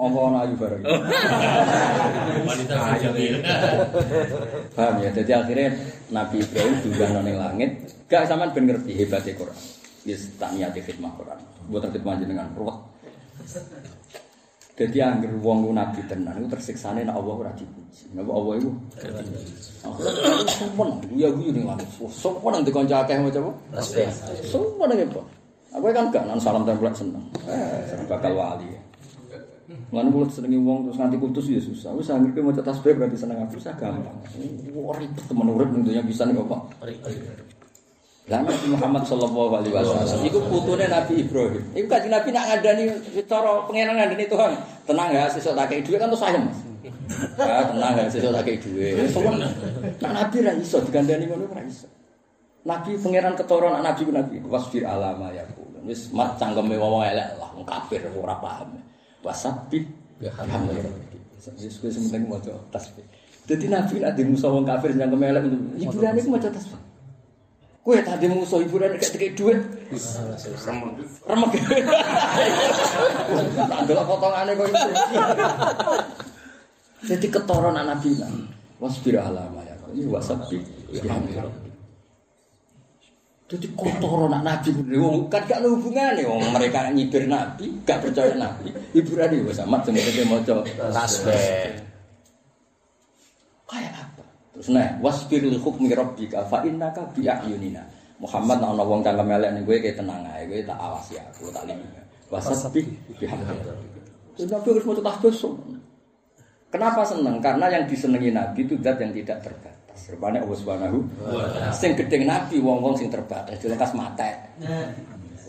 apa 0.00 0.18
ana 0.32 0.38
ayu 0.48 0.54
bareng. 0.56 0.82
Wanita 2.48 2.74
sejamil. 2.96 3.34
Paham 4.76 4.94
ya? 5.04 5.10
Jadi 5.12 5.32
akhirnya 5.36 5.68
Nabi 6.08 6.40
Ibrahim 6.40 6.74
juga 6.80 7.04
ning 7.20 7.36
langit, 7.36 7.70
gak 8.08 8.24
sampean 8.24 8.56
ben 8.56 8.64
ngerti 8.64 8.96
hebatnya 8.96 9.36
Quran. 9.36 9.58
Wis 10.08 10.32
tak 10.40 10.56
niati 10.56 10.80
khidmah 10.80 11.12
Quran. 11.20 11.38
Mboten 11.68 11.92
khidmah 11.92 12.16
jenengan 12.16 12.48
ruwet. 12.56 12.80
Jadi 14.80 14.96
angger 15.04 15.36
wong 15.44 15.76
nabi 15.76 16.00
tenan 16.08 16.40
iku 16.40 16.56
tersiksane 16.56 17.04
nek 17.04 17.12
Allah 17.12 17.34
ora 17.36 17.52
dipuji. 17.52 18.16
Nek 18.16 18.24
Allah 18.24 18.54
iku 18.56 18.70
sopan, 20.48 20.88
ya 21.12 21.28
guyu 21.28 21.52
ning 21.52 21.68
langit. 21.68 21.84
Sopan 22.08 22.56
nang 22.56 22.64
dikonco 22.64 22.96
akeh 22.96 23.20
maca 23.20 23.40
apa? 23.44 23.52
Sopan 24.48 24.88
nang 24.88 25.04
apa? 25.04 25.22
Aku 25.76 25.86
kan 25.92 26.08
gak 26.08 26.24
nang 26.24 26.40
salam 26.40 26.64
tempel 26.64 26.88
seneng. 26.96 27.22
Eh, 27.44 28.00
bakal 28.08 28.32
wali. 28.32 28.72
Lan 29.90 30.06
kula 30.14 30.30
senengi 30.30 30.58
wong 30.62 30.86
terus 30.86 30.98
nganti 31.02 31.18
kutus 31.18 31.50
ya 31.50 31.58
susah. 31.58 31.90
Wis 31.98 32.06
angger 32.14 32.30
ki 32.30 32.40
maca 32.46 32.62
tasbih 32.62 32.94
berarti 32.94 33.18
seneng 33.18 33.42
aku 33.42 33.58
susah 33.58 33.74
gampang. 33.74 34.14
Temen 35.26 35.46
urip 35.50 35.68
ning 35.74 35.82
dunya 35.82 36.02
bisa 36.06 36.22
nih 36.30 36.38
kok. 36.38 36.62
Lah 38.30 38.46
Nabi 38.46 38.66
Muhammad 38.70 39.02
sallallahu 39.02 39.58
alaihi 39.58 39.74
wasallam 39.74 40.22
iku 40.22 40.38
putune 40.46 40.86
Nabi 40.86 41.26
Ibrahim. 41.26 41.62
Iku 41.74 41.86
kanjeng 41.90 42.14
Nabi 42.14 42.28
nak 42.30 42.44
ngandani 42.46 42.84
cara 43.26 43.50
pangeran 43.66 43.94
ngandani 43.98 44.24
Tuhan. 44.30 44.52
Tenang 44.86 45.08
ya 45.10 45.26
sesuk 45.26 45.58
tak 45.58 45.66
kei 45.66 45.82
dhuwit 45.82 45.98
kan 45.98 46.06
terus 46.06 46.22
sayem. 46.22 46.44
Ya 47.34 47.66
tenang 47.66 47.92
ya 47.98 48.04
sesuk 48.06 48.30
tak 48.30 48.46
dhuwit. 48.46 49.10
Sopo 49.10 49.34
nak 49.34 49.50
Nabi 49.98 50.36
ra 50.46 50.54
iso 50.54 50.78
digandani 50.86 51.26
ngono 51.26 51.50
ra 51.50 51.66
iso. 51.66 51.90
Nabi 52.62 52.94
pangeran 52.94 53.34
ketara 53.34 53.74
nak 53.74 53.82
Nabi 53.82 54.02
Nabi 54.14 54.36
wasfir 54.46 54.86
alama 54.86 55.34
ya 55.34 55.42
Wis 55.80 56.12
mat 56.12 56.36
cangkeme 56.36 56.76
wong 56.76 57.00
elek 57.00 57.40
lah 57.40 57.50
wong 57.56 57.64
kafir 57.64 58.04
ora 58.12 58.36
paham. 58.36 58.76
Wasabi 59.20 59.88
alhamdulillah. 60.20 60.94
Wis 61.56 61.76
wis 61.80 61.96
penting 61.96 62.28
maca 62.28 62.52
tasbih. 62.72 63.04
Dadi 63.48 63.66
Nabi 63.72 64.00
nek 64.00 64.12
di 64.14 64.22
musuh 64.28 64.52
wong 64.52 64.68
kafir 64.68 64.92
cangkeme 64.94 65.26
elek 65.32 65.44
hiburane 65.80 66.20
ku 66.20 66.30
maca 66.32 66.48
tasbih. 66.52 66.80
Kue 67.80 67.96
tadi 68.04 68.28
musuh 68.28 68.60
hiburan 68.60 69.00
gak 69.00 69.08
dikei 69.16 69.32
duit. 69.32 69.56
Remek. 71.24 71.52
Tak 73.56 73.80
delok 73.88 74.04
potongane 74.04 74.52
kok 74.52 74.66
itu. 74.68 74.90
Jadi 77.08 77.26
ketoron 77.32 77.80
anak 77.80 78.04
lah. 78.04 78.28
Wasbir 78.76 79.16
alama 79.16 79.64
ya. 79.64 79.76
Ini 79.96 80.12
wasabi. 80.12 80.60
Jadi 83.50 83.66
kotoran 83.74 84.30
anak 84.30 84.62
Nabi. 84.62 84.94
Wong 84.94 85.26
kan 85.26 85.42
gak 85.42 85.58
ada 85.58 85.66
hubungannya. 85.66 86.22
Wong 86.22 86.54
mereka 86.54 86.86
nyibir 86.94 87.26
Nabi, 87.26 87.66
gak 87.82 87.98
percaya 87.98 88.30
Nabi. 88.38 88.70
Hiburan 88.94 89.34
itu 89.34 89.50
sama 89.50 89.82
semuanya 89.82 90.22
maca 90.30 90.54
Tasbih. 90.94 91.82
Kayak 93.66 93.92
apa? 93.98 94.24
Terus 94.54 94.68
nah, 94.70 94.94
wasbir 95.02 95.42
li 95.42 95.58
hukmi 95.58 95.90
rabbika 95.90 96.46
fa 96.46 96.62
innaka 96.62 97.10
bi. 97.10 97.26
Muhammad 98.20 98.60
ana 98.60 98.84
wong 98.84 99.00
kang 99.00 99.16
kemelek 99.16 99.50
ning 99.56 99.64
kowe 99.64 99.80
kayak 99.80 99.96
tenang 99.96 100.20
ae, 100.28 100.44
kowe 100.44 100.60
tak 100.60 100.76
awasi 100.76 101.16
aku, 101.16 101.48
tak 101.48 101.64
lindungi. 101.64 102.02
Wasabi 102.28 102.84
bihamdi. 103.16 103.56
Terus 104.36 104.46
Nabi 104.52 104.66
harus 104.76 104.84
mau 104.84 104.94
tasbih 105.00 105.34
Kenapa 106.70 107.02
seneng? 107.02 107.42
Karena 107.42 107.66
yang 107.66 107.88
disenangi 107.90 108.30
Nabi 108.30 108.62
itu 108.62 108.78
zat 108.78 109.02
yang 109.02 109.10
tidak 109.10 109.42
terbatas. 109.42 109.79
Rupanya 110.08 110.40
Allah 110.42 110.58
Subhanahu 110.58 110.98
sing 111.76 111.92
gedeng 111.98 112.24
Nabi 112.24 112.56
wong-wong 112.58 112.96
sing 112.96 113.12
terbatas 113.12 113.60
dilengkas 113.60 113.92
mate. 113.92 114.30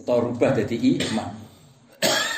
Atau 0.01 0.27
rubah 0.27 0.51
jadi 0.57 0.75
iman. 0.75 1.29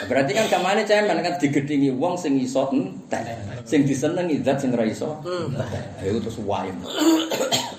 Berarti 0.03 0.35
kan 0.35 0.45
kamane 0.51 0.83
cemen 0.83 1.23
kan 1.23 1.35
digedingi 1.39 1.95
wong 1.95 2.19
sing 2.19 2.35
iso 2.35 2.67
entek. 2.75 3.23
Sing 3.63 3.87
disenengi 3.87 4.43
zat 4.43 4.59
sing 4.59 4.75
ora 4.75 4.83
iso. 4.83 5.19
entek. 5.23 5.83
Ayo 6.03 6.19
terus 6.19 6.39
wae. 6.43 6.67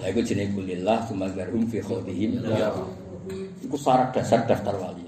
Lah 0.00 0.08
iku 0.08 0.20
jenenge 0.24 0.56
kulillah 0.56 1.04
sumagarhum 1.04 1.68
fi 1.68 1.84
khawdihim. 1.84 2.40
Iku 3.60 3.76
syarat 3.76 4.16
dasar 4.16 4.48
daftar 4.48 4.76
wali. 4.80 5.03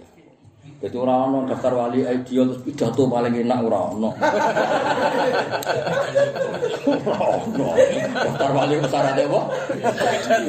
Jadi 0.77 0.93
orang 0.93 1.33
ono 1.33 1.49
daftar 1.49 1.73
wali 1.73 2.05
ideal 2.05 2.53
terus 2.53 2.61
pidato 2.61 3.09
paling 3.09 3.33
enak 3.33 3.65
ora 3.65 3.97
ono. 3.97 4.13
Ora 6.85 7.17
ono. 7.33 7.69
Daftar 8.13 8.51
wali 8.53 8.77
ku 8.77 8.85
syaratnya 8.85 9.25
apa? 9.25 9.41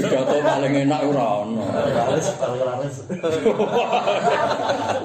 Pidato 0.03 0.36
paling 0.43 0.73
enak 0.84 1.01
ora 1.07 1.25
ono. 1.47 1.63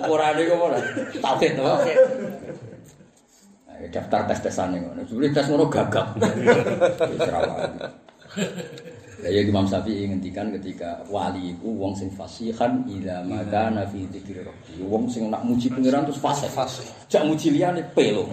Ukurane 0.02 0.42
kok 0.42 0.58
ora. 0.58 0.78
To. 0.82 1.64
Ayo 3.70 3.86
daftar 3.94 4.20
tes-tesan 4.26 4.74
ngono. 4.74 5.06
Sebenarnya 5.06 5.38
tes 5.38 5.46
ngono 5.46 5.70
gagap. 5.70 6.18
Wis 6.18 7.30
ya 9.22 9.40
Imam 9.46 9.62
Syafi'i 9.68 10.10
ngendikan 10.10 10.50
ketika 10.58 10.98
wali 11.06 11.54
iku 11.54 11.70
wong 11.78 11.94
sing 11.94 12.10
fasihan 12.10 12.82
ila 12.90 13.22
magana 13.22 13.86
fi 13.86 14.02
dzikri 14.10 14.42
rabbi. 14.42 14.82
Wong 14.82 15.06
sing 15.06 15.30
nak 15.30 15.46
muji 15.46 15.70
pangeran 15.70 16.02
terus 16.02 16.18
fasih. 16.18 16.50
Fasih. 16.50 16.86
Jak 17.06 17.22
muji 17.22 17.54
liyane 17.54 17.86
pelo. 17.94 18.26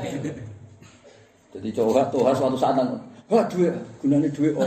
Jadi 1.54 1.70
coba 1.74 2.06
Tuhan 2.10 2.34
suatu 2.34 2.58
saat 2.58 2.78
nang 2.78 2.98
Wah, 3.30 3.46
duit, 3.46 3.70
gunanya 4.02 4.26
duit 4.34 4.58
apa? 4.58 4.66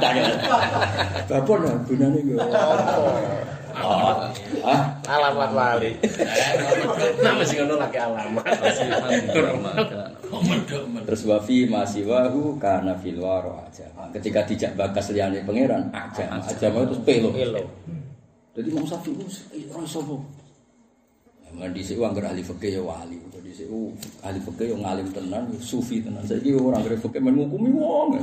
Tanya, 0.00 0.24
bapak 1.28 1.56
nah, 1.60 1.76
gunanya 1.84 2.16
gue 2.24 2.40
apa? 2.40 4.32
Ah, 4.64 4.88
Alamat 5.04 5.52
wali. 5.52 5.92
Nama 7.20 7.42
sih 7.44 7.60
ngono 7.60 7.76
lagi 7.76 8.00
alamat. 8.00 8.56
Terus 11.06 11.22
wafi 11.26 11.66
masih 11.66 12.06
wahu 12.06 12.54
karena 12.62 12.94
filwaro 12.94 13.58
aja. 13.66 13.90
Ketika 14.14 14.46
dijak 14.46 14.78
bakas 14.78 15.10
liane 15.10 15.42
pangeran 15.42 15.90
aja, 15.90 16.30
aja 16.30 16.66
mau 16.70 16.86
terus 16.86 17.02
pelo. 17.02 17.30
Jadi 18.50 18.66
Imam 18.70 18.82
Syafi'i 18.82 19.14
itu 19.54 19.70
orang 19.70 19.86
sopo. 19.86 20.26
Emang 21.50 21.74
di 21.74 21.82
sini 21.82 21.98
anggar 22.02 22.30
ahli 22.30 22.42
fikih 22.42 22.78
ya 22.78 22.82
wali. 22.82 23.18
Di 23.42 23.52
sini 23.54 23.90
ahli 24.22 24.38
fikih 24.38 24.74
yang 24.74 24.86
ngalim 24.86 25.06
tenan, 25.10 25.50
sufi 25.58 26.02
tenan. 26.02 26.22
Saya 26.22 26.38
kira 26.42 26.58
orang 26.58 26.82
ahli 26.82 26.98
fikih 26.98 27.22
menghukumi 27.22 27.70
wong. 27.74 28.08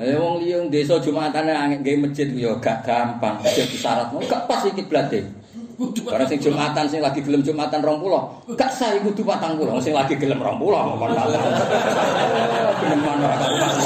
Eh 0.00 0.16
wong 0.16 0.40
liya 0.40 0.64
desa 0.72 0.96
Jumatan 0.96 1.44
angin 1.44 1.84
gawe 1.84 2.08
masjid 2.08 2.28
ya 2.32 2.56
gak 2.56 2.88
gampang. 2.88 3.36
Masjid 3.44 3.68
syarat 3.68 4.08
mau 4.16 4.20
gak 4.24 4.48
pas 4.48 4.64
iki 4.64 4.80
blate. 4.88 5.43
Karena 5.74 6.26
sing 6.30 6.38
Jumatan 6.38 6.84
sing 6.86 7.02
lagi 7.02 7.18
gelem 7.18 7.42
Jumatan 7.42 7.82
20, 7.82 8.54
gak 8.54 8.70
sah 8.70 8.94
iku 8.94 9.10
kudu 9.10 9.26
40. 9.26 9.82
Sing 9.82 9.90
lagi 9.90 10.14
gelem 10.14 10.38
20 10.38 10.54
kok 10.62 10.94
kon 10.98 11.10
Gelem 12.84 13.00
mana 13.02 13.28
pas. 13.34 13.76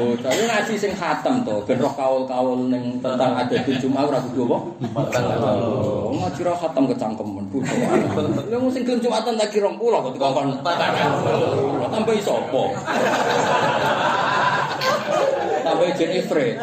Oh, 0.00 0.16
tapi 0.16 0.42
ngaji 0.48 0.74
sing 0.80 0.92
khatam 0.96 1.44
to, 1.44 1.60
ben 1.68 1.76
roh 1.76 1.92
kaul-kaul 1.92 2.72
ning 2.72 2.98
tentang 3.04 3.36
ada 3.36 3.52
di 3.52 3.72
Jumat 3.78 4.08
ora 4.08 4.18
kudu 4.26 4.48
apa? 4.48 4.58
Oh, 6.08 6.14
ngaji 6.18 6.40
ra 6.42 6.54
khatam 6.56 6.90
kecangkemen. 6.90 7.44
Lha 8.50 8.56
mung 8.58 8.72
sing 8.72 8.82
gelem 8.82 8.98
Jumatan 8.98 9.38
tak 9.38 9.54
kira 9.54 9.70
20 9.70 9.78
kok 9.78 10.12
dikongkon. 10.18 10.66
Tambah 11.90 12.14
sapa? 12.22 12.62
Tambah 15.64 15.86
jen 15.94 16.10
Ifrit. 16.18 16.56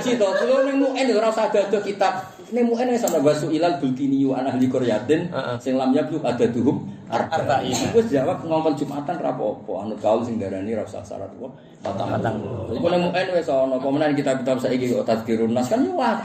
Ngaji 0.00 0.16
to, 0.16 0.28
kulo 0.40 0.64
ning 0.64 0.80
muen 0.80 1.06
ora 1.12 1.28
usah 1.28 1.52
dadah 1.52 1.82
kitab. 1.84 2.24
Ning 2.50 2.66
muen 2.66 2.88
wis 2.88 3.04
ana 3.04 3.20
wasu 3.20 3.52
ilal 3.52 3.76
bulkini 3.76 4.24
wa 4.24 4.40
ahli 4.40 4.66
qaryatin 4.66 5.28
sing 5.60 5.76
lam 5.76 5.92
yablu 5.92 6.24
adaduhum 6.24 6.88
arba'in. 7.12 7.76
Wis 7.92 8.08
jawab 8.08 8.40
ngomong 8.48 8.74
Jumatan 8.80 9.20
ra 9.20 9.36
apa-apa, 9.36 9.72
anut 9.84 10.00
kaul 10.00 10.24
sing 10.24 10.40
darani 10.40 10.72
ra 10.72 10.82
usah 10.82 11.04
syarat 11.04 11.28
apa. 11.28 11.48
Patang-patang. 11.84 12.40
Iku 12.72 12.88
ning 12.88 13.12
muen 13.12 13.28
wis 13.36 13.48
ana 13.52 13.76
apa 13.76 13.88
menan 13.92 14.16
kitab-kitab 14.16 14.56
saiki 14.56 14.96
kok 14.96 15.04
tadzkirun 15.04 15.52
nas 15.52 15.68
kan 15.68 15.84
yo 15.84 15.92
wae. 15.94 16.16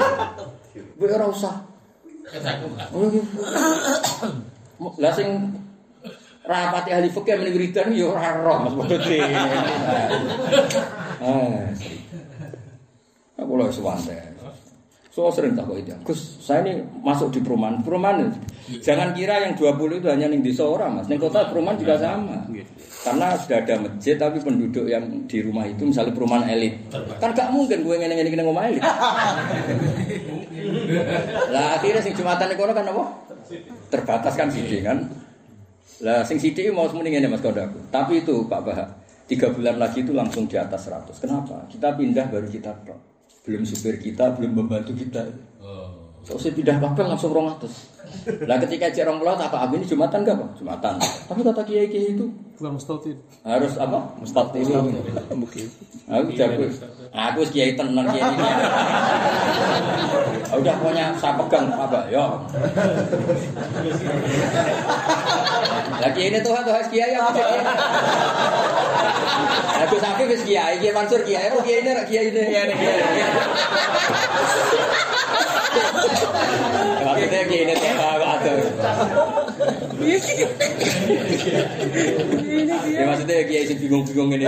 Kowe 0.96 1.12
ora 1.12 1.28
usah. 1.28 1.56
Lah 4.96 5.12
sing 5.12 5.28
rapati 6.46 6.94
ahli 6.94 7.10
fikih 7.12 7.42
meni 7.42 7.52
wiridan 7.54 7.92
yo 7.92 8.16
ora 8.16 8.40
roh 8.40 8.64
Mas 8.64 8.74
Bodhe. 8.80 9.20
Aku 13.36 13.60
loh 13.60 13.68
sewantai. 13.68 14.36
So 15.16 15.32
sering 15.32 15.56
tak 15.56 15.72
itu. 15.80 15.96
Gus, 16.04 16.44
saya 16.44 16.60
ini 16.68 16.84
masuk 17.00 17.32
di 17.32 17.40
perumahan. 17.40 17.80
Perumahan 17.80 18.36
jangan 18.84 19.16
kira 19.16 19.48
yang 19.48 19.56
20 19.56 20.04
itu 20.04 20.08
hanya 20.12 20.28
di 20.28 20.44
desa 20.44 20.68
orang, 20.68 21.00
Mas. 21.00 21.08
Di 21.08 21.16
kota 21.16 21.48
perumahan 21.48 21.80
juga 21.80 21.96
sama. 21.96 22.44
Karena 23.00 23.32
sudah 23.40 23.64
ada 23.64 23.80
masjid 23.80 24.20
tapi 24.20 24.44
penduduk 24.44 24.92
yang 24.92 25.08
di 25.24 25.40
rumah 25.40 25.64
itu 25.64 25.88
misalnya 25.88 26.12
perumahan 26.12 26.52
elit. 26.52 26.76
Kan 27.24 27.32
gak 27.32 27.48
mungkin 27.48 27.88
gue 27.88 27.96
ngene-ngene 27.96 28.28
ngene 28.28 28.44
ngomong 28.44 28.66
elit. 28.68 28.84
lah 31.56 31.80
akhirnya 31.80 32.04
sing 32.04 32.12
Jumatan 32.12 32.52
kono 32.60 32.76
kan 32.76 32.84
apa? 32.84 33.04
Terbatas 33.88 34.36
kan 34.36 34.52
sithik 34.52 34.84
kan. 34.84 35.00
Lah 36.04 36.28
sing 36.28 36.44
sithik 36.44 36.76
mau 36.76 36.92
semuni 36.92 37.16
ngene 37.16 37.32
Mas 37.32 37.40
Kodaku. 37.40 37.88
Tapi 37.88 38.20
itu 38.20 38.52
Pak 38.52 38.68
Bahak, 38.68 38.90
tiga 39.32 39.48
bulan 39.48 39.80
lagi 39.80 40.04
itu 40.04 40.12
langsung 40.12 40.44
di 40.44 40.60
atas 40.60 40.92
100. 40.92 41.24
Kenapa? 41.24 41.64
Kita 41.72 41.96
pindah 41.96 42.28
baru 42.28 42.52
kita 42.52 42.76
tok. 42.84 43.15
Belum 43.46 43.62
supir 43.62 43.98
kita, 43.98 44.34
belum 44.34 44.58
membantu 44.58 44.94
kita. 44.94 45.22
So, 46.26 46.42
saya 46.42 46.58
pindah 46.58 46.82
papel 46.82 47.06
langsung 47.06 47.30
rong 47.30 47.54
atas. 47.54 47.94
Lah 48.50 48.58
ketika 48.58 48.90
cek 48.90 49.06
rong 49.06 49.22
pulau, 49.22 49.38
tak 49.38 49.48
apa 49.48 49.72
ini 49.72 49.86
jumatan 49.86 50.26
enggak 50.26 50.36
pak? 50.42 50.50
Jumatan. 50.58 50.98
Tapi 50.98 51.40
kata 51.46 51.62
kiai 51.62 51.86
kiai 51.86 52.18
itu 52.18 52.26
Bukan 52.56 52.72
mustatin. 52.74 53.18
harus 53.46 53.78
apa? 53.78 54.00
Mustaqil. 54.18 54.66
Mungkin. 55.30 55.66
Aku 56.08 56.30
jago. 56.34 56.66
Aku 57.14 57.42
kiai 57.46 57.78
tenan 57.78 58.10
kiai 58.10 58.26
ini. 58.26 58.42
Ah, 58.42 60.58
Udah 60.58 60.74
pokoknya 60.82 61.14
saya 61.14 61.38
pegang 61.38 61.70
apa? 61.70 62.10
Ya. 62.10 62.26
हालाँकि 65.96 66.22
इन्हें 66.28 66.44
तो 66.44 66.50
है 66.56 66.62
तो 66.66 66.72
हज 66.76 66.88
किया 66.92 67.06
या 67.08 67.22
कुछ 69.90 70.04
आपने 70.04 70.26
फ़िश 70.28 70.42
किया 70.46 70.62
है 70.64 70.72
ये 70.86 70.92
मंसूर 70.94 71.22
किया 71.28 71.40
है 71.40 71.48
वो 71.56 71.60
किया 71.62 71.76
इन्हें 71.80 72.06
किया 72.08 72.22
इन्हें 72.22 72.46
किया 72.48 72.64
कि 77.44 77.56
इन्हें 77.56 77.78
क्या 77.80 77.94
बात 78.18 78.42
है। 78.46 78.54
ये 82.96 83.04
maksudnya 83.06 83.44
kiai 83.50 83.66
sing 83.68 83.78
bingung-bingung 83.82 84.30
ngene 84.30 84.48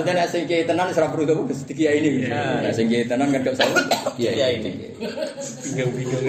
Maksudnya 0.00 0.24
nek 0.24 0.32
sing 0.32 0.48
kiai 0.48 0.64
tenan 0.64 0.88
wis 0.88 0.96
ora 0.96 1.12
perlu 1.12 1.28
tuh 1.28 1.44
mesti 1.44 1.72
kiai 1.76 2.00
ini. 2.00 2.24
Nek 2.32 2.72
sing 2.72 2.88
kiai 2.88 3.04
tenan 3.04 3.28
kan 3.28 3.44
gak 3.44 3.52
usah 3.52 3.68
kiai 4.16 4.56
ini. 4.56 4.96
Bingung-bingung. 4.96 6.24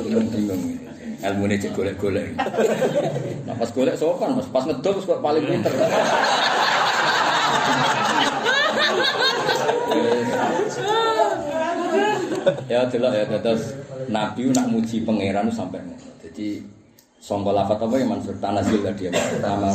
Bingung-bingung. 0.00 0.62
Ilmune 1.20 1.60
cek 1.60 1.76
golek-golek. 1.76 2.32
Nah, 3.44 3.52
pas 3.52 3.68
golek 3.68 4.00
sopan, 4.00 4.32
Mas. 4.32 4.48
Pas 4.48 4.64
ngedol 4.64 4.96
wis 4.96 5.04
kok 5.04 5.20
paling 5.20 5.44
pinter. 5.44 5.72
ya 12.72 12.88
delok 12.88 13.12
ya 13.12 13.24
terus 13.28 13.76
nabi 14.08 14.48
nak 14.56 14.72
muji 14.72 15.04
pangeran 15.04 15.52
sampai 15.52 15.84
ngono. 15.84 16.08
Jadi 16.24 16.64
sangka 17.20 17.52
lafat 17.52 17.76
apa 17.76 17.94
yang 18.00 18.16
Mansur 18.16 18.40
tanazil 18.40 18.80
tadi 18.80 19.12
yang 19.12 19.14
pertama 19.14 19.68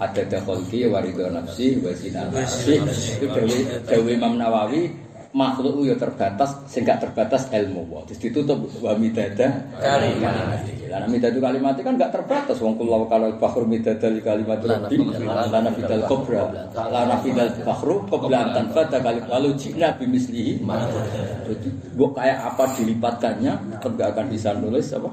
ada 0.00 0.22
dakholki 0.24 0.88
warido 0.88 1.28
nafsi 1.28 1.76
wa 1.84 1.92
zina 1.92 2.24
nafsi. 2.32 2.80
itu 3.20 3.26
dewi 3.28 3.58
dewi 3.84 4.16
Imam 4.16 4.40
Nawawi 4.40 4.88
makhluk 5.30 5.86
ya 5.86 5.94
terbatas 5.94 6.58
sing 6.66 6.82
gak 6.82 6.98
terbatas 6.98 7.46
ilmu. 7.54 7.86
Wa 7.86 8.02
terus 8.02 8.18
ditutup 8.18 8.66
wa 8.82 8.96
midada 8.98 9.62
kalimat. 9.78 10.66
lah 10.90 11.06
midada 11.06 11.38
kalimat 11.38 11.78
kan 11.78 11.94
gak 11.94 12.10
terbatas. 12.10 12.58
Wong 12.58 12.74
kula 12.74 13.06
kalau 13.06 13.30
bahru 13.38 13.62
midada 13.62 14.10
li 14.10 14.18
kalimat 14.18 14.58
rabbi 14.58 14.98
la 15.22 15.60
nafidal 15.62 16.04
kubra. 16.10 16.50
La 16.74 17.06
nafidal 17.06 17.50
bahru 17.62 18.02
qabla 18.10 18.38
an 18.42 18.48
tanfada 18.56 18.98
kali 18.98 19.22
lalu 19.30 19.54
jina 19.54 19.94
bimislihi. 19.94 20.64
Jadi 21.46 21.68
gua 21.94 22.08
kayak 22.10 22.38
apa 22.56 22.64
dilipatkannya 22.74 23.52
tetap 23.78 23.92
gak 23.94 24.08
akan 24.18 24.26
bisa 24.32 24.50
nulis 24.58 24.90
apa? 24.90 25.10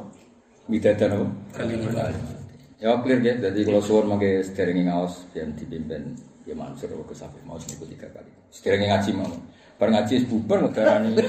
Midada 0.65 1.05
apa? 1.13 1.27
Kalimat 1.53 2.38
ya 2.78 2.93
clear 3.01 3.19
ya 3.25 3.34
jadi 3.41 3.59
kalau 3.65 3.82
suwon 3.82 4.05
mangke 4.13 4.45
sederenge 4.45 4.86
ngaos 4.86 5.25
yang 5.34 5.49
dipimpin 5.57 6.13
Ya 6.47 6.55
Mansur 6.55 6.88
Gus 7.03 7.19
Afif 7.19 7.43
mau 7.43 7.59
niku 7.59 7.84
tiga 7.84 8.07
kali. 8.07 8.32
Sedherenge 8.47 8.88
ngaji 8.88 9.11
mau. 9.19 9.28
Bar 9.75 9.91
ngaji 9.91 10.32
bubar 10.32 10.63
ngedarani. 10.63 11.19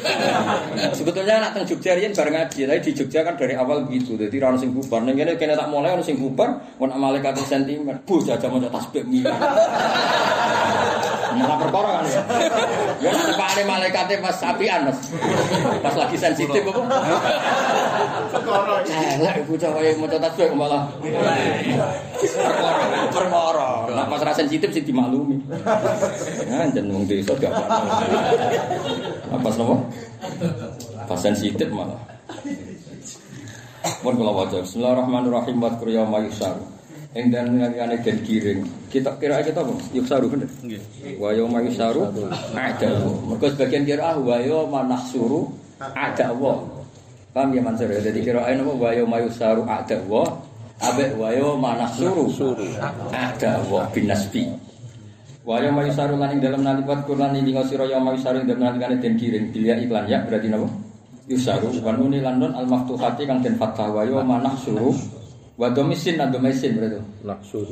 Sebetulnya 0.98 1.42
nak 1.42 1.58
teng 1.58 1.66
Jogja 1.66 1.98
riyen 1.98 2.14
bar 2.14 2.30
ngaji, 2.30 2.70
tapi 2.70 2.80
di 2.86 2.94
Jogja 2.94 3.26
kan 3.26 3.34
dari 3.34 3.58
awal 3.58 3.90
begitu. 3.90 4.14
Dadi 4.14 4.38
ra 4.38 4.54
ono 4.54 4.62
sing 4.62 4.70
bubar. 4.70 5.02
Ning 5.02 5.18
kene 5.18 5.34
kene 5.34 5.58
tak 5.58 5.74
mulai 5.74 5.98
ono 5.98 6.06
sing 6.06 6.22
bubar, 6.22 6.78
ono 6.78 6.94
malaikat 6.94 7.34
sentimen. 7.42 7.98
Bu 8.06 8.22
jaja 8.22 8.46
maca 8.46 8.70
tasbih 8.70 9.02
mi. 9.10 9.26
Malah 11.36 11.56
perkara 11.60 11.88
kan 12.00 12.04
ya. 12.08 12.22
Ya 13.04 13.10
tepane 13.12 13.62
malaikate 13.68 14.14
pas 14.24 14.32
sapian, 14.32 14.88
Mas. 14.88 14.98
Pas 15.84 15.94
lagi 15.98 16.16
sensitif 16.16 16.62
apa? 16.64 16.72
Perkara. 18.32 18.80
Elek 18.86 19.44
bocah 19.44 19.70
kaya 19.76 19.92
maca 20.00 20.16
tasbih 20.16 20.56
malah. 20.56 20.88
Perkara, 22.16 23.08
perkara. 23.12 23.68
Nah 23.92 24.04
pas 24.08 24.20
ra 24.24 24.32
sensitif 24.32 24.72
sih 24.72 24.84
dimaklumi. 24.84 25.36
Ya 26.48 26.64
jan 26.72 26.88
wong 26.88 27.04
desa 27.04 27.36
gak 27.36 27.52
apa. 27.52 27.76
Apa 29.34 29.48
napa? 29.56 29.76
Pas 31.04 31.20
sensitif 31.20 31.68
malah. 31.68 32.00
Pun 34.00 34.14
kula 34.16 34.32
waca. 34.32 34.64
Bismillahirrahmanirrahim 34.64 35.56
wa 35.60 35.70
qul 35.76 35.92
ya 35.92 36.04
mayusar. 36.04 36.56
Ing 37.16 37.32
dan 37.32 37.56
ngene 37.56 37.96
den 38.04 38.20
giring. 38.20 38.60
Kita 38.92 39.16
kira 39.16 39.40
kita 39.40 39.64
apa? 39.64 39.72
Yuksaru 39.96 40.28
bener. 40.28 40.48
Nggih. 40.60 41.16
Wa 41.16 41.32
yauma 41.32 41.64
yusaru 41.64 42.04
ada. 42.52 42.88
Mergo 43.24 43.48
sebagian 43.48 43.88
kira 43.88 44.12
wa 44.20 44.36
yauma 44.36 44.84
nahsuru 44.84 45.48
ada 45.80 46.28
wa. 46.36 46.60
Paham 47.32 47.56
ya 47.56 47.64
Mansur 47.64 47.88
ya? 47.88 48.04
Jadi 48.04 48.20
kira 48.20 48.44
apa 48.44 48.60
wa 48.60 48.92
yauma 48.92 49.24
yusaru 49.24 49.64
ada 49.64 49.96
wa. 50.04 50.24
Abe 50.84 51.16
wa 51.16 51.32
yauma 51.32 51.80
nahsuru 51.80 52.28
ada 53.08 53.56
wa 53.72 53.88
binasbi. 53.88 54.44
Wa 55.48 55.64
yauma 55.64 55.88
yusaru 55.88 56.20
lan 56.20 56.36
ing 56.36 56.44
dalem 56.44 56.60
nalipat 56.60 57.08
Quran 57.08 57.40
ini 57.40 57.56
ngasira 57.56 57.88
yauma 57.88 58.12
yusaru 58.20 58.44
ing 58.44 58.52
dalem 58.52 58.68
nalikane 58.68 59.00
den 59.00 59.16
giring 59.16 59.48
bilia 59.48 59.80
iklan 59.80 60.04
ya 60.04 60.20
berarti 60.28 60.52
napa? 60.52 60.68
Yusaru 61.24 61.72
wa 61.80 61.96
nuni 61.96 62.20
lan 62.20 62.36
nun 62.36 62.52
al 62.52 62.68
maftuhati 62.68 63.24
kang 63.24 63.40
den 63.40 63.56
fathah 63.56 63.88
wa 63.88 64.04
yauma 64.04 64.44
nahsuru 64.44 64.92
wa 65.58 65.68
domisin 65.74 66.14
lan 66.16 66.30
domisin 66.30 66.78
berarti. 66.78 66.98
Naksur. 67.26 67.66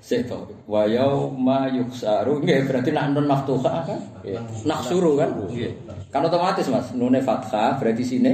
Seto. 0.00 0.48
Wa 0.64 0.88
yauma 0.88 1.68
yuksaru 1.68 2.40
nggih 2.40 2.64
berarti 2.64 2.90
nak 2.90 3.12
nun 3.12 3.28
maftuhah 3.28 3.84
kan? 3.84 4.00
Iya. 4.24 4.40
Naksuru 4.64 5.20
kan? 5.20 5.30
Kan 6.08 6.24
otomatis 6.24 6.66
Mas, 6.72 6.88
nune 6.96 7.20
fathah 7.20 7.76
berarti 7.76 8.02
sini 8.02 8.32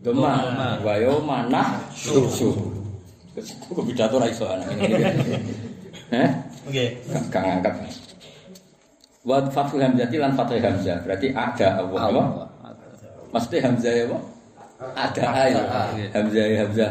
doma. 0.00 0.40
Wa 0.80 0.96
yauma 0.96 1.44
nahsuru. 1.46 2.56
Kok 3.36 3.84
pidato 3.84 4.16
ra 4.16 4.26
iso 4.32 4.48
anak 4.48 4.72
ini. 4.80 5.04
Heh? 6.14 6.28
Nggih. 6.72 6.88
Gak 7.12 7.22
gak 7.28 7.42
ngangkat. 7.44 7.74
Wa 9.28 9.44
fathul 9.52 9.84
hamzati 9.84 10.16
lan 10.16 10.32
fathul 10.32 10.60
hamzah 10.62 11.00
berarti 11.04 11.36
ada 11.36 11.84
Allah. 11.84 12.48
Apa? 12.64 12.84
Mesti 13.34 13.56
hamzah 13.60 13.92
ya? 13.92 14.06
Ada 14.94 15.22
ayo. 15.48 15.60
Hamzah 16.14 16.44
ya 16.48 16.56
hamzah. 16.64 16.90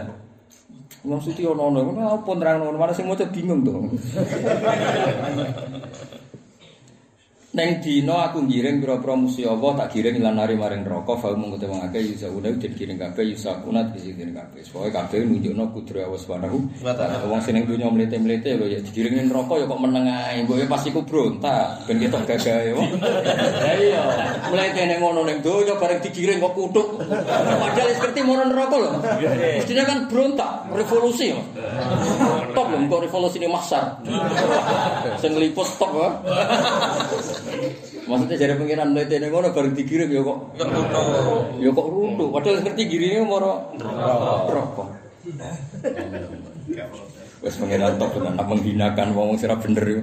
Maksudnya 1.04 1.52
ono 1.52 1.68
ono, 1.68 1.80
ono 1.92 2.02
apa 2.16 2.32
nerang 2.40 2.64
ono 2.64 2.80
mana 2.80 2.96
sing 2.96 3.12
maca 3.12 3.28
bingung 3.28 3.60
to. 3.68 3.76
Neng 7.54 7.86
dino 7.86 8.18
aku 8.18 8.50
ngiring 8.50 8.82
pira-pira 8.82 9.14
musuh 9.14 9.54
Allah 9.54 9.86
tak 9.86 9.94
giring 9.94 10.26
lan 10.26 10.42
nari 10.42 10.58
maring 10.58 10.82
neraka 10.82 11.14
fa 11.22 11.38
mung 11.38 11.54
kete 11.54 11.70
wong 11.70 11.86
akeh 11.86 12.02
yusa 12.02 12.26
una 12.34 12.50
den 12.50 12.74
giring 12.74 12.98
kabeh 12.98 13.30
yusa 13.30 13.62
kuna 13.62 13.94
disi 13.94 14.10
giring 14.18 14.34
kabeh. 14.34 14.66
Pokoke 14.74 14.90
kabeh 14.90 15.22
nunjukno 15.22 15.70
kudro 15.70 16.02
Allah 16.02 16.18
Subhanahu 16.18 16.58
wa 16.82 16.98
taala. 16.98 17.30
Wong 17.30 17.38
sing 17.46 17.54
ning 17.54 17.70
dunya 17.70 17.94
mlete-mlete 17.94 18.58
lho 18.58 18.66
ya 18.66 18.82
digiring 18.82 19.30
neraka 19.30 19.54
ya 19.62 19.70
kok 19.70 19.82
meneng 19.86 20.10
ae. 20.10 20.42
Mbok 20.50 20.58
ya 20.58 20.66
pas 20.66 20.82
iku 20.82 21.06
brontak 21.06 21.86
ben 21.86 22.02
ketok 22.02 22.26
gagah 22.26 22.58
ya. 22.58 22.74
Lah 23.62 23.76
iya, 23.78 24.02
mlete 24.50 24.82
ning 24.90 24.98
ngono 24.98 25.22
ning 25.22 25.38
donya 25.46 25.78
bareng 25.78 26.02
digiring 26.10 26.42
kok 26.42 26.58
kutuk. 26.58 27.06
Padahal 27.06 27.86
wis 27.86 28.02
ngerti 28.02 28.22
mono 28.26 28.50
neraka 28.50 28.76
lho. 28.82 28.90
Mestinya 29.62 29.86
kan 29.86 30.10
berontak, 30.10 30.74
revolusi. 30.74 31.30
Top 32.54 32.70
lho 32.70 32.86
kok 32.86 33.02
revolusi 33.04 33.38
ini 33.42 33.50
masar. 33.50 33.98
Sing 35.18 35.34
ngliput 35.34 35.68
top 35.82 35.92
ya. 35.98 36.10
Maksudnya 38.04 38.36
jadi 38.38 38.54
pengiran 38.60 38.94
mlete 38.94 39.18
ning 39.18 39.34
ngono 39.34 39.50
bareng 39.50 39.74
digiring 39.74 40.12
ya 40.14 40.22
kok 40.22 40.40
ya 41.58 41.70
kok 41.74 41.88
runtuh. 41.90 42.30
Padahal 42.30 42.62
ngerti 42.62 42.84
giringnya 42.86 43.26
moro 43.26 43.74
rokok. 44.54 44.88
Wes 47.44 47.56
pengiran 47.60 47.98
top 47.98 48.16
dengan 48.16 48.40
menghinakan 48.40 49.08
wong 49.18 49.36
sira 49.36 49.58
bener 49.58 49.86
yo. 49.90 50.02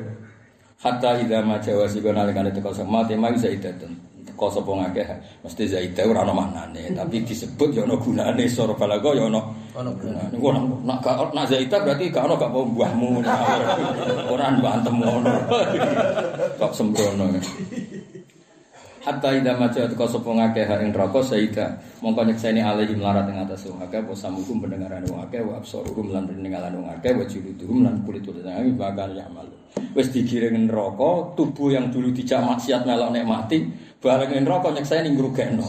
Hatta 0.81 1.21
idza 1.21 1.45
ma 1.45 1.61
jawa 1.61 1.85
sikon 1.87 2.17
alikane 2.17 2.51
teko 2.57 2.73
sama 2.73 3.05
tema 3.05 3.29
bisa 3.31 3.53
idatun. 3.53 4.10
Teko 4.27 4.47
sapa 4.53 4.71
ngakeh 4.73 5.07
mesti 5.45 5.65
zaidah 5.65 6.05
ora 6.09 6.21
ono 6.29 6.33
maknane, 6.37 6.93
tapi 6.93 7.25
disebut 7.25 7.73
ya 7.73 7.83
ono 7.89 7.97
gunane 7.97 8.45
sora 8.49 8.77
balago 8.77 9.17
ya 9.17 9.27
ono 9.27 9.41
gunane. 9.73 10.35
Engko 10.37 10.51
nak 10.85 10.99
gak 11.01 11.33
nak 11.33 11.47
zaidah 11.49 11.79
berarti 11.81 12.13
gak 12.13 12.25
ono 12.29 12.35
gak 12.37 12.53
mau 12.53 12.65
mbahmu. 12.67 13.09
Ora 14.33 14.53
bantem 14.61 14.95
ngono. 15.01 15.33
Kok 16.61 16.73
sembrono. 16.77 17.27
Hatta 19.01 19.33
idza 19.33 19.57
maja 19.57 19.89
teko 19.89 20.05
sapa 20.05 20.29
ngakeh 20.29 20.69
ing 20.85 20.93
neraka 20.93 21.25
saida 21.25 21.81
mongko 22.05 22.21
nyekseni 22.21 22.61
alaihi 22.61 22.93
melarat 22.93 23.33
ing 23.33 23.41
atas 23.41 23.65
wong 23.65 23.81
akeh 23.81 23.97
apa 24.05 24.13
samukum 24.13 24.61
pendengaran 24.61 25.01
wong 25.09 25.25
akeh 25.25 25.41
wa 25.41 25.57
absaruhum 25.57 26.13
lan 26.13 26.29
peninggalan 26.29 26.77
wong 26.77 26.89
akeh 27.01 27.17
wa 27.17 27.25
juluduhum 27.25 27.81
lan 27.81 28.05
kulit 28.05 28.29
ulang 28.29 28.77
bakal 28.77 29.09
yamal 29.17 29.49
wis 29.97 30.13
digiring 30.13 30.69
neraka 30.69 31.33
tubuh 31.33 31.73
yang 31.73 31.89
dulu 31.89 32.13
dijak 32.13 32.45
maksiat 32.45 32.85
melok 32.85 33.09
nikmati 33.17 33.73
bareng 34.01 34.31
ing 34.33 34.45
neraka 34.49 34.69
nyekseni 34.73 35.09
ngrugekno 35.13 35.69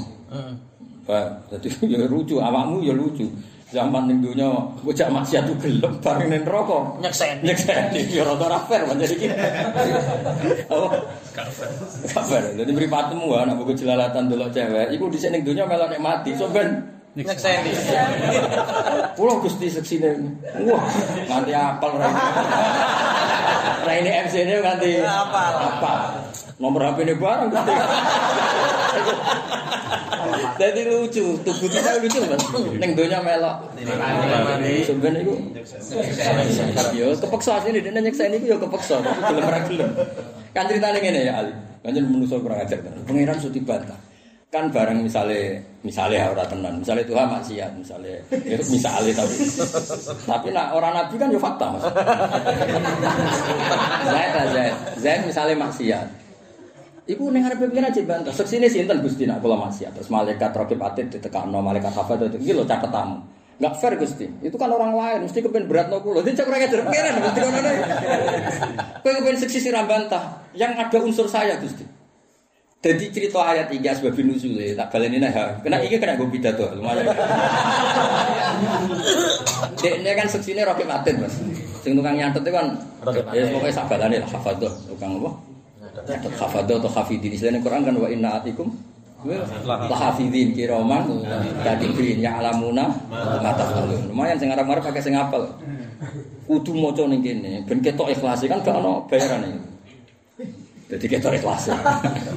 Pak, 1.01 1.51
dadi 1.51 1.67
ya 1.91 2.07
lucu 2.07 2.39
awakmu 2.39 2.79
ya 2.85 2.95
lucu 2.95 3.27
zaman 3.71 4.03
ning 4.07 4.19
donya 4.19 4.51
bocah 4.83 5.07
maksiat 5.07 5.47
ku 5.47 5.55
gelem 5.59 5.95
bareng 6.03 6.27
ning 6.27 6.43
neraka 6.43 6.79
Nyekseni. 7.03 7.43
nyekseni 7.47 8.01
ya 8.15 8.23
rada 8.27 8.47
ra 8.47 8.59
fair 8.67 8.83
menjadi 8.87 9.15
iki 9.15 9.27
apa 10.71 10.87
Kabar. 12.11 12.43
Jadi 12.59 12.71
mripatmu 12.75 13.31
anak 13.31 13.55
buku 13.55 13.71
jelalatan 13.71 14.27
delok 14.27 14.51
cewek, 14.51 14.91
iku 14.91 15.07
dhisik 15.07 15.31
ning 15.31 15.47
donya 15.47 15.63
melok 15.63 15.87
nek 15.95 16.03
mati. 16.03 16.35
So 16.35 16.51
ben 16.51 16.83
Nyekseni. 17.15 17.71
Pulau 19.19 19.39
Gusti 19.43 19.67
seksine. 19.67 20.15
Wah, 20.63 20.83
nganti 21.27 21.51
apal 21.51 21.91
ra. 21.99 22.07
Ra 23.83 23.93
ini 23.99 24.11
MC 24.11 24.47
ini 24.47 24.59
nganti 24.63 24.91
Apal. 25.03 25.53
Apa? 25.59 25.93
Nomor 26.61 26.81
HP 26.93 26.97
ini 27.09 27.13
bareng 27.17 27.49
Gusti. 27.49 27.73
Jadi 30.61 30.81
lucu, 30.85 31.25
tubuh 31.41 31.69
kita 31.73 31.97
lucu 31.97 32.21
mas. 32.29 32.43
Neng 32.77 32.93
donya 32.93 33.17
melok. 33.25 33.73
Sebenarnya 34.85 35.25
itu. 35.25 35.33
Yo 36.93 37.17
kepeksa 37.17 37.57
sini 37.65 37.81
dia 37.81 37.89
nyeksa 37.89 38.29
ini 38.29 38.45
yo 38.45 38.61
kepeksa. 38.61 39.01
Gelem 39.01 39.49
ra 39.49 39.59
gelem. 39.65 39.89
Kan 40.53 40.69
ceritanya 40.69 41.01
ngene 41.01 41.21
ya 41.25 41.33
Ali. 41.41 41.53
Kan 41.81 41.97
menungso 41.97 42.37
kurang 42.37 42.61
ajar. 42.61 42.77
Pangeran 43.09 43.41
sudah 43.41 43.57
dibantah. 43.57 43.99
Kan 44.51 44.67
bareng 44.67 45.01
misalnya 45.01 45.63
misalnya 45.79 46.27
ora 46.27 46.43
tenan, 46.43 46.83
misalnya 46.83 47.07
Tuhan 47.07 47.23
maksiat, 47.39 47.71
misalnya 47.71 48.19
ya 48.43 48.59
misalnya 48.59 49.15
tapi 49.15 49.35
tapi 50.27 50.47
nak 50.51 50.75
orang 50.75 50.91
nabi 50.91 51.15
kan 51.15 51.31
yo 51.31 51.39
fakta 51.39 51.71
mas. 51.71 51.87
Zaid 54.11 54.31
lah, 54.35 54.45
Zaid, 54.59 54.75
Zaid 54.99 55.21
misalnya 55.23 55.55
maksiat, 55.55 56.03
Iku 57.11 57.27
ning 57.27 57.43
arepe 57.43 57.67
pengen 57.67 57.91
aja 57.91 57.99
bantah. 58.07 58.31
Seksine 58.31 58.71
sinten 58.71 59.03
Gusti 59.03 59.27
nak 59.27 59.43
kula 59.43 59.59
maksiat. 59.59 59.91
Terus 59.99 60.07
malaikat 60.07 60.55
rakib 60.55 60.79
atid 60.79 61.11
ditekakno 61.11 61.59
malaikat 61.59 61.91
hafal 61.91 62.15
itu. 62.15 62.39
Iki 62.39 62.51
lho 62.55 62.63
catetamu. 62.63 63.19
Enggak 63.59 63.73
fair 63.83 63.93
Gusti. 63.99 64.31
Itu 64.39 64.55
kan 64.55 64.71
orang 64.71 64.95
lain 64.95 65.19
mesti 65.27 65.43
kepen 65.43 65.67
beratno 65.67 65.99
kula. 65.99 66.23
Dadi 66.23 66.39
cek 66.39 66.47
ora 66.47 66.57
kejar 66.63 66.87
pengen 66.87 67.19
Gusti 67.19 67.39
kono. 67.43 67.59
Kowe 69.03 69.11
kepen 69.11 69.35
seksi 69.43 69.59
sira 69.59 69.83
bantah. 69.83 70.39
Yang 70.55 70.71
ada 70.87 70.97
unsur 71.03 71.27
saya 71.27 71.59
Gusti. 71.59 71.83
Jadi 72.81 73.13
cerita 73.13 73.45
ayat 73.45 73.69
3 73.69 73.77
sebab 73.77 74.17
nuzul 74.25 74.57
tak 74.73 74.89
baleni 74.89 75.21
nah. 75.21 75.29
Kena 75.61 75.77
iki 75.85 76.01
kena 76.01 76.17
gue 76.17 76.25
pidato 76.33 76.65
lumayan. 76.73 77.05
Ini 79.83 80.11
kan 80.17 80.25
seksine 80.25 80.65
rakib 80.65 80.89
atid 80.89 81.21
Mas. 81.21 81.37
Sing 81.85 81.93
tukang 81.93 82.17
nyatet 82.17 82.41
itu 82.41 82.49
kan 82.49 82.73
ya 83.33 83.45
pokoknya 83.53 83.73
sabalane 83.73 84.17
lah 84.21 84.29
hafadzah 84.29 84.73
tukang 84.89 85.17
apa? 85.21 85.29
Nyatet 85.91 86.33
hafadzah 86.39 86.75
atau 86.79 86.91
hafidin 86.91 87.35
istilahnya 87.35 87.59
Quran 87.59 87.83
kan 87.83 87.95
wa 87.99 88.07
inna 88.07 88.39
atikum 88.39 88.71
lahafidin 89.67 90.55
kiraman 90.57 91.21
katibin 91.61 92.23
ya 92.23 92.41
alamuna 92.41 92.89
mata 93.43 93.85
lumayan 94.09 94.39
sing 94.39 94.49
arep-arep 94.49 94.81
pakai 94.81 95.03
sing 95.03 95.13
apel. 95.13 95.45
Kudu 96.47 96.73
maca 96.73 97.03
ning 97.05 97.21
kene. 97.21 97.63
Ben 97.67 97.79
ketok 97.83 98.09
ikhlas 98.11 98.43
kan 98.49 98.59
gak 98.65 98.75
ono 98.81 99.05
bayarane 99.07 99.71
jadi 100.91 101.05
ketok 101.07 101.39
ikhlas 101.39 101.71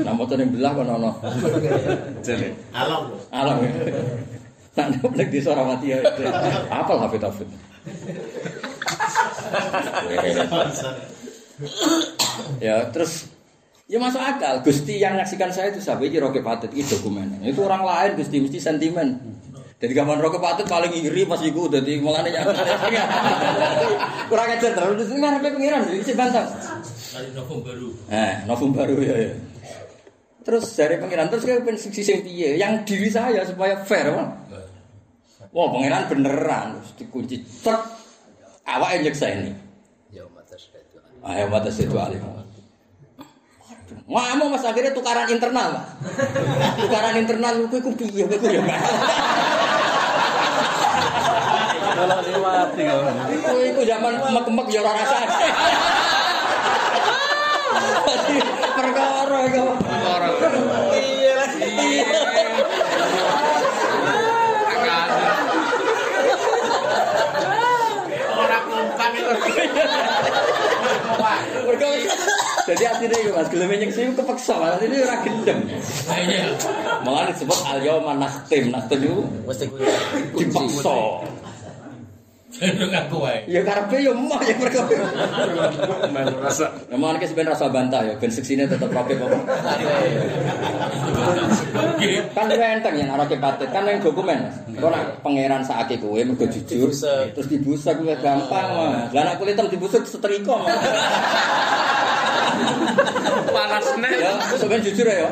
nah 0.06 0.14
maca 0.14 0.34
ning 0.38 0.54
belah 0.54 0.72
kan 0.78 0.86
ono. 0.86 1.10
Alam. 2.70 3.02
alam. 3.34 3.56
Nah, 4.74 4.90
nek 4.90 5.28
di 5.30 5.38
Sorawati 5.38 5.86
ya. 5.90 5.98
Apal 6.70 6.98
hafid 7.02 7.22
hafid. 7.22 7.48
Ya 12.58 12.90
terus 12.90 13.33
ya 13.84 13.98
masuk 14.00 14.20
akal. 14.20 14.64
Gusti 14.64 15.00
yang 15.00 15.16
nyaksikan 15.16 15.52
saya 15.52 15.72
itu 15.72 15.80
sampai 15.80 16.08
ini 16.08 16.18
Roke 16.20 16.40
Patut 16.40 16.70
itu 16.72 16.96
dokumen. 16.98 17.40
Itu 17.44 17.64
orang 17.64 17.84
lain 17.84 18.10
Gusti 18.16 18.40
mesti 18.40 18.58
sentimen. 18.60 19.20
Jadi 19.80 19.92
gaman 19.92 20.16
Roke 20.22 20.40
Patut 20.40 20.64
paling 20.64 20.92
iri 20.96 21.28
pas 21.28 21.40
iku 21.44 21.68
dadi 21.68 22.00
mulane 22.00 22.32
kurang 24.30 24.48
ajar 24.48 24.72
terus 24.72 25.08
ini 25.12 25.18
ngarepe 25.20 25.48
pengiran 25.52 25.80
iki 25.92 26.04
sing 26.12 26.16
bantang. 26.16 26.48
Hari 27.14 27.28
novum 27.36 27.60
baru. 27.60 27.88
Eh, 28.08 28.32
novum 28.48 28.70
baru 28.72 28.96
ya 29.04 29.14
ya. 29.18 29.32
Terus 30.44 30.64
dari 30.76 31.00
pengiran 31.00 31.28
terus 31.32 31.44
kayak 31.44 31.64
pengen 31.64 31.80
sisi 31.80 32.04
sing 32.04 32.20
piye? 32.20 32.60
Yang 32.60 32.84
diri 32.84 33.08
saya 33.08 33.40
supaya 33.48 33.80
fair, 33.80 34.12
Bang. 34.12 34.28
Wah, 35.54 35.70
pangeran 35.70 36.10
beneran 36.10 36.66
terus 36.82 36.92
dikunci 36.98 37.36
cek 37.46 37.80
awake 38.66 39.06
nyeksa 39.06 39.26
ini. 39.30 39.54
Ya 40.10 40.26
matas 40.34 40.66
itu. 40.66 40.98
Ayo 41.22 41.46
mata 41.46 41.70
situ 41.70 41.96
alim. 41.96 42.43
Ngomong 44.04 44.48
mas 44.52 44.64
akhirnya 44.64 44.92
tukaran 44.92 45.28
internal, 45.32 45.80
Pak. 45.80 45.84
tukaran 46.76 47.16
internal 47.16 47.52
lu 47.56 47.66
iku 47.72 47.90
piye 47.96 48.24
kowe 48.28 48.48
ya, 48.48 48.60
Pak. 48.60 48.80
Kalau. 51.94 52.18
Kowe 53.44 53.62
iku 53.64 53.80
zaman 53.88 54.12
kemek-kemek 54.20 54.66
ya 54.72 54.80
ora 54.84 54.92
rasane. 54.92 55.28
Perkara 58.74 59.38
iku. 59.48 59.62
Perkara. 59.78 60.28
Iya 60.94 62.13
Jadi 73.04 73.16
aslinya 73.20 73.28
itu 73.28 73.36
mas, 73.36 73.48
gelem 73.52 73.70
nyeksa 73.84 74.00
itu 74.00 74.12
kepeksa, 74.16 74.54
mas 74.56 74.80
ini 74.80 74.96
ora 75.04 75.16
gendem. 75.20 75.58
Kayaknya 76.08 76.40
Malah 77.04 77.28
disebut 77.28 77.58
al 77.68 77.78
yauma 77.84 78.16
nakhtim, 78.16 78.72
nakhtim 78.72 78.98
itu 79.04 79.20
Mesti 79.44 79.64
kuwi. 79.68 79.84
dipaksa. 80.40 80.96
cenderung 82.54 82.94
aku 82.94 83.16
wae. 83.26 83.42
Ya 83.50 83.66
karepe 83.66 83.98
ya 83.98 84.14
emah 84.14 84.38
ya 84.46 84.54
mereka. 84.54 84.86
Melu 86.14 86.38
rasa. 86.38 86.70
Memang 86.86 87.18
iki 87.18 87.26
sebenarnya 87.34 87.58
rasa 87.58 87.66
bantah 87.66 88.00
ya, 88.06 88.14
ben 88.14 88.30
seksine 88.30 88.70
tetep 88.70 88.94
apa. 88.94 89.10
Oke. 91.74 92.10
Kan 92.30 92.44
lu 92.46 92.54
enteng 92.54 92.94
ya 92.94 93.10
roke 93.10 93.36
patet, 93.42 93.68
kan 93.74 93.82
yang 93.90 93.98
dokumen. 93.98 94.38
Mas. 94.46 94.56
Kok 94.78 94.86
nak 94.86 95.02
pangeran 95.26 95.66
sakake 95.66 95.98
kowe 95.98 96.14
mergo 96.14 96.46
jujur, 96.46 96.94
terus 97.34 97.46
dibusek 97.50 97.98
kuwi 97.98 98.14
gampang 98.22 98.66
mas. 98.70 99.10
Lah 99.10 99.22
nak 99.26 99.42
kulit 99.42 99.58
hitam 99.58 99.66
dibusek 99.66 100.06
setrika 100.06 100.54
mas. 100.62 100.78
Panas 103.54 103.86
nek. 104.00 104.10
Ya, 104.18 104.32
sebenarnya 104.58 104.84
jujur 104.90 105.06
ya. 105.06 105.30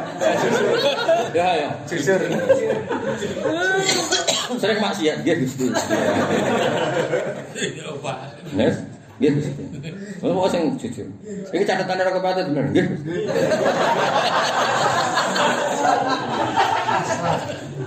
Ya 1.34 1.48
ya. 1.58 1.70
Jujur. 1.88 2.20
Sering 4.60 4.78
maksiat 4.84 5.16
dia 5.24 5.34
Gusti. 5.40 5.66
Ya, 7.56 7.86
Pak. 7.98 8.16
Nes, 8.52 8.76
nggih 9.18 9.30
Gusti. 9.40 9.62
Oh, 10.22 10.36
mau 10.36 10.46
sing 10.46 10.76
jujur. 10.76 11.08
Iki 11.50 11.64
roke 12.04 12.20
patet 12.20 12.46
bener, 12.52 12.64
nggih. 12.70 12.84
Gusti. 12.84 13.12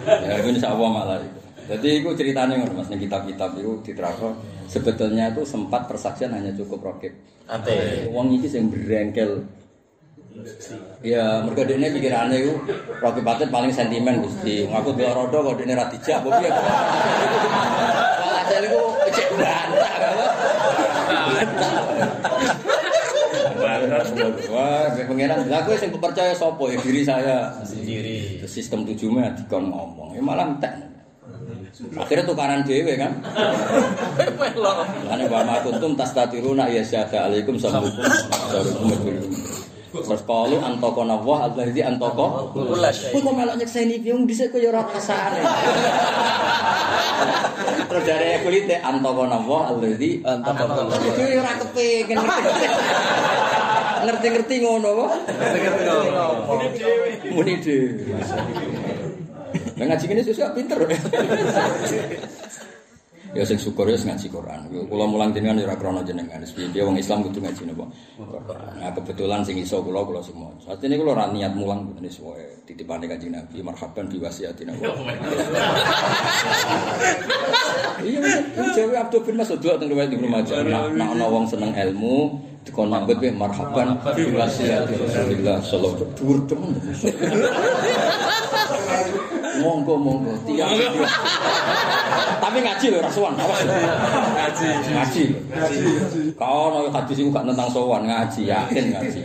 Ya, 0.05 0.37
ini 0.41 0.59
Allah 0.61 0.89
malah 0.89 1.17
itu. 1.21 1.44
Jadi 1.65 2.05
itu 2.05 2.09
ceritanya 2.13 2.61
ngono 2.61 2.77
Mas, 2.77 2.93
ning 2.93 3.01
kitab-kitab 3.01 3.57
itu 3.57 3.81
diterangkan 3.81 4.37
sebetulnya 4.69 5.33
itu 5.33 5.41
sempat 5.41 5.89
persaksian 5.89 6.29
hanya 6.29 6.53
cukup 6.53 6.93
rokib. 6.93 7.13
Ate. 7.49 8.05
Wong 8.13 8.37
iki 8.37 8.45
sing 8.49 8.69
berengkel. 8.69 9.45
Ya, 10.99 11.41
mergo 11.47 11.63
dene 11.63 11.95
pikirane 11.95 12.35
iku 12.43 12.53
Rocky 12.99 13.23
Patet 13.23 13.49
paling 13.49 13.71
sentimen 13.71 14.19
Gusti. 14.19 14.67
Ngaku 14.67 14.91
delok 14.93 15.31
rodo 15.31 15.37
kok 15.53 15.63
dene 15.63 15.73
ra 15.79 15.87
dijak 15.87 16.21
apa 16.21 16.29
piye. 16.43 16.49
Walhasil 18.19 18.61
iku 18.67 18.81
cek 19.15 19.27
bantah. 19.39 19.93
Wah, 24.51 24.91
pengenan. 24.91 25.47
Lah 25.47 25.63
kowe 25.63 25.77
sing 25.79 25.89
percaya 25.95 26.35
sapa 26.35 26.63
ya 26.67 26.77
diri 26.83 27.01
saya. 27.07 27.55
Sendiri. 27.63 28.43
Sistem 28.43 28.83
tujuhnya 28.83 29.31
dikon 29.39 29.71
ngomong. 29.71 30.13
Ya 30.13 30.21
malah 30.21 30.51
entek. 30.51 30.94
Akhirnya 31.95 32.23
tukaran 32.23 32.63
dhewe 32.63 32.93
kan. 32.95 33.11
Melok. 34.39 34.77
Ane 35.11 35.25
wa 35.27 35.41
ma 35.43 35.59
kuntum 35.59 35.97
tastatiruna 35.99 36.71
ya 36.71 36.83
syada 36.85 37.27
alaikum 37.27 37.59
sambukum 37.59 38.05
sarukum 38.51 38.83
madulum. 38.93 39.27
Terus 39.95 40.23
kalu 40.27 40.59
antokona 40.59 41.15
wah 41.23 41.47
alladzi 41.47 41.79
antoko. 41.83 42.51
Kowe 42.51 42.75
kok 42.75 43.33
melok 43.35 43.55
nyekseni 43.59 44.03
piye 44.03 44.11
wong 44.11 44.27
dhisik 44.27 44.51
kok 44.51 44.59
ya 44.59 44.71
ora 44.75 44.83
rasane. 44.83 45.39
Terus 47.87 48.03
dari 48.03 48.39
kulite 48.43 48.75
antokona 48.83 49.39
wah 49.43 49.71
alladzi 49.71 50.19
Antokona 50.23 50.95
Itu 50.99 51.23
ya 51.23 51.39
ora 51.43 51.53
kepengin. 51.63 52.17
Ngerti-ngerti 54.05 54.55
ngono 54.63 54.89
kok. 54.99 55.11
Muni 57.31 57.53
dhewe. 57.63 57.91
Lah 59.75 59.85
ngaji 59.91 60.05
kene 60.07 60.23
sesuk 60.23 60.55
pinter. 60.55 60.79
Ya 63.35 63.43
sing 63.43 63.59
syukur 63.59 63.83
ya 63.91 63.99
ngaji 63.99 64.31
Quran. 64.31 64.71
Kula 64.87 65.11
mulang 65.11 65.35
jenengan 65.35 65.59
ya 65.59 65.67
ora 65.67 65.75
krana 65.75 65.99
jenengan. 66.07 66.39
Wis 66.39 66.55
piye 66.55 66.79
wong 66.79 66.95
Islam 66.95 67.27
kudu 67.27 67.43
ngaji 67.43 67.67
napa? 67.67 67.83
Nah 68.79 68.95
kebetulan 68.95 69.43
sing 69.43 69.59
iso 69.59 69.83
kula 69.83 70.07
kula 70.07 70.23
semua. 70.23 70.55
Satene 70.63 70.95
kula 70.95 71.19
ora 71.19 71.27
niat 71.35 71.51
mulang 71.51 71.83
wis 71.99 72.15
wae 72.23 72.47
titipane 72.63 73.11
Kanjeng 73.11 73.35
Nabi 73.35 73.59
marhaban 73.59 74.07
bi 74.07 74.23
wasiatina. 74.23 74.71
Iya 77.99 78.23
bener. 78.23 78.71
Jawa 78.71 79.03
Abdul 79.03 79.27
bin 79.27 79.35
Mas'ud 79.35 79.59
teng 79.59 79.91
riwayat 79.91 80.15
Ibnu 80.15 80.31
Majah. 80.31 80.63
Nak 80.63 80.95
nak 80.95 81.19
ana 81.19 81.27
wong 81.27 81.43
seneng 81.51 81.75
ilmu 81.75 82.39
dikon 82.63 82.87
mambet 82.87 83.19
wae 83.19 83.35
marhaban 83.35 83.99
bi 84.15 84.31
wasiati 84.31 84.95
Rasulillah 84.95 85.59
sallallahu 85.59 85.91
alaihi 85.91 86.07
wasallam. 86.07 86.15
Dhuwur 86.15 86.39
temen. 86.47 86.71
Monggo 89.65 89.97
monggo 89.97 90.33
tiang. 90.45 90.69
Tapi 92.37 92.61
ngaji 92.61 92.85
lho 92.93 92.99
rasuan, 93.01 93.33
awas. 93.33 93.65
Ngaji. 93.65 94.67
Ngaji. 94.93 95.23
Kau 96.37 96.69
ono 96.69 96.93
hadis 96.93 97.17
iku 97.17 97.33
gak 97.33 97.49
tentang 97.49 97.69
sowan 97.73 98.05
ngaji, 98.05 98.41
yakin 98.45 98.93
ngaji. 98.93 99.21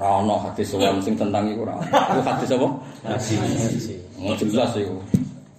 Ora 0.00 0.08
ono 0.24 0.40
hadis 0.48 0.72
sowan 0.72 0.96
sing 1.04 1.12
tentang 1.12 1.44
iku 1.52 1.68
ora. 1.68 1.76
Iku 1.84 2.20
hadis 2.24 2.48
apa? 2.56 2.68
Ngaji. 3.04 3.34
Oh, 4.24 4.32
jelas 4.32 4.72
iku. 4.80 4.96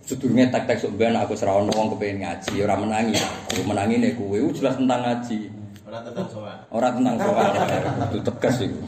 Sedurunge 0.04 0.50
tek-tek 0.52 0.82
sok 0.82 0.98
ben 0.98 1.14
aku 1.14 1.38
ora 1.46 1.62
ono 1.62 1.72
wong 1.78 1.88
kepengin 1.94 2.26
ngaji, 2.26 2.54
ora 2.66 2.76
menangi. 2.76 3.16
Aku 3.54 3.62
menangi 3.70 3.96
nek 4.02 4.18
kowe 4.18 4.40
jelas 4.52 4.76
tentang 4.76 5.00
ngaji. 5.06 5.40
Ora 5.86 6.02
tentang 6.02 6.28
sowan. 6.34 6.58
Ora 6.74 6.88
tentang 6.90 7.16
sowan. 7.22 7.52
Itu 8.10 8.20
tegas 8.26 8.56
iku. 8.66 8.80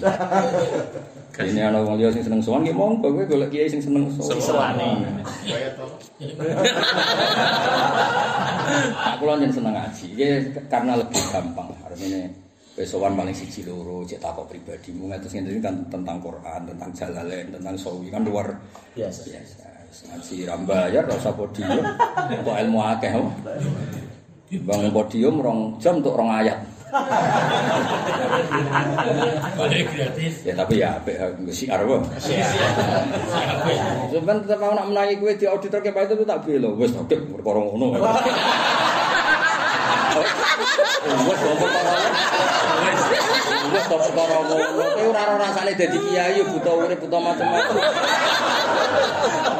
Ini 1.35 1.67
ana 1.67 1.83
wong 1.83 1.99
liya 1.99 2.15
sing 2.15 2.23
seneng 2.23 2.39
sowan, 2.39 2.63
nggih 2.63 2.75
monggo 2.75 3.11
kowe 3.11 3.23
golek 3.27 3.51
kiai 3.51 3.67
sing 3.67 3.83
seneng 3.83 4.07
sowan. 4.15 4.79
To. 4.79 4.87
Aku 9.15 9.23
lan 9.27 9.43
seneng 9.51 9.75
ngaji. 9.75 10.05
Iki 10.15 10.27
karena 10.71 10.95
lebih 10.95 11.19
gampang. 11.31 11.75
Artinya 11.83 12.23
Besowan 12.75 13.15
paling 13.15 13.31
siji 13.31 13.63
loro 13.63 14.03
cek 14.03 14.19
takok 14.19 14.51
pribadimu 14.51 15.07
ngatus 15.07 15.31
ngene 15.31 15.63
kan 15.63 15.79
tentang 15.87 16.19
Quran, 16.19 16.59
tentang 16.67 16.91
Jalalain, 16.91 17.47
tentang 17.47 17.71
Sawi 17.79 18.11
kan 18.11 18.27
luar 18.27 18.51
Biasa. 18.91 19.31
biasa. 19.31 19.63
Wis 19.87 19.99
Ngaji 20.11 20.35
ra 20.43 20.59
bayar 20.59 21.07
ora 21.07 21.15
usah 21.15 21.31
podium. 21.31 21.79
Kok 22.43 22.57
ilmu 22.67 22.79
akeh. 22.83 23.15
oh. 23.15 23.31
Bangun 24.67 24.91
podium 24.91 25.39
rong 25.39 25.59
jam 25.79 26.03
untuk 26.03 26.19
rong 26.19 26.27
ayat. 26.27 26.59
Balik 29.55 29.87
gratis. 29.91 30.35
Ya 30.47 30.53
tapi 30.55 30.79
ya 30.79 30.95
apik 30.95 31.19
nggo 31.43 31.51
siar 31.51 31.83
wae. 31.83 31.99
Siapa? 32.15 33.67
Sampeyan 34.11 34.37
tetep 34.47 34.59
mau 34.63 34.71
nak 34.71 34.87
menangi 34.87 35.19
kowe 35.19 35.35
di 35.35 35.43
auditor 35.43 35.83
ke 35.83 35.91
itu 35.91 36.23
tak 36.23 36.39
belo. 36.47 36.79
Wis 36.79 36.95
oke 36.95 37.15
perkara 37.15 37.59
ngono. 37.59 37.99
Wes. 37.99 38.15
Wes 41.25 41.39
wes 43.75 43.85
kok 43.91 43.99
perkara 44.07 44.35
ngono. 44.39 44.55
Kowe 44.55 45.03
ora 45.11 45.21
ora 45.35 45.51
rasane 45.51 45.75
dadi 45.75 45.99
kiai 45.99 46.39
buta 46.47 46.71
urip 46.71 46.99
buta 47.03 47.17
macam-macam. 47.19 47.75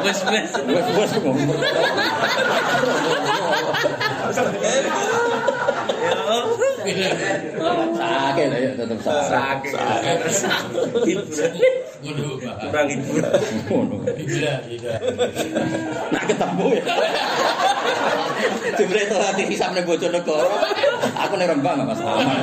Wes 0.08 0.24
wes. 0.24 0.56
Wes 0.64 0.88
wes 0.96 1.12
kok 1.20 1.36
Sakit 7.96 8.46
lah 8.52 8.58
ya 8.60 8.70
tetep 8.78 8.98
sakit. 9.02 9.72
Waduh, 12.06 12.38
Pak. 12.38 12.54
Kurang 12.70 12.86
hiburan. 12.92 13.32
Ngono. 13.66 13.96
Tidak. 14.06 14.58
Nak 16.14 16.24
ketemu 16.30 16.66
ya. 16.78 16.84
Jumlah 18.76 19.02
itu 19.02 19.16
hati 19.16 19.42
hisap 19.48 19.70
nih 19.72 19.82
Bojonegoro. 19.82 20.46
Aku 21.16 21.34
nih 21.40 21.48
rembang 21.48 21.82
Mas 21.88 22.00
Aman. 22.04 22.38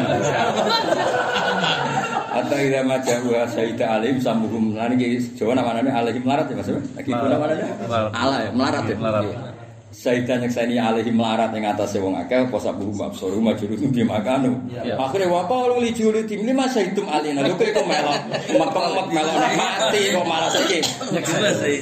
Atau 2.33 2.57
ida 2.57 2.81
majahu 2.81 3.29
sayyidah 3.45 4.01
alim 4.01 4.17
sambuhum 4.17 4.73
lan 4.73 4.97
iki 4.97 5.21
Jawa 5.37 5.53
namanya 5.53 5.93
alaihi 5.93 6.17
melarat 6.19 6.49
ya 6.49 6.57
Mas. 6.57 6.69
Lagi 6.73 7.09
itu 7.13 7.25
namanya 7.29 7.55
Melarat. 7.85 8.11
ala 8.11 8.37
ya 8.41 8.49
melarat 8.51 8.83
ya. 8.89 8.95
Melarat. 8.97 9.52
Iya. 9.93 10.01
Sayyidah 10.01 10.35
nyekseni 10.41 10.75
alaihi 10.81 11.13
melarat 11.13 11.53
ing 11.53 11.69
atase 11.69 12.01
wong 12.01 12.17
akeh 12.17 12.49
apa 12.49 12.57
sabuhum 12.57 12.97
absoru 13.05 13.37
majuru 13.37 13.77
di 13.77 14.01
makanu. 14.01 14.57
Akhire 14.73 15.29
wa 15.29 15.45
qalu 15.45 15.85
li 15.85 15.93
julidi 15.93 16.41
ini 16.41 16.49
mas 16.49 16.73
hitum 16.73 17.05
alina 17.05 17.45
lho 17.45 17.53
kok 17.53 17.85
melok 17.85 18.17
mek-mek 18.57 19.05
melok 19.13 19.35
nek 19.37 19.53
mati 19.53 20.01
kok 20.09 20.25
malah 20.25 20.49
iki. 20.49 20.79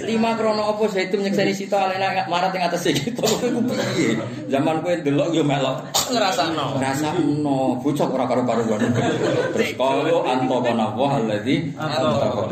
Lima 0.03 0.35
krono 0.35 0.75
apa 0.75 0.83
hitum 0.91 1.23
nyekseni 1.23 1.55
sita 1.55 1.87
alina 1.87 2.27
melarat 2.27 2.51
ing 2.51 2.63
atase 2.67 2.91
kita 2.91 3.23
iku 3.23 3.59
piye? 3.63 4.19
Zaman 4.51 4.83
kowe 4.83 4.91
ndelok 4.91 5.31
yo 5.31 5.43
melok 5.47 5.87
Ngrasakno. 6.11 6.75
rasakno 6.83 7.79
bocah 7.79 8.07
ora 8.11 8.25
karo-karuan 8.27 8.81
terus 9.55 9.71
kalau 9.79 10.27
antoko 10.27 10.71
nawa 10.75 11.07
alladzi 11.23 11.71
antoko 11.79 12.51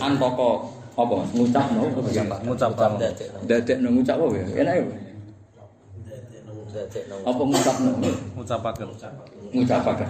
antoko 0.00 0.50
apa? 0.94 1.14
Mas? 1.18 1.30
ngucapno 1.34 1.80
apa 1.90 2.08
ya 2.14 2.22
Ngucapkan. 2.46 2.90
dadekno 3.50 3.88
ngucap. 3.90 4.16
Apa 4.16 4.34
ya? 4.38 4.44
Enak 4.62 4.74
ya 4.78 4.84
apa 7.24 7.42
ngucapno 7.42 7.90
Ngucapaken. 8.38 8.88
ngucapaken. 9.54 10.08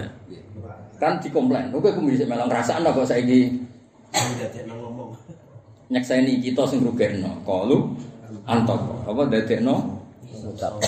Kan 0.97 1.13
dikomplain. 1.21 1.69
Kok 1.69 1.79
kowe 1.83 2.01
bisa 2.07 2.25
melong 2.25 2.49
rasakno 2.49 2.89
kok 2.93 3.05
saiki? 3.05 3.51
Nyekseni 5.85 6.41
kita 6.41 6.65
sing 6.65 6.81
rugekno 6.81 7.29
kalu 7.45 7.93
antoko 8.49 9.05
apa 9.05 9.21
dadekno 9.29 10.01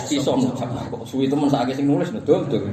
iso 0.10 0.32
ngucap. 0.34 0.70
Kok 0.90 1.04
suwi 1.06 1.30
temen 1.30 1.46
sakake 1.50 1.78
sing 1.78 1.86
nulis 1.86 2.10
no 2.10 2.18
dol 2.26 2.46
dol 2.50 2.66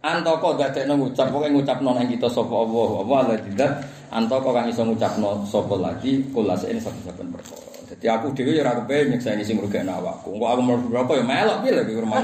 antoko 0.00 0.56
dadekno 0.56 0.96
ngucap? 0.96 1.28
Pokoke 1.28 1.52
ngucapno 1.52 1.92
nang 1.92 2.08
kita 2.08 2.28
sapa 2.28 2.54
Allah. 2.54 2.88
Apa 3.04 3.16
la 3.28 3.34
tidak 3.36 3.70
antoko 4.10 4.54
kang 4.54 4.70
iso 4.70 4.82
ngucapno 4.86 5.42
sapa 5.46 5.74
lagi 5.78 6.22
kulase 6.30 6.70
ini 6.70 6.80
saben-saben 6.80 7.30
perkara 7.34 7.66
dadi 7.86 8.06
aku 8.10 8.34
dhewe 8.34 8.58
ya 8.58 8.66
ora 8.66 8.82
kepen 8.82 9.14
nyekseni 9.14 9.46
sing 9.46 9.62
rugekno 9.62 9.94
awakku 9.94 10.34
engko 10.34 10.46
aku 10.50 10.60
mlebu 10.66 10.86
berapa 10.90 11.12
ya 11.16 11.24
melok 11.24 11.58
lagi 11.62 11.92
rumah 11.94 12.18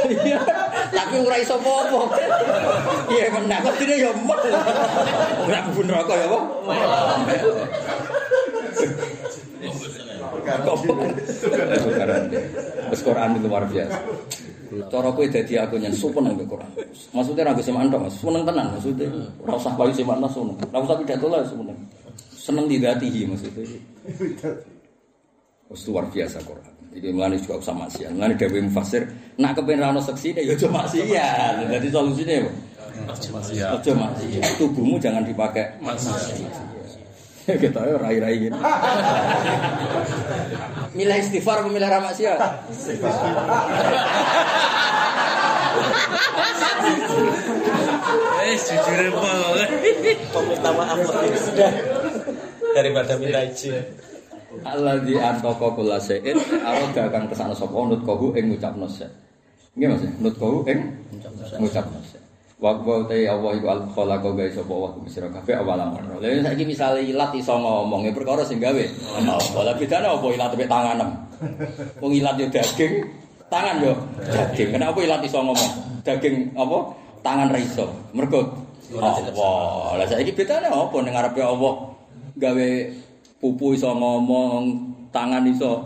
Iya, 0.00 0.40
tapi 0.90 1.14
ora 1.22 1.36
iso 1.38 1.60
apa-apa. 1.60 2.00
Iya 3.12 3.30
meneh 3.36 3.58
kok 3.62 3.74
dene 3.78 3.94
ya 4.00 4.10
meh. 4.16 4.38
Ora 5.44 5.58
mlebu 5.68 5.82
neraka 5.84 6.14
ya 6.16 6.26
apa? 6.26 6.38
Tukaran. 11.84 12.22
Wis 12.90 13.00
Quran 13.04 13.28
itu 13.38 13.46
luar 13.46 13.64
biasa. 13.68 13.98
Cara 14.70 15.10
kowe 15.10 15.26
dadi 15.26 15.58
aku 15.58 15.74
nyen 15.82 15.90
supen 15.90 16.30
Quran. 16.46 16.70
Maksudnya 17.10 17.50
ra 17.50 17.52
semaan 17.58 17.90
tok, 17.90 18.06
Mas. 18.06 18.14
Seneng 18.22 18.46
tenan 18.46 18.70
maksudnya. 18.70 19.10
Ora 19.42 19.58
usah 19.58 19.74
payu 19.74 19.90
semaan 19.90 20.22
seneng. 20.30 20.54
Ora 20.70 20.78
usah 20.86 20.96
pidato 21.02 21.26
lah 21.26 21.42
seneng. 21.42 21.78
Seneng 22.30 22.70
didatihi 22.70 23.26
maksudnya. 23.26 23.66
Wis 25.70 25.82
luar 25.90 26.06
biasa 26.06 26.38
Quran. 26.46 26.74
Jadi 26.90 27.06
mulane 27.14 27.38
juga 27.38 27.62
usah 27.62 27.74
maksiat. 27.74 28.10
Mulane 28.14 28.34
dhewe 28.34 28.58
mufasir, 28.66 29.06
nak 29.38 29.54
kepen 29.54 29.78
ra 29.78 29.94
ono 29.94 30.02
seksine 30.02 30.42
ya 30.42 30.54
aja 30.54 30.66
maksiat. 30.66 31.54
Jadi 31.66 31.86
solusine 31.90 32.34
apa? 32.42 32.50
Maksiat. 33.10 33.78
Aja 33.78 33.92
maksiat. 33.94 34.58
Tubuhmu 34.58 34.98
jangan 34.98 35.22
dipakai 35.22 35.66
Kita 37.64 37.80
ya 37.86 37.96
rai-rai 37.98 38.38
gini. 38.38 38.52
Gitu. 38.52 38.58
Milih 40.98 41.16
istighfar 41.22 41.62
atau 41.62 41.70
milih 41.70 41.86
ramak 41.86 42.18
sia? 42.18 42.34
Istighfar. 42.70 43.14
Eh, 48.40 48.56
jujur 48.58 48.98
ya, 48.98 49.10
banget. 49.14 49.68
Pemutama 50.32 50.82
apa 50.82 51.22
sudah 51.38 51.70
daripada 52.74 53.14
minta 53.20 53.46
izin. 53.46 53.84
Allah 54.66 54.98
di 54.98 55.14
antoko 55.14 55.78
kula 55.78 56.02
sein 56.02 56.34
Allah 56.66 56.90
gak 56.90 57.14
akan 57.14 57.30
ke 57.30 57.34
sana 57.38 57.54
sopo 57.54 57.86
nut 57.86 58.02
kohu 58.02 58.34
ing 58.34 58.50
ucap 58.50 58.74
nose 58.74 59.06
Ini 59.78 59.86
maksudnya 59.86 60.18
nut 60.18 60.34
kohu 60.34 60.66
ing 60.66 60.98
ucap 61.62 61.86
nose 61.86 62.09
Wa 62.60 62.76
wa 62.76 63.00
te 63.08 63.24
Allah 63.24 63.56
iku 63.56 63.66
al 63.72 63.82
khalaqa 63.88 64.36
gawe 64.36 64.52
sapa 64.52 64.74
wa 64.76 64.92
kusira 65.00 65.32
kabeh 65.32 65.56
awal 65.64 65.80
amar. 65.80 66.04
Lha 66.20 66.44
saiki 66.44 66.68
misale 66.68 67.00
ilat 67.00 67.32
iso 67.32 67.56
ngomong 67.56 68.04
ya 68.04 68.12
perkara 68.12 68.44
sing 68.44 68.60
gawe. 68.60 68.84
Apa 69.16 69.60
lah 69.64 69.74
bedane 69.80 70.04
apa 70.04 70.26
ilat 70.28 70.52
mek 70.52 70.68
tanganem. 70.68 71.08
Wong 72.04 72.12
ilat 72.12 72.36
yo 72.36 72.52
daging, 72.52 73.00
tangan 73.48 73.80
yo 73.80 73.96
daging. 74.28 74.76
Kenapa 74.76 74.98
ilat 75.00 75.24
iso 75.24 75.40
ngomong? 75.40 75.72
Daging 76.04 76.52
apa? 76.52 76.78
Tangan 77.24 77.48
ra 77.48 77.58
iso. 77.64 77.88
Mergo 78.12 78.52
Allah. 78.92 79.96
Lah 79.96 80.04
saiki 80.04 80.36
bedane 80.36 80.68
apa 80.68 80.96
ning 81.00 81.16
ngarepe 81.16 81.40
Allah 81.40 81.72
gawe 82.36 82.68
pupu 83.40 83.72
iso 83.72 83.88
ngomong, 83.88 84.68
tangan 85.08 85.48
iso 85.48 85.80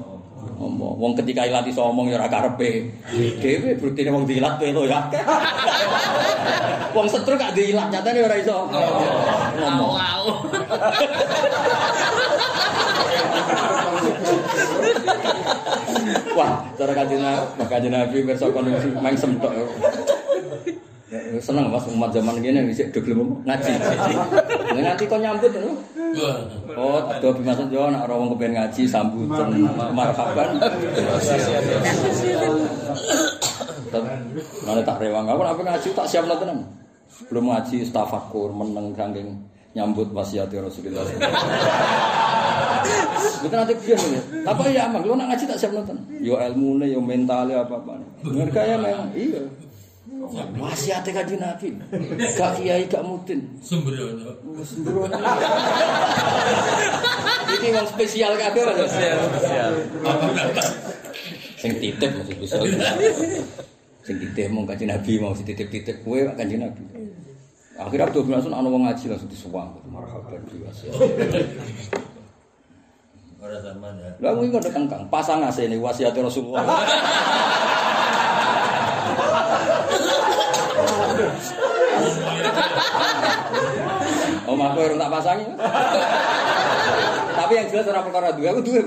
ngomong. 0.59 0.95
Wong 1.01 1.12
ketika 1.16 1.49
ilat 1.49 1.64
iso 1.64 1.80
ngomong 1.84 2.12
ya 2.12 2.20
ora 2.20 2.28
karepe. 2.28 2.90
Dhewe 3.40 3.76
buktine 3.80 4.11
wong 4.12 4.24
diilat 4.28 4.61
kowe 4.61 4.84
ya. 4.86 5.01
Wong 6.95 7.07
setru 7.11 7.34
gak 7.34 7.57
diilat 7.57 7.88
nyatane 7.90 8.20
ora 8.24 8.36
iso 8.38 8.68
ngomong. 8.68 9.92
Wah, 16.34 16.66
cara 16.74 16.92
kanjeng 16.92 17.22
Nabi, 17.22 17.62
kanjeng 17.70 17.95
Nabi 17.95 18.26
pirsa 18.26 18.51
kon 18.51 18.66
main 18.99 19.14
semtok. 19.14 19.55
Ya, 21.12 21.20
Seneng 21.36 21.68
Mas 21.68 21.84
umat 21.84 22.09
zaman 22.16 22.40
gini 22.40 22.64
bisa 22.64 22.88
do 22.88 22.96
gelem 23.05 23.36
ngaji. 23.44 23.76
Nanti 24.72 25.05
kok 25.05 25.20
nyambut 25.20 25.52
lho. 25.52 25.76
Oh, 26.80 26.96
ada 27.05 27.28
bimasan 27.28 27.68
yo 27.68 27.92
nek 27.92 28.09
ora 28.09 28.14
wong 28.16 28.32
kepen 28.32 28.57
ngaji 28.57 28.82
sambutan 28.88 29.52
marhaban. 29.92 30.57
Mana 34.64 34.80
tak 34.80 34.96
rewang, 34.96 35.28
aku 35.28 35.40
nek 35.44 35.76
ngaji 35.76 35.88
tak 35.92 36.09
siap 36.09 36.24
tenan. 36.24 36.64
Belum 37.28 37.52
ngaji 37.52 37.84
tafakur 37.92 38.48
meneng 38.57 38.96
saking 38.96 39.28
nyambut 39.76 40.09
wasiat 40.09 40.48
Rasulullah. 40.48 41.05
Betul 43.44 43.57
nanti 43.61 43.74
biar 43.76 44.00
nih. 44.00 44.22
Apa 44.48 44.62
ya 44.72 44.88
amak? 44.88 45.05
Lu 45.05 45.12
nak 45.20 45.36
ngaji 45.36 45.44
tak 45.44 45.61
siap 45.61 45.76
nonton? 45.76 46.00
Yo 46.24 46.40
ilmune, 46.40 46.88
yo 46.88 47.05
mentalnya 47.05 47.61
apa 47.61 47.76
apa. 47.76 48.00
Ngerti 48.24 48.61
ya 48.64 48.76
memang 48.80 49.12
iya. 49.12 49.44
Wasiat 50.33 51.05
kaji 51.05 51.37
Nabi. 51.37 51.68
Gak 52.37 52.51
kiai 52.57 52.85
gak 52.89 53.05
mudin. 53.05 53.45
Sembrono. 53.61 54.33
Sembrono. 54.64 55.12
Iki 57.55 57.68
wong 57.70 57.87
spesial 57.93 58.33
kabeh 58.41 58.62
Mas. 58.64 58.95
Apa 60.05 60.27
berapa? 60.33 60.62
Sing 61.61 61.72
titip 61.81 62.11
maksud 62.16 62.37
bisa. 62.41 62.57
Sing 64.05 64.16
titip 64.20 64.49
mau 64.49 64.64
kaji 64.64 64.85
Nabi 64.89 65.12
mau 65.20 65.37
si 65.37 65.45
titip-titip 65.45 66.01
kowe 66.05 66.18
kaji 66.37 66.57
Nabi. 66.61 66.83
Akhirnya 67.75 68.07
Abdul 68.07 68.25
bin 68.31 68.39
Hasan 68.39 68.55
ana 68.55 68.68
wong 68.70 68.87
ngaji 68.87 69.11
langsung 69.11 69.29
disuwang. 69.29 69.77
Marhaban 69.91 70.41
biasa. 70.47 70.95
Ora 73.45 73.59
zaman 73.61 73.93
ya. 74.01 74.11
Lah 74.25 74.33
kuwi 74.41 74.49
kok 74.49 74.72
kangkang 74.72 75.05
pasang 75.12 75.45
asene 75.45 75.77
wasiat 75.77 76.16
Rasulullah. 76.16 76.64
aku 84.73 84.79
urung 84.81 85.01
tak 85.01 85.12
pasangi. 85.12 85.47
Tapi 87.35 87.53
yang 87.59 87.67
jelas 87.67 87.91
ora 87.91 88.01
perkara 88.07 88.31
duwe, 88.33 88.47
aku 88.47 88.62
duwe. 88.62 88.83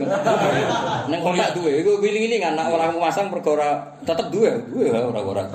Ning 1.12 1.20
kok 1.20 1.36
tak 1.36 1.52
duwe, 1.60 1.72
iku 1.84 2.00
wiling-wilingan 2.00 2.56
nek 2.56 2.72
ora 2.72 2.90
masang 2.96 3.28
perkara 3.28 3.86
tetep 4.08 4.32
duwe, 4.32 4.52
duwe 4.72 4.88
ora 4.90 5.22
ora. 5.22 5.44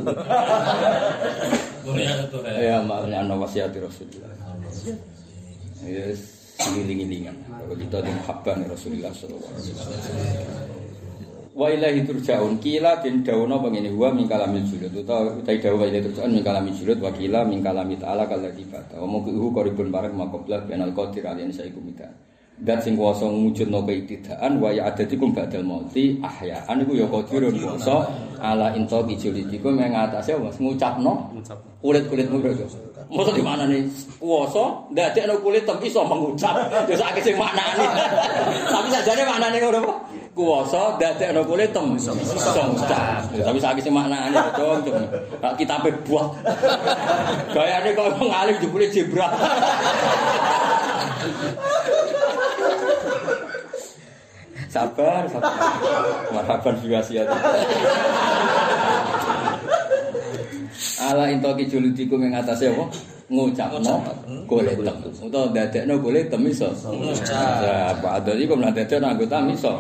Ya, 2.63 2.79
maknya 2.79 3.27
ana 3.27 3.35
wasiat 3.35 3.75
Rasulullah. 3.75 4.31
Yes, 5.83 6.55
wiling-wilingan. 6.63 7.35
Kalau 7.43 7.75
kita 7.75 7.99
di 8.07 8.15
Rasulullah 8.71 9.11
sallallahu 9.11 9.51
alaihi 9.51 9.75
wasallam. 9.75 10.82
Wa 11.53 11.69
ilahi 11.69 12.01
turja'un 12.09 12.57
kila 12.65 13.05
den 13.05 13.21
dawono 13.21 13.61
pengene 13.61 13.93
wa 13.93 14.09
min 14.09 14.25
kalamil 14.25 14.65
julud 14.65 14.89
utawa 15.05 15.37
utai 15.37 15.61
dawa 15.61 15.85
wa 15.85 15.87
ilahi 15.87 16.01
turja'un 16.09 16.33
min 16.33 16.41
kalamil 16.41 16.73
julud 16.73 16.97
wa 16.97 17.13
kila 17.13 17.45
min 17.45 17.61
kalami 17.61 18.01
ta'ala 18.01 18.25
kalladzi 18.25 18.65
bata 18.73 18.97
wa 18.97 19.05
muqihu 19.05 19.53
qaribun 19.53 19.93
barek 19.93 20.17
maqabla 20.17 20.65
binal 20.65 20.97
qadir 20.97 21.29
alaihi 21.29 21.53
saikum 21.53 21.85
mita 21.85 22.09
Dat 22.63 22.79
sing 22.79 22.95
kuwasa 22.95 23.27
ngujudno 23.27 23.83
keitidaan 23.83 24.63
wa 24.63 24.71
ya 24.71 24.87
adatikum 24.87 25.35
ba'dal 25.35 25.67
mauti 25.67 26.17
ahya'an 26.23 26.79
iku 26.85 26.95
ya 26.95 27.11
qadirun 27.11 27.59
kuwasa 27.59 28.07
ala 28.41 28.73
inta 28.73 29.03
bijulidikum 29.03 29.77
yang 29.77 29.93
ngatasé 29.93 30.39
Mas 30.39 30.57
ngucapno 30.57 31.37
kulit-kulitmu 31.83 32.39
bro. 32.39 32.55
Mosok 33.13 33.35
di 33.37 33.45
mana 33.45 33.69
nih? 33.69 33.83
Kuwasa 34.17 34.89
ndadekno 34.89 35.37
kulit 35.45 35.69
tapi 35.69 35.91
iso 35.91 36.01
mengucap. 36.07 36.55
Ya 36.89 36.97
sak 36.97 37.19
sing 37.21 37.37
maknane. 37.37 37.85
Tapi 38.73 38.89
sajane 38.89 39.23
maknane 39.29 39.57
ngono 39.61 39.79
apa? 39.85 39.95
Kuwasa 40.33 40.97
dadekno 40.97 41.45
kowe 41.45 41.61
tem 41.69 41.87
iso 41.97 42.13
ngucap. 42.17 43.29
Ya, 43.37 43.45
Tapi 43.45 43.59
saiki 43.61 43.81
sing 43.85 43.93
maknane 43.93 44.33
dong, 44.57 44.81
dong. 44.81 45.05
Kak 45.45 45.61
kitabe 45.61 45.93
buah. 46.09 46.33
Gayane 47.53 47.93
kok 47.93 48.17
ngalih 48.17 48.57
jebule 48.57 48.89
jebrak. 48.89 49.33
Sabar, 54.73 55.29
sabar. 55.29 55.53
Marhaban 56.33 56.75
biwasiat. 56.81 57.29
Ala 61.03 61.25
intoki 61.35 61.67
juludiku 61.67 62.15
ing 62.23 62.31
atase 62.31 62.71
apa? 62.71 62.87
Ngucapno 63.33 63.95
golek 64.47 64.79
tem. 64.85 64.97
Utawa 65.25 65.47
dadekno 65.51 65.95
golek 65.99 66.31
tem 66.31 66.47
iso. 66.47 66.69
Ngucap. 66.71 67.65
Ya, 67.65 67.91
Pak 67.99 68.13
Adol 68.23 68.39
iku 68.45 68.55
mlah 68.55 68.71
dadekno 68.71 69.07
anggota 69.11 69.43
iso. 69.51 69.73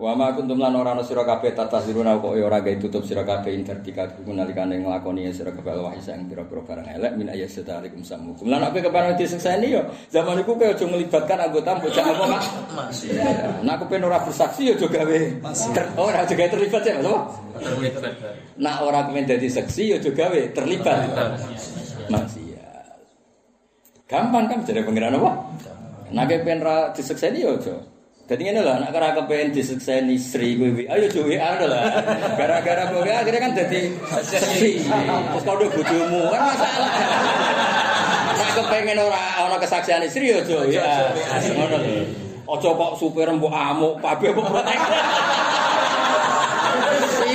Wa 0.00 0.12
ma 0.12 0.32
kuntum 0.36 0.60
lan 0.60 0.76
ora 0.76 0.92
ana 0.92 1.00
sira 1.00 1.24
kabeh 1.24 1.56
tataziruna 1.56 2.20
kok 2.20 2.36
ora 2.36 2.60
gawe 2.60 2.76
tutup 2.76 3.02
sira 3.04 3.24
kabeh 3.24 3.56
interdika 3.56 4.08
kuku 4.12 4.32
nalikane 4.36 4.80
nglakoni 4.80 5.32
sira 5.32 5.52
kabeh 5.52 5.80
wahyi 5.80 6.00
sang 6.04 6.28
pira-pira 6.28 6.60
barang 6.60 6.88
elek 7.00 7.12
min 7.16 7.32
ayat 7.32 7.48
setarikum 7.48 8.04
samukum. 8.04 8.48
Lan 8.48 8.60
aku 8.64 8.84
kepareng 8.84 9.16
disekseni 9.16 9.72
yo 9.72 9.82
zaman 10.12 10.40
iku 10.44 10.56
kowe 10.56 10.68
aja 10.68 10.84
melibatkan 10.84 11.38
anggota 11.40 11.80
bocah 11.80 12.04
apa 12.04 12.24
Mas? 12.28 12.46
Nah 13.64 13.72
aku 13.80 13.84
pengen 13.88 14.08
ora 14.12 14.20
bersaksi 14.20 14.68
yo 14.68 14.74
aja 14.76 14.88
gawe. 14.88 15.20
Oh, 15.96 16.08
ora 16.08 16.28
aja 16.28 16.34
gawe 16.36 16.48
terlibat 16.48 16.82
ya, 16.84 16.94
Mas. 17.00 17.32
Terlibat. 17.60 18.12
Nah 18.60 18.74
ora 18.84 19.00
kemen 19.08 19.24
dadi 19.24 19.48
seksi 19.48 19.82
yo 19.90 19.96
aja 19.96 20.10
gawe 20.12 20.40
terlibat. 20.52 20.98
Maksiat. 22.12 22.86
Gampang 24.04 24.44
kan 24.50 24.58
jadi 24.64 24.84
pengiran 24.84 25.16
apa? 25.16 25.30
Nah 26.10 26.26
kayak 26.26 26.42
pengen 26.42 26.60
ra 26.64 26.90
disekseni 26.90 27.44
yo 27.44 27.56
aja. 27.56 27.89
Jadi 28.30 28.46
ini 28.46 28.62
lah, 28.62 28.78
nak 28.78 28.94
kira 28.94 29.10
kepengen 29.18 29.50
disekseni 29.50 30.14
Sri 30.14 30.54
gue, 30.54 30.86
ayo 30.86 31.10
coba 31.10 31.34
ada 31.34 31.66
lah. 31.66 31.82
Gara-gara 32.38 32.86
gue 32.86 33.02
akhirnya 33.10 33.42
kan 33.42 33.52
jadi 33.58 33.90
seksi. 34.22 34.86
Terus 34.86 35.42
kau 35.42 35.58
udah 35.58 35.66
bodohmu 35.74 36.30
kan 36.30 36.40
masalah. 36.54 36.90
Nak 38.38 38.50
kepengen 38.54 39.02
orang 39.02 39.34
orang 39.50 39.58
kesaksian 39.58 40.06
Sri 40.06 40.30
yo 40.30 40.46
coba 40.46 40.62
ya. 40.70 41.10
Ngono 41.58 41.74
lho. 41.82 42.06
Ojo 42.46 42.70
kok 42.78 42.92
supir 43.02 43.26
mbok 43.34 43.50
amuk, 43.50 43.98
pabe 43.98 44.30
mbok 44.30 44.46
protek. 44.46 44.78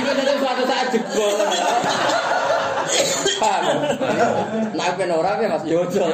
Itu 0.00 0.10
tentu 0.16 0.34
suatu 0.40 0.64
saat 0.64 0.88
jebol. 0.96 1.36
Paham? 3.36 3.64
Nah, 4.72 4.88
ben 4.96 5.10
ora 5.12 5.36
ya 5.38 5.48
Mas 5.52 5.64
Yojo. 5.68 6.04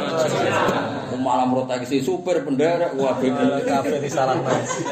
Malah 1.22 1.47
proteksi 1.47 2.03
supir 2.03 2.43
penderek, 2.43 2.99
wah 2.99 3.14
bebe 3.14 3.62
Kabeh 3.62 4.03
disalahno. 4.03 4.43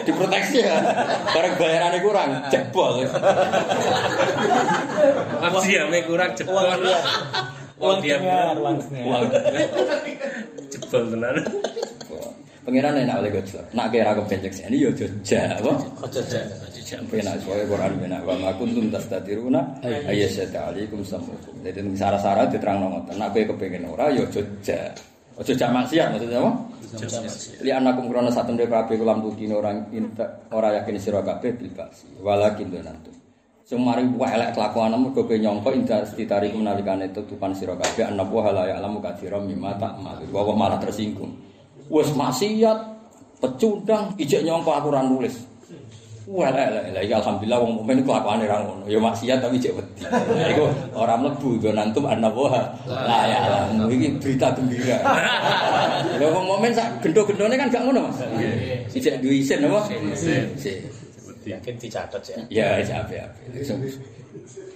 diproteksi 0.06 0.62
ya. 0.62 0.78
Bareng 1.34 1.58
bayarannya 1.58 1.98
kurang, 2.04 2.28
jebol. 2.54 3.02
Diame 5.66 5.98
kurang 6.06 6.30
jebol. 6.38 6.70
dia. 6.78 7.00
Uang 7.80 7.98
dia 8.04 8.16
uang. 8.20 8.76
Wah, 9.08 9.20
Jebol 10.70 11.02
tenan. 11.10 11.36
Pengiran 12.60 12.92
enak 12.92 13.24
oleh 13.24 13.30
gojlok. 13.32 13.64
Nak 13.72 13.86
kira 13.88 14.12
kepencek 14.12 14.52
sini 14.52 14.84
yo 14.84 14.92
apa? 14.92 15.72
Ojo 16.04 16.20
jek. 16.28 16.44
Penak 17.06 17.38
soalnya 17.46 17.70
Quran 17.70 17.92
penak 18.02 18.20
wa 18.26 18.34
ma 18.34 18.50
kuntum 18.58 18.90
tastatiruna 18.90 19.62
ayyasata 19.80 20.74
alaikum 20.74 21.00
samukum. 21.06 21.54
Jadi 21.62 21.86
ning 21.86 21.94
syarat-syarat 21.94 22.50
diterangno 22.50 22.90
ngoten. 22.90 23.14
Nak 23.16 23.30
kowe 23.30 23.42
kepengin 23.54 23.86
ora 23.86 24.10
yo 24.10 24.26
jejak. 24.28 24.92
Ojo 25.38 25.52
jak 25.56 25.70
maksiat 25.72 26.12
maksudnya 26.12 26.42
apa? 26.42 26.52
Li 27.64 27.70
anakum 27.70 28.10
krono 28.10 28.28
satem 28.28 28.58
de 28.58 28.66
kabeh 28.66 28.98
kulam 28.98 29.22
tukine 29.22 29.54
orang 29.56 29.86
inta 29.94 30.26
ora 30.50 30.74
yakin 30.82 30.98
sira 30.98 31.22
kabeh 31.22 31.54
bil 31.54 31.70
basi. 31.72 32.10
Walakin 32.20 32.74
donantum. 32.74 33.14
Sing 33.64 33.78
mari 33.80 34.02
elek 34.04 34.50
kelakuanmu 34.58 35.14
mergo 35.14 35.22
kowe 35.24 35.36
nyangka 35.38 35.70
inda 35.70 36.02
setitari 36.02 36.50
menalikane 36.50 37.08
tutupan 37.14 37.54
sira 37.54 37.78
kabeh 37.78 38.10
ana 38.10 38.26
wa 38.26 38.50
la 38.50 38.66
ya'lamu 38.66 38.98
katsiran 38.98 39.46
mimma 39.46 39.78
ta'mal. 39.78 40.26
Wa 40.28 40.42
malah 40.52 40.82
tersinggung. 40.82 41.49
Wes 41.90 42.14
maksiat, 42.14 42.78
pecundang, 43.42 44.14
ijek 44.14 44.46
nyangka 44.46 44.78
aku 44.78 44.94
ora 44.94 45.02
nulis. 45.02 45.50
Wah, 46.30 46.46
lah, 46.54 46.70
lah, 46.70 46.86
lah, 46.94 47.02
ya 47.02 47.18
alhamdulillah 47.18 47.58
wong 47.58 47.82
mukmin 47.82 48.06
kelakuane 48.06 48.46
ra 48.46 48.62
ngono. 48.62 48.86
Ya 48.86 49.02
maksiat 49.02 49.42
tapi 49.42 49.58
cek 49.58 49.74
wedi. 49.74 50.06
Iku 50.54 50.70
ora 50.94 51.18
mlebu 51.18 51.58
do 51.58 51.74
nantum 51.74 52.06
annabaha. 52.06 52.70
Lah 52.86 53.26
ya 53.26 53.38
alam, 53.50 53.90
iki 53.90 54.14
berita 54.22 54.54
gembira. 54.54 55.02
Lha 56.22 56.26
wong 56.30 56.46
mukmin 56.46 56.70
sak 56.70 57.02
gendho-gendhone 57.02 57.58
kan 57.58 57.66
gak 57.74 57.82
ngono, 57.82 58.06
Mas. 58.06 58.22
Sijek 58.94 59.18
duwe 59.18 59.42
isin 59.42 59.66
apa? 59.66 59.90
Isin. 59.90 60.86
Yakin 61.42 61.74
dicatat 61.82 62.22
ya. 62.22 62.38
Ya, 62.46 62.68
siap 62.86 63.10
ya. 63.10 63.26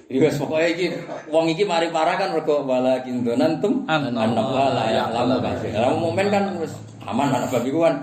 Iya, 0.05 0.29
pokoknya 0.35 0.69
iki 0.75 0.87
wong 1.31 1.47
iki 1.55 1.63
mari 1.63 1.89
parah 1.89 2.19
kan 2.19 2.35
mergo 2.35 2.67
walakin 2.67 3.23
donantum 3.23 3.87
annabaha 3.87 4.75
la 4.75 4.87
ya'lamu 4.91 5.39
kasih. 5.39 5.71
Lah 5.71 5.95
wong 5.95 6.11
mukmin 6.11 6.35
kan 6.35 6.51
wis 6.59 6.75
aman 7.05 7.29
anak 7.31 7.51
babi 7.53 7.69
ku 7.69 7.81
kan 7.85 7.95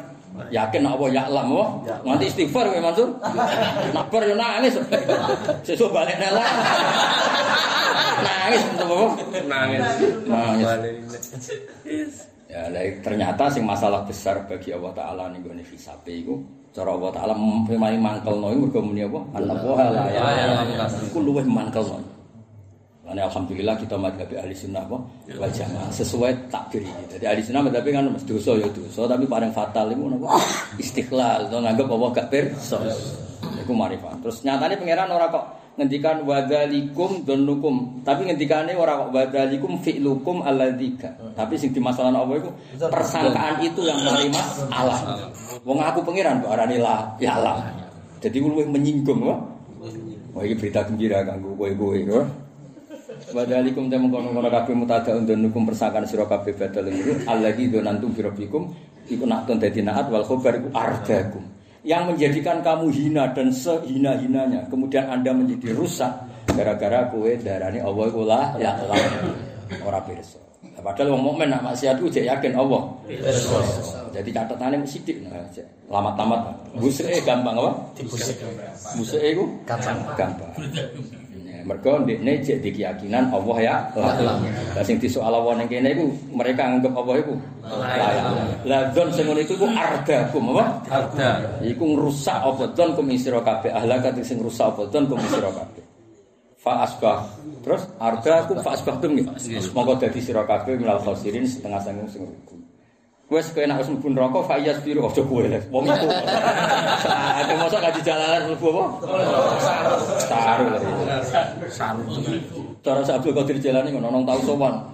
yakin 0.48 0.88
apa 0.88 1.06
ya 1.12 1.28
alam 1.28 1.52
apa? 1.52 1.66
Nganti 2.08 2.26
istighfar 2.32 2.72
kowe 2.72 2.80
Mansur. 2.80 3.10
Nak 3.92 4.06
bar 4.08 4.24
yo 4.24 4.36
nangis. 4.40 4.80
Sesuk 5.68 5.92
balik 5.92 6.16
nela 6.18 6.40
nangis 8.22 8.64
apa 8.80 8.96
Nangis. 9.48 9.82
nangis. 10.26 10.66
Balik. 10.68 10.96
ya 12.52 12.68
lah, 12.68 12.84
ternyata 13.00 13.48
sing 13.48 13.64
masalah 13.64 14.04
besar 14.04 14.44
bagi 14.44 14.76
Allah 14.76 14.92
taala 14.92 15.32
ning 15.32 15.40
gone 15.40 15.64
hisabe 15.64 16.12
iku 16.12 16.36
cara 16.72 16.92
Allah 16.92 17.12
taala 17.16 17.34
memang 17.36 17.96
mangkelno 18.00 18.48
iku 18.52 18.60
mergo 18.68 18.80
muni 18.84 19.02
apa? 19.04 19.20
Allah 19.36 19.56
la 19.92 20.04
ya. 20.12 20.24
Iku 21.08 21.20
luwih 21.20 21.44
mangkelno 21.48 22.00
Karena 23.12 23.28
alhamdulillah 23.28 23.76
kita 23.76 24.00
madhabi 24.00 24.40
ahli 24.40 24.56
sunnah 24.56 24.88
apa? 24.88 24.96
wal 25.36 25.52
jamaah 25.52 25.92
sesuai 25.92 26.48
takbir 26.48 26.80
ini. 26.80 27.04
Jadi 27.12 27.28
ahli 27.28 27.44
sunnah 27.44 27.68
madhabi 27.68 27.92
kan 27.92 28.08
mas 28.08 28.24
dosa 28.24 28.56
ya 28.56 28.72
dosa, 28.72 29.04
tapi 29.04 29.28
paling 29.28 29.52
fatal 29.52 29.92
itu 29.92 30.00
apa? 30.16 30.40
Istiqlal, 30.80 31.52
atau 31.52 31.60
nganggap 31.60 31.92
apa 31.92 32.06
gak 32.16 32.28
pirsa. 32.32 32.80
Iku 33.68 33.76
marifat. 33.76 34.16
Terus 34.24 34.48
nyatanya 34.48 34.80
pangeran 34.80 35.12
ora 35.12 35.28
kok 35.28 35.44
ngendikan 35.76 36.24
wadzalikum 36.24 37.28
donukum, 37.28 38.00
tapi 38.08 38.32
ngendikane 38.32 38.80
ora 38.80 39.04
kok 39.04 39.12
wadzalikum 39.12 39.84
fi'lukum 39.84 40.48
alladzika. 40.48 41.12
Tapi 41.36 41.60
sing 41.60 41.76
dimasalahan 41.76 42.16
apa 42.16 42.32
iku 42.40 42.50
persangkaan 42.80 43.60
itu 43.60 43.92
yang 43.92 44.00
menerima 44.08 44.72
Allah. 44.72 45.28
Wong 45.68 45.84
aku 45.84 46.00
pangeran 46.00 46.40
kok 46.40 46.56
arani 46.56 46.80
la 46.80 47.12
ya 47.20 47.36
Allah. 47.36 47.60
Jadi 48.24 48.40
luwih 48.40 48.72
menyinggung 48.72 49.20
kok. 49.20 49.40
Wah 50.32 50.48
ini 50.48 50.56
berita 50.56 50.88
gembira 50.88 51.28
kanggo 51.28 51.60
kowe-kowe 51.60 52.00
kok. 52.08 52.41
Wadalikum 53.32 53.88
te 53.88 53.96
mengkono-kono 53.96 54.52
kabeh 54.52 54.76
mutada 54.76 55.16
undun 55.16 55.48
nukum 55.48 55.64
persakan 55.64 56.04
sira 56.04 56.28
kabeh 56.28 56.52
badal 56.52 56.92
niku 56.92 57.24
allagi 57.26 57.72
donantum 57.72 58.12
bi 58.12 58.22
rabbikum 58.22 58.68
iku 59.08 59.24
nak 59.24 59.48
ton 59.48 59.56
dadi 59.56 59.80
naat 59.80 60.12
wal 60.12 60.28
khobar 60.28 60.60
iku 60.60 60.70
ardakum. 60.76 61.44
Yang 61.82 62.04
menjadikan 62.14 62.62
kamu 62.62 62.94
hina 62.94 63.34
dan 63.34 63.50
sehina-hinanya 63.50 64.70
kemudian 64.70 65.10
Anda 65.10 65.34
menjadi 65.34 65.74
rusak 65.74 66.14
gara-gara 66.52 67.10
kowe 67.10 67.32
darani 67.42 67.80
Allah 67.82 68.06
iku 68.06 68.22
lah 68.22 68.54
ya 68.60 68.76
Allah. 68.78 69.00
Ora 69.82 70.04
pirsa. 70.04 70.51
Padahal 70.82 71.14
wong 71.14 71.24
mukmin 71.34 71.48
nak 71.54 71.62
maksiat 71.62 72.02
ku 72.02 72.10
jek 72.10 72.26
yakin 72.26 72.58
Allah. 72.58 72.82
Jadi 74.12 74.30
catatannya 74.34 74.84
sidik 74.84 75.22
nah, 75.24 75.40
jek 75.54 75.64
lamat-lamat. 75.88 76.42
Buseke 76.76 77.22
gampang 77.22 77.56
apa? 77.56 77.72
Dibusik. 77.96 78.38
Musik 78.98 79.22
iku 79.22 79.46
Gampang. 79.64 79.98
gampang. 80.18 80.52
Mergo 81.62 82.02
ndekne 82.02 82.42
jek 82.42 82.66
di 82.66 82.74
keyakinan 82.74 83.30
Allah 83.30 83.58
ya. 83.62 83.76
Lah 84.74 84.84
sing 84.84 84.98
disoal 84.98 85.30
Allah 85.30 85.62
ning 85.62 85.70
kene 85.70 85.94
iku 85.94 86.10
mereka 86.34 86.66
anggap 86.66 86.94
Allah 86.98 87.16
iku 87.22 87.34
layak. 87.62 88.26
Lah 88.66 88.82
don 88.98 89.10
sing 89.14 89.30
ngono 89.30 89.40
iku 89.46 89.54
iku 89.62 89.68
ardakum 89.70 90.58
apa? 90.58 90.66
Arda. 90.90 91.30
Iku 91.62 91.84
ngrusak 91.86 92.40
apa 92.42 92.66
don 92.74 92.98
kum 92.98 93.08
isira 93.14 93.40
kabeh 93.46 93.70
ahlak 93.70 94.10
sing 94.26 94.42
rusak 94.42 94.74
apa 94.74 94.90
don 94.90 95.06
kum 95.06 95.22
isira 95.22 95.54
kabeh. 95.54 95.91
Fa 96.62 96.86
asbah. 96.86 97.26
Terus 97.66 97.90
ardakum 97.98 98.62
fa 98.62 98.78
asbahtum 98.78 99.18
nggih. 99.18 99.26
Monggo 99.74 99.98
dadi 99.98 100.22
sira 100.22 100.46
kabeh 100.46 100.78
minal 100.78 101.02
khosirin 101.02 101.42
setengah 101.50 101.82
sanggung 101.82 102.06
sing 102.06 102.22
rugi. 102.22 102.58
Wes 103.34 103.50
kowe 103.50 103.66
nek 103.66 103.82
wis 103.82 103.90
mlebu 103.90 104.08
neraka 104.14 104.40
fa 104.46 104.62
iyas 104.62 104.78
biru 104.86 105.02
aja 105.10 105.26
kowe 105.26 105.42
les. 105.42 105.66
Wong 105.74 105.90
iku. 105.90 106.08
Ate 107.42 107.54
mosok 107.58 107.80
gak 107.82 107.98
jalalan 108.06 108.42
mlebu 108.54 108.68
apa? 108.78 108.86
Saru. 110.30 110.66
Saru. 111.74 112.02
Cara 112.86 113.02
Abdul 113.10 113.34
Qadir 113.34 113.58
Jalani 113.58 113.90
ngono 113.98 114.14
nang 114.14 114.24
tau 114.30 114.42
sowan. 114.46 114.86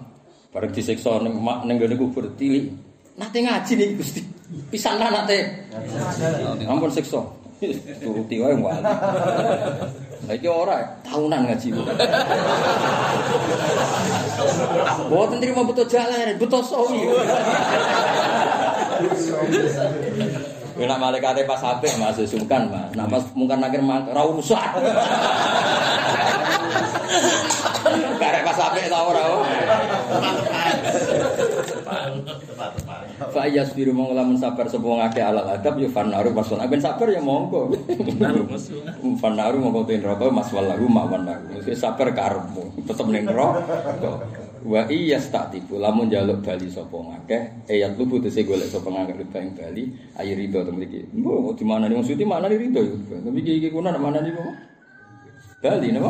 Bareng 0.56 0.72
disiksa 0.72 1.20
ning 1.20 1.36
mak 1.36 1.68
ning 1.68 1.84
gone 1.84 1.96
kubur 2.00 2.32
tilik. 2.40 2.72
Nate 3.20 3.44
ngaji 3.44 3.74
nih 3.76 3.88
Gusti. 4.00 4.22
Pisanan 4.72 5.12
nate. 5.12 5.68
Ampun 6.64 6.96
siksa. 6.96 7.20
Turuti 8.02 8.38
wae 8.38 8.54
wani. 8.54 8.86
iki 10.28 10.46
ora 10.46 10.84
tahunan 11.08 11.48
ngaji. 11.48 11.68
Boten 15.08 15.40
mau 15.56 15.64
butuh 15.66 15.88
jalan, 15.88 16.36
butuh 16.38 16.62
sawi. 16.62 17.08
Enak 20.78 21.02
malaikate 21.02 21.42
pas 21.50 21.58
sampai 21.58 21.90
Mas 21.98 22.22
sungkan 22.30 22.70
Mas. 22.70 22.94
Nah 22.94 23.10
Mas 23.10 23.26
mungkin 23.34 23.66
akhir 23.66 23.82
ra 24.14 24.22
rusak. 24.30 24.62
Karena 28.22 28.46
pas 28.46 28.58
sampai 28.58 28.86
ta 28.86 29.00
ora. 29.02 29.24
Oh? 29.26 29.42
Fa 33.38 33.46
yasbiru 33.46 33.94
mong 33.94 34.18
lamun 34.18 34.34
sabar 34.34 34.66
sapa 34.66 34.82
wong 34.82 34.98
akeh 34.98 35.22
alal 35.22 35.46
adab 35.46 35.78
yo 35.78 35.86
fanaru 35.94 36.34
masul. 36.34 36.58
Ben 36.58 36.82
sabar 36.82 37.06
ya 37.14 37.22
monggo. 37.22 37.70
Fanaru 39.22 39.62
monggo 39.62 39.86
ten 39.86 40.02
neraka 40.02 40.26
mas 40.34 40.50
walahu 40.50 40.90
mawan 40.90 41.22
lahu. 41.22 41.62
Wis 41.62 41.78
sabar 41.78 42.10
karepmu. 42.18 42.82
Tetep 42.90 43.06
ning 43.14 43.30
neraka. 43.30 43.62
Wa 44.66 44.90
iya 44.90 45.22
statibu 45.22 45.78
lamun 45.78 46.10
jaluk 46.10 46.42
bali 46.42 46.66
sapa 46.66 46.90
wong 46.90 47.14
akeh 47.14 47.70
ayat 47.70 47.94
lubu 47.94 48.18
tese 48.18 48.42
golek 48.42 48.74
sapa 48.74 48.90
ngakeh 48.90 49.30
bang 49.30 49.54
bali 49.54 49.94
ayo 50.18 50.34
rido 50.34 50.66
to 50.66 50.74
mriki. 50.74 51.06
Mbok 51.14 51.62
di 51.62 51.62
mana 51.62 51.86
nih 51.86 51.94
maksudnya 51.94 52.26
mana 52.26 52.50
rido. 52.50 52.82
Tapi 53.06 53.40
iki 53.46 53.70
kuna 53.70 53.94
mana 54.02 54.18
apa? 54.18 54.50
Bali 55.62 55.94
napa? 55.94 56.10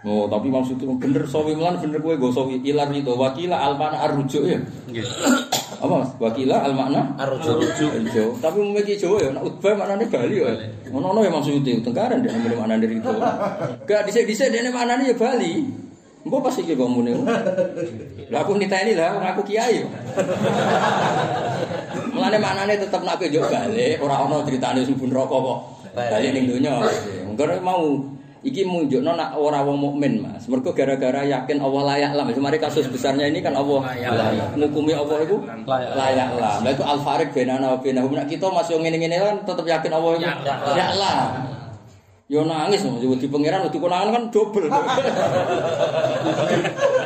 Oh, 0.00 0.24
tapi 0.32 0.48
maksudnya 0.48 0.88
bener 0.96 1.28
sawi 1.28 1.52
melan 1.52 1.76
bener 1.76 2.00
kowe 2.00 2.16
go 2.16 2.32
sawi 2.32 2.56
ilar 2.64 2.88
itu 2.88 3.12
wakila 3.12 3.56
almana 3.60 4.08
arrujuk 4.08 4.48
ya. 4.48 4.56
Nggih. 4.88 5.04
Apa 5.80 6.04
Mas? 6.04 6.12
Wakila 6.20 6.56
almakna 6.60 7.16
Arrujuk. 7.16 7.56
Jawa. 8.12 8.36
Tapi 8.36 8.58
memiliki 8.60 9.00
Jawa 9.00 9.16
ya, 9.16 9.32
nak 9.32 9.48
utbah 9.48 9.72
maknane 9.72 10.04
Bali 10.12 10.36
ya. 10.36 10.52
Ngono-ngono 10.92 11.24
ya 11.24 11.30
maksudnya 11.32 11.80
tengkaran 11.80 12.20
dia 12.20 12.36
namanya 12.36 12.56
maknane 12.60 12.84
itu. 12.84 13.10
Gak 13.88 14.00
dhisik-dhisik 14.04 14.52
dene 14.52 14.68
maknane 14.68 15.08
ya 15.08 15.16
Bali. 15.16 15.64
Mbok 16.20 16.40
pas 16.44 16.56
iki 16.60 16.76
kok 16.76 16.84
muni. 16.84 17.16
Lah 18.28 18.44
aku 18.44 18.60
niteni 18.60 18.92
lah, 18.92 19.16
wong 19.16 19.24
aku 19.24 19.40
kiai. 19.48 19.80
Mulane 22.12 22.36
maknane 22.36 22.76
tetep 22.76 23.00
nak 23.00 23.16
njuk 23.16 23.48
balik, 23.48 23.96
ora 24.04 24.16
ana 24.20 24.44
critane 24.44 24.84
sumbun 24.84 25.08
neraka 25.08 25.36
kok. 25.40 25.58
Bali 25.96 26.28
ning 26.28 26.44
donya. 26.44 26.84
Engko 27.24 27.44
mau 27.64 28.04
iki 28.40 28.64
munjukno 28.64 29.12
nak 29.12 29.36
ora 29.36 29.60
wong 29.60 29.76
mukmin 29.76 30.24
Mas. 30.24 30.48
Mergo 30.48 30.72
gara-gara 30.72 31.24
yakin 31.28 31.60
Allah 31.60 31.82
layak 31.96 32.12
lah. 32.16 32.24
Mari 32.24 32.56
kasus 32.56 32.88
besarnya 32.88 33.28
ini 33.28 33.44
kan 33.44 33.52
Allah 33.52 33.84
layak. 33.92 34.56
Ngukumi 34.56 34.92
Allah 34.96 35.16
itu 35.24 35.36
Layak. 35.68 36.28
lah. 36.40 36.56
Lah 36.64 36.70
itu 36.72 36.84
al 36.84 36.98
farik 37.04 37.36
benana 37.36 37.76
wa 37.76 37.78
benahum. 37.80 38.16
Nak 38.16 38.32
kita 38.32 38.48
masih 38.48 38.80
ngene-ngene 38.80 39.16
kan 39.20 39.36
tetep 39.44 39.66
yakin 39.68 39.92
Allah 39.92 40.10
itu 40.16 40.24
layak 40.24 40.90
lah. 40.96 41.20
Yo 42.30 42.46
nangis 42.46 42.86
Mas, 42.86 43.02
wedi 43.02 43.26
pangeran 43.26 43.66
wedi 43.66 43.82
konangan 43.82 44.08
kan 44.14 44.22
double. 44.30 44.70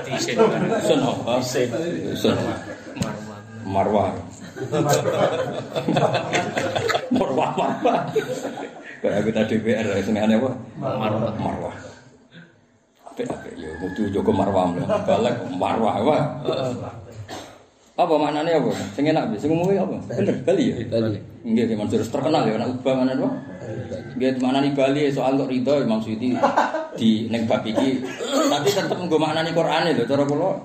Disin. 0.05 0.37
Sen 0.85 1.01
apa? 1.01 1.41
Sen. 1.41 1.69
Sen. 2.13 2.37
Marwan. 3.65 4.13
Marwah. 4.69 5.31
Marwah 7.09 7.51
marwah. 7.57 8.01
Kayak 9.05 9.21
kita 9.29 9.41
DPR 9.53 9.85
ya 9.85 10.01
senengane 10.01 10.41
apa? 10.41 10.51
Marwah. 10.81 11.33
Marwah. 11.37 11.77
Apik 13.05 13.29
apik 13.29 13.53
yo 13.61 13.69
kudu 13.85 14.09
jaga 14.09 14.33
marwah 14.33 14.73
lho. 14.73 14.89
Balek 15.05 15.37
marwah 15.61 15.93
apa? 16.01 16.17
Apa 18.01 18.15
maknanya 18.17 18.57
apa? 18.57 18.73
Sing 18.97 19.05
enak 19.05 19.29
bisa 19.37 19.45
ngomongin 19.45 19.85
apa? 19.85 19.97
Bener 20.09 20.41
Bali 20.41 20.73
ya? 20.73 20.77
Bali. 20.89 21.21
Nggih, 21.45 21.77
Imam 21.77 21.85
Surus 21.93 22.09
terkenal 22.09 22.49
ya 22.49 22.57
anak 22.57 22.81
ubah 22.81 22.95
mana 22.97 23.13
apa? 23.13 23.29
Nggih, 24.17 24.41
maknani 24.41 24.73
Bali 24.73 25.13
soal 25.13 25.37
kok 25.37 25.53
Ridho 25.53 25.75
Imam 25.85 26.01
Suyuti 26.01 26.33
di 26.97 27.29
ning 27.29 27.45
bab 27.45 27.61
iki. 27.61 28.01
Tapi 28.49 28.69
tetep 28.73 28.97
nggo 28.97 29.21
maknani 29.21 29.53
Qur'ane 29.53 29.93
lho 29.93 30.09
cara 30.09 30.25
kula. 30.25 30.65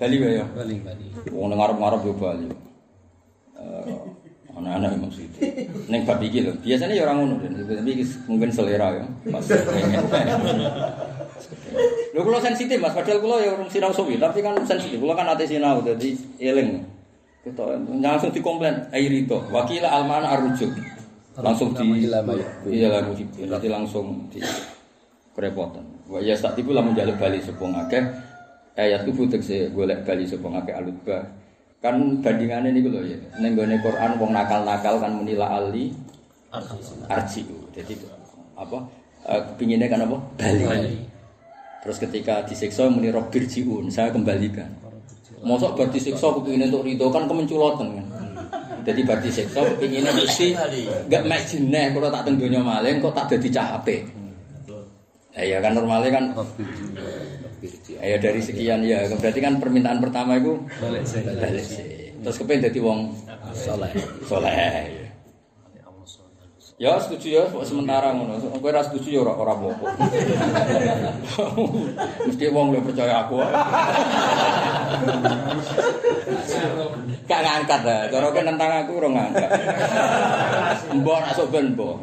Bali 0.00 0.16
wae 0.16 0.40
ya. 0.40 0.48
Bali 0.56 0.80
Bali. 0.80 1.06
Wong 1.28 1.52
ngarep-ngarep 1.52 2.00
yo 2.08 2.12
Bali. 2.16 2.48
Eh, 3.60 3.84
anak-anak 4.56 4.90
Imam 4.98 5.10
Suyuti. 5.10 5.40
Ning 5.86 6.02
bab 6.02 6.20
iki 6.22 6.42
lho. 6.42 6.52
Biasanya 6.62 6.94
ya 6.94 7.02
ora 7.06 7.14
ngono, 7.18 7.38
tapi 7.40 7.90
iki 7.94 8.04
mungkin 8.26 8.50
selera 8.50 8.88
ya. 8.98 9.04
Mas. 9.30 9.46
Lho 12.10 12.20
kula 12.26 12.42
sensitif 12.42 12.76
Mas, 12.82 12.92
padahal 12.92 13.22
kula 13.22 13.36
ya 13.40 13.54
urung 13.56 13.70
sinau 13.70 13.94
suwi, 13.94 14.18
tapi 14.20 14.42
kan 14.42 14.58
sensitif. 14.66 14.98
Kula 14.98 15.14
kan 15.14 15.30
ate 15.30 15.46
sinau 15.46 15.80
dadi 15.80 16.12
eling. 16.42 16.82
Kita 17.40 17.64
langsung 18.02 18.28
dikomplain 18.34 18.92
air 18.92 19.08
itu. 19.08 19.38
Wakila 19.48 19.88
almana 19.88 20.36
arrujuk. 20.36 20.68
Langsung 21.40 21.72
di 21.72 22.04
Iya 22.04 22.86
lah 22.92 23.00
muhibin. 23.06 23.48
Jadi 23.48 23.68
langsung 23.72 24.28
di 24.28 24.44
kerepotan. 25.32 25.86
Wa 26.10 26.20
ya 26.20 26.36
tak 26.36 26.58
tipu 26.58 26.76
lamun 26.76 26.92
jaluk 26.92 27.16
bali 27.16 27.40
sepung 27.40 27.72
akeh. 27.72 28.02
Ayat 28.76 29.08
itu 29.08 29.12
butek 29.16 29.40
se 29.40 29.72
golek 29.72 30.04
bali 30.04 30.28
sepung 30.28 30.52
akeh 30.52 30.76
alutba. 30.76 31.24
Kan 31.80 32.20
bandingannya 32.20 32.76
ini 32.76 32.84
lho 32.84 33.00
ya. 33.08 33.18
Ning 33.40 33.56
gone 33.56 33.76
Quran 33.80 34.20
wong 34.20 34.30
nakal-nakal 34.36 35.00
kan 35.00 35.16
munila 35.16 35.48
ali 35.56 35.88
arji. 37.08 37.48
Jadi 37.72 37.96
apa? 38.52 38.78
Eh, 39.24 39.40
kepinginnya 39.52 39.88
kan 39.88 40.04
apa? 40.04 40.16
Bali. 40.36 41.08
Terus 41.80 41.96
ketika 41.96 42.44
disiksa 42.44 42.92
muni 42.92 43.08
robbir 43.08 43.48
jiun, 43.48 43.88
saya 43.88 44.12
kembalikan. 44.12 44.68
Mosok 45.40 45.72
bar 45.72 45.88
disiksa 45.88 46.28
kepingin 46.36 46.68
untuk 46.68 46.84
ridho 46.84 47.08
kan 47.08 47.24
kemenculoten 47.24 47.96
kan. 47.96 48.06
Jadi 48.84 49.00
bar 49.08 49.24
disiksa 49.24 49.64
kepinginnya 49.64 50.12
mesti 50.12 50.52
mek 51.08 51.40
jeneh 51.48 51.96
kalau 51.96 52.12
tak 52.12 52.28
teng 52.28 52.36
donya 52.36 52.60
maling 52.60 53.00
kok 53.00 53.16
tak 53.16 53.32
dadi 53.32 53.48
cah 53.48 53.80
apik. 53.80 54.04
Ya, 55.32 55.56
ya 55.56 55.58
kan 55.64 55.72
normalnya 55.72 56.12
kan 56.12 56.24
ya 58.00 58.16
dari 58.16 58.40
sekian 58.40 58.80
ya 58.82 59.04
berarti 59.14 59.40
kan 59.40 59.60
permintaan 59.60 60.00
pertama 60.00 60.36
itu 60.36 60.56
Balik 60.80 61.04
sih. 61.04 61.20
balik 61.24 61.64
sih. 61.64 61.84
Terus 62.20 62.36
kepengen 62.36 62.68
jadi 62.68 62.80
wong 62.80 63.00
Soleh. 63.50 63.90
soleh. 64.24 64.88
Ya 66.80 66.96
setuju 66.96 67.28
ya 67.28 67.44
sementara 67.60 68.08
ngono. 68.16 68.40
Kowe 68.56 68.72
ora 68.72 68.80
setuju 68.80 69.12
ya 69.12 69.20
ora 69.20 69.36
ora 69.36 69.52
apa-apa. 69.52 70.00
Mesti 72.24 72.48
wong 72.48 72.72
lu 72.72 72.80
percaya 72.80 73.28
aku. 73.28 73.36
Gak 77.28 77.40
ngangkat 77.44 77.80
dah. 77.84 78.00
Cara 78.08 78.32
kowe 78.32 78.40
nentang 78.40 78.72
aku 78.80 78.96
ora 78.96 79.08
ngangkat. 79.12 79.50
Mbok 80.96 81.16
nak 81.20 81.32
sok 81.36 81.52
ben 81.52 81.76
mbok. 81.76 82.00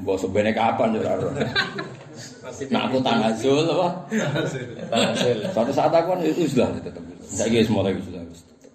Mbok 0.00 0.16
sebene 0.16 0.56
kapan 0.56 0.96
ya 0.96 1.12
ora. 1.12 1.28
Nah 2.42 2.90
aku 2.90 2.98
tanazul 2.98 3.62
apa? 3.70 3.88
Hasil. 4.90 5.36
Suatu 5.54 5.70
saat 5.70 5.94
aku 5.94 6.18
kan 6.18 6.20
itu 6.26 6.50
sudah 6.50 6.66
tetap. 6.82 7.02
Saiki 7.22 7.62
wis 7.62 7.70
mulai 7.70 7.94
wis 7.94 8.04
sudah. 8.10 8.22
wis 8.26 8.42
tetep. 8.42 8.72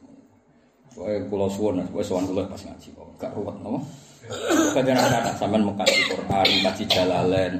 Pokoke 0.95 1.15
kula 1.27 1.47
suwun, 1.51 1.83
kowe 1.91 2.03
sowan 2.03 2.25
kula 2.31 2.47
pas 2.47 2.61
ngaji 2.63 2.87
kok. 2.95 3.07
Gak 3.19 3.31
ruwet 3.35 3.55
napa? 3.59 3.79
Kadang 4.75 4.99
anak 4.99 5.35
sampean 5.35 5.63
mengkaji 5.67 5.99
Quran, 6.07 6.45
mengkaji 6.47 6.83
Jalalain. 6.87 7.53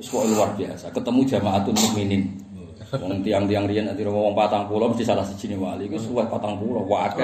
Wis 0.00 0.08
kok 0.08 0.24
luar 0.32 0.50
biasa. 0.56 0.88
Ketemu 0.96 1.20
jamaatul 1.28 1.76
mukminin. 1.76 2.24
Wong 2.90 3.22
tiang-tiang 3.22 3.70
riyen 3.70 3.86
nanti 3.86 4.02
wong 4.02 4.34
patang 4.34 4.66
pulau 4.66 4.90
mesti 4.90 5.06
salah 5.06 5.22
siji 5.22 5.54
wali. 5.54 5.86
Iku 5.86 5.94
suwe 5.94 6.26
patang 6.26 6.58
pulau, 6.58 6.82
wah 6.90 7.06
akeh. 7.06 7.22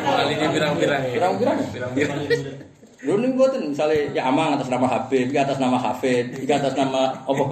Kali 0.00 0.32
ini 0.32 0.46
pirang-pirang 0.48 1.02
ya. 1.04 1.20
Pirang-pirang. 1.20 1.58
Pirang-pirang. 1.92 2.51
Lho 3.02 3.18
ning 3.18 3.34
mboten 3.34 3.74
misale 3.74 4.14
ya 4.14 4.30
Amang 4.30 4.54
atas 4.54 4.70
nama 4.70 4.86
Habib, 4.86 5.26
iki 5.26 5.34
atas 5.34 5.58
nama 5.58 5.74
Hafid, 5.74 6.38
iki 6.38 6.54
atas 6.54 6.70
nama 6.78 7.10
apa? 7.26 7.44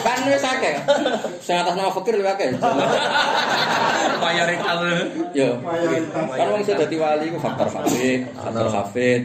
kan 0.00 0.24
wis 0.24 0.40
akeh. 0.40 0.74
Sing 1.44 1.60
atas 1.60 1.76
nama 1.76 1.92
Fakir 1.92 2.16
luwih 2.16 2.32
akeh. 2.32 2.48
Bayar 4.24 4.48
ikal. 4.48 5.04
Yo. 5.36 5.60
Kan 6.32 6.46
wong 6.48 6.64
iso 6.64 6.72
dadi 6.80 6.96
wali 6.96 7.28
ku 7.28 7.36
faktor 7.36 7.68
Hafid, 7.68 8.24
faktor 8.32 8.72
Hafid. 8.72 9.20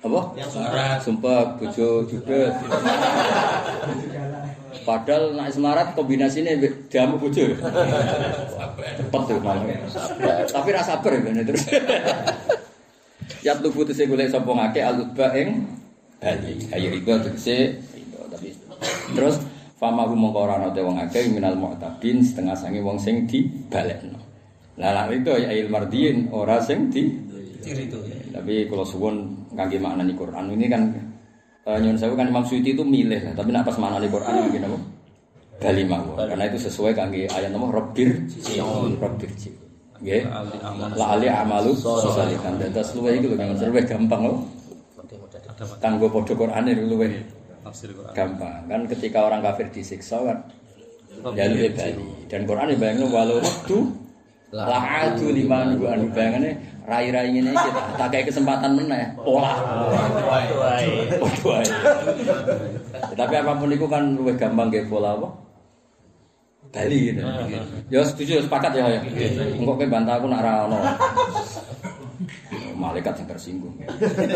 Apa? 0.00 0.20
Yang 0.40 0.48
semarat. 0.56 0.98
Sumpah 1.04 1.60
bojo 1.60 2.08
judet. 2.08 2.52
Padahal 4.84 5.32
nak 5.32 5.48
semarat 5.48 5.96
kombinasinya 5.96 6.52
mbek 6.60 6.92
jamu 6.92 7.16
bojo. 7.16 7.56
Cepet 9.00 9.22
tuh 9.24 9.40
malah. 9.40 9.64
Tapi 10.44 10.68
rasa 10.70 11.00
sabar 11.00 11.16
ya 11.16 11.20
bener 11.24 11.44
terus. 11.48 11.64
Ya 13.40 13.56
tubuh 13.56 13.84
tegese 13.88 14.04
golek 14.04 14.28
sapa 14.28 14.48
ngake 14.48 14.80
alutba 14.84 15.32
ing 15.36 15.64
Bali. 16.20 16.68
Ayo 16.72 16.92
iku 16.92 17.16
tegese 17.24 17.80
tapi 18.28 18.52
terus 19.16 19.40
fama 19.80 20.04
mongko 20.08 20.48
ora 20.48 20.60
ana 20.60 20.72
wong 20.72 20.96
akeh 21.00 21.28
minal 21.32 21.56
mu'tabin 21.56 22.20
setengah 22.20 22.56
sange 22.56 22.80
wong 22.84 23.00
sing 23.00 23.24
dibalekno. 23.24 24.20
Lah 24.80 24.92
lah 24.92 25.04
itu 25.12 25.32
ya 25.32 25.52
il 25.52 25.68
ora 26.32 26.60
sing 26.60 26.92
di 26.92 27.08
tapi 28.32 28.68
kalau 28.68 28.84
suwun 28.84 29.48
kangge 29.56 29.80
maknani 29.80 30.12
Quran 30.12 30.52
ini 30.52 30.68
kan 30.68 30.92
eh, 31.64 31.76
nyuwun 31.80 31.96
sewu 31.96 32.14
kan 32.14 32.28
Imam 32.28 32.44
Suyuti 32.44 32.76
itu 32.76 32.84
milih 32.84 33.20
lah, 33.24 33.34
tapi 33.36 33.48
nak 33.52 33.64
pas 33.64 33.76
maknani 33.80 34.08
Quran 34.12 34.32
kangge 34.36 34.58
napa? 34.60 34.78
Bali 35.54 35.82
mawon. 35.86 36.16
Karena 36.18 36.44
itu 36.50 36.58
sesuai 36.68 36.92
kangge 36.92 37.24
ayat 37.30 37.50
napa 37.52 37.66
Rabbir 37.72 38.10
jiun, 38.28 39.00
Rabbir 39.00 39.30
jiun. 39.38 39.64
Nggih. 40.04 40.22
La 41.00 41.06
ali 41.16 41.28
amalu 41.30 41.72
salihan. 41.80 42.52
Dados 42.60 42.92
luwe 42.92 43.16
iki 43.16 43.26
lho 43.30 43.36
kan 43.40 43.56
luwih 43.56 43.84
gampang 43.88 44.22
lho. 44.28 44.36
Kanggo 45.80 46.06
padha 46.10 46.34
Qur'ane 46.34 46.70
luwih 46.76 47.12
Tafsir 47.64 47.90
Quran. 47.96 48.12
gampang. 48.12 48.60
Kan 48.68 48.80
ketika 48.92 49.18
orang 49.24 49.40
kafir 49.40 49.72
disiksa 49.72 50.20
kan 50.20 50.38
e 51.32 51.68
bali. 51.72 52.04
Dan 52.28 52.44
Quran 52.44 52.74
ya 52.74 52.76
bayangno 52.76 53.06
walau 53.08 53.40
waktu 53.40 53.76
lah 54.54 55.10
adu 55.10 55.34
lima 55.34 55.66
nunggu 55.66 55.86
anu 55.90 56.06
bayangane 56.14 56.54
rai-rai 56.86 57.34
ngene 57.34 57.50
iki 57.50 57.70
tak 57.74 57.86
tak 57.98 58.08
kayak 58.14 58.30
kesempatan 58.30 58.78
meneh 58.78 59.10
pola. 59.18 59.50
Ae. 60.70 61.10
Tapi 63.18 63.34
apapun 63.34 63.74
itu 63.74 63.86
kan 63.90 64.14
luwih 64.14 64.38
gampang 64.38 64.70
nggih 64.70 64.86
pola 64.86 65.18
apa? 65.18 65.28
Bali 66.70 66.98
gitu. 67.10 67.20
Ya 67.90 68.00
setuju 68.06 68.46
sepakat 68.46 68.78
ya 68.78 68.86
ya. 68.94 69.00
Engko 69.58 69.74
kowe 69.74 69.86
bantah 69.90 70.22
aku 70.22 70.26
nak 70.30 70.42
ra 70.46 70.70
ono. 70.70 70.78
Malaikat 72.74 73.14
yang 73.22 73.28
tersinggung. 73.30 73.74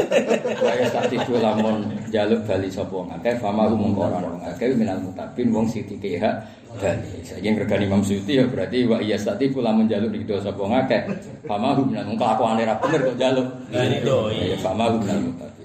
Kaya 0.63 0.87
tak 0.89 1.11
tidur 1.11 1.43
lamun 1.43 1.91
jaluk 2.09 2.41
bali 2.47 2.71
sapa 2.71 2.95
wong 2.95 3.11
akeh 3.19 3.35
fama 3.43 3.67
mung 3.69 3.93
ora 3.99 4.23
wong 4.23 4.41
akeh 4.47 4.73
minal 4.79 5.03
mutabin 5.03 5.51
wong 5.51 5.67
sithike 5.67 6.17
hak 6.23 6.39
bali. 6.79 7.21
Saiki 7.27 7.51
ngregani 7.51 7.91
Imam 7.91 8.03
Suyuti 8.07 8.39
ya 8.39 8.47
berarti 8.47 8.87
wa 8.87 9.03
iya 9.03 9.19
sati 9.19 9.51
lamun 9.51 9.91
jaluk 9.91 10.15
dido 10.15 10.39
sapa 10.39 10.59
wong 10.59 10.75
akeh 10.87 11.03
fama 11.45 11.75
minal 11.83 12.07
mung 12.07 12.19
kelakuane 12.19 12.63
ra 12.63 12.79
bener 12.79 13.01
kok 13.13 13.17
jaluk. 13.19 13.47
Iya. 13.75 14.55
Ya 14.55 14.57
fama 14.63 14.95
minal 14.95 15.19
mutabin. 15.29 15.58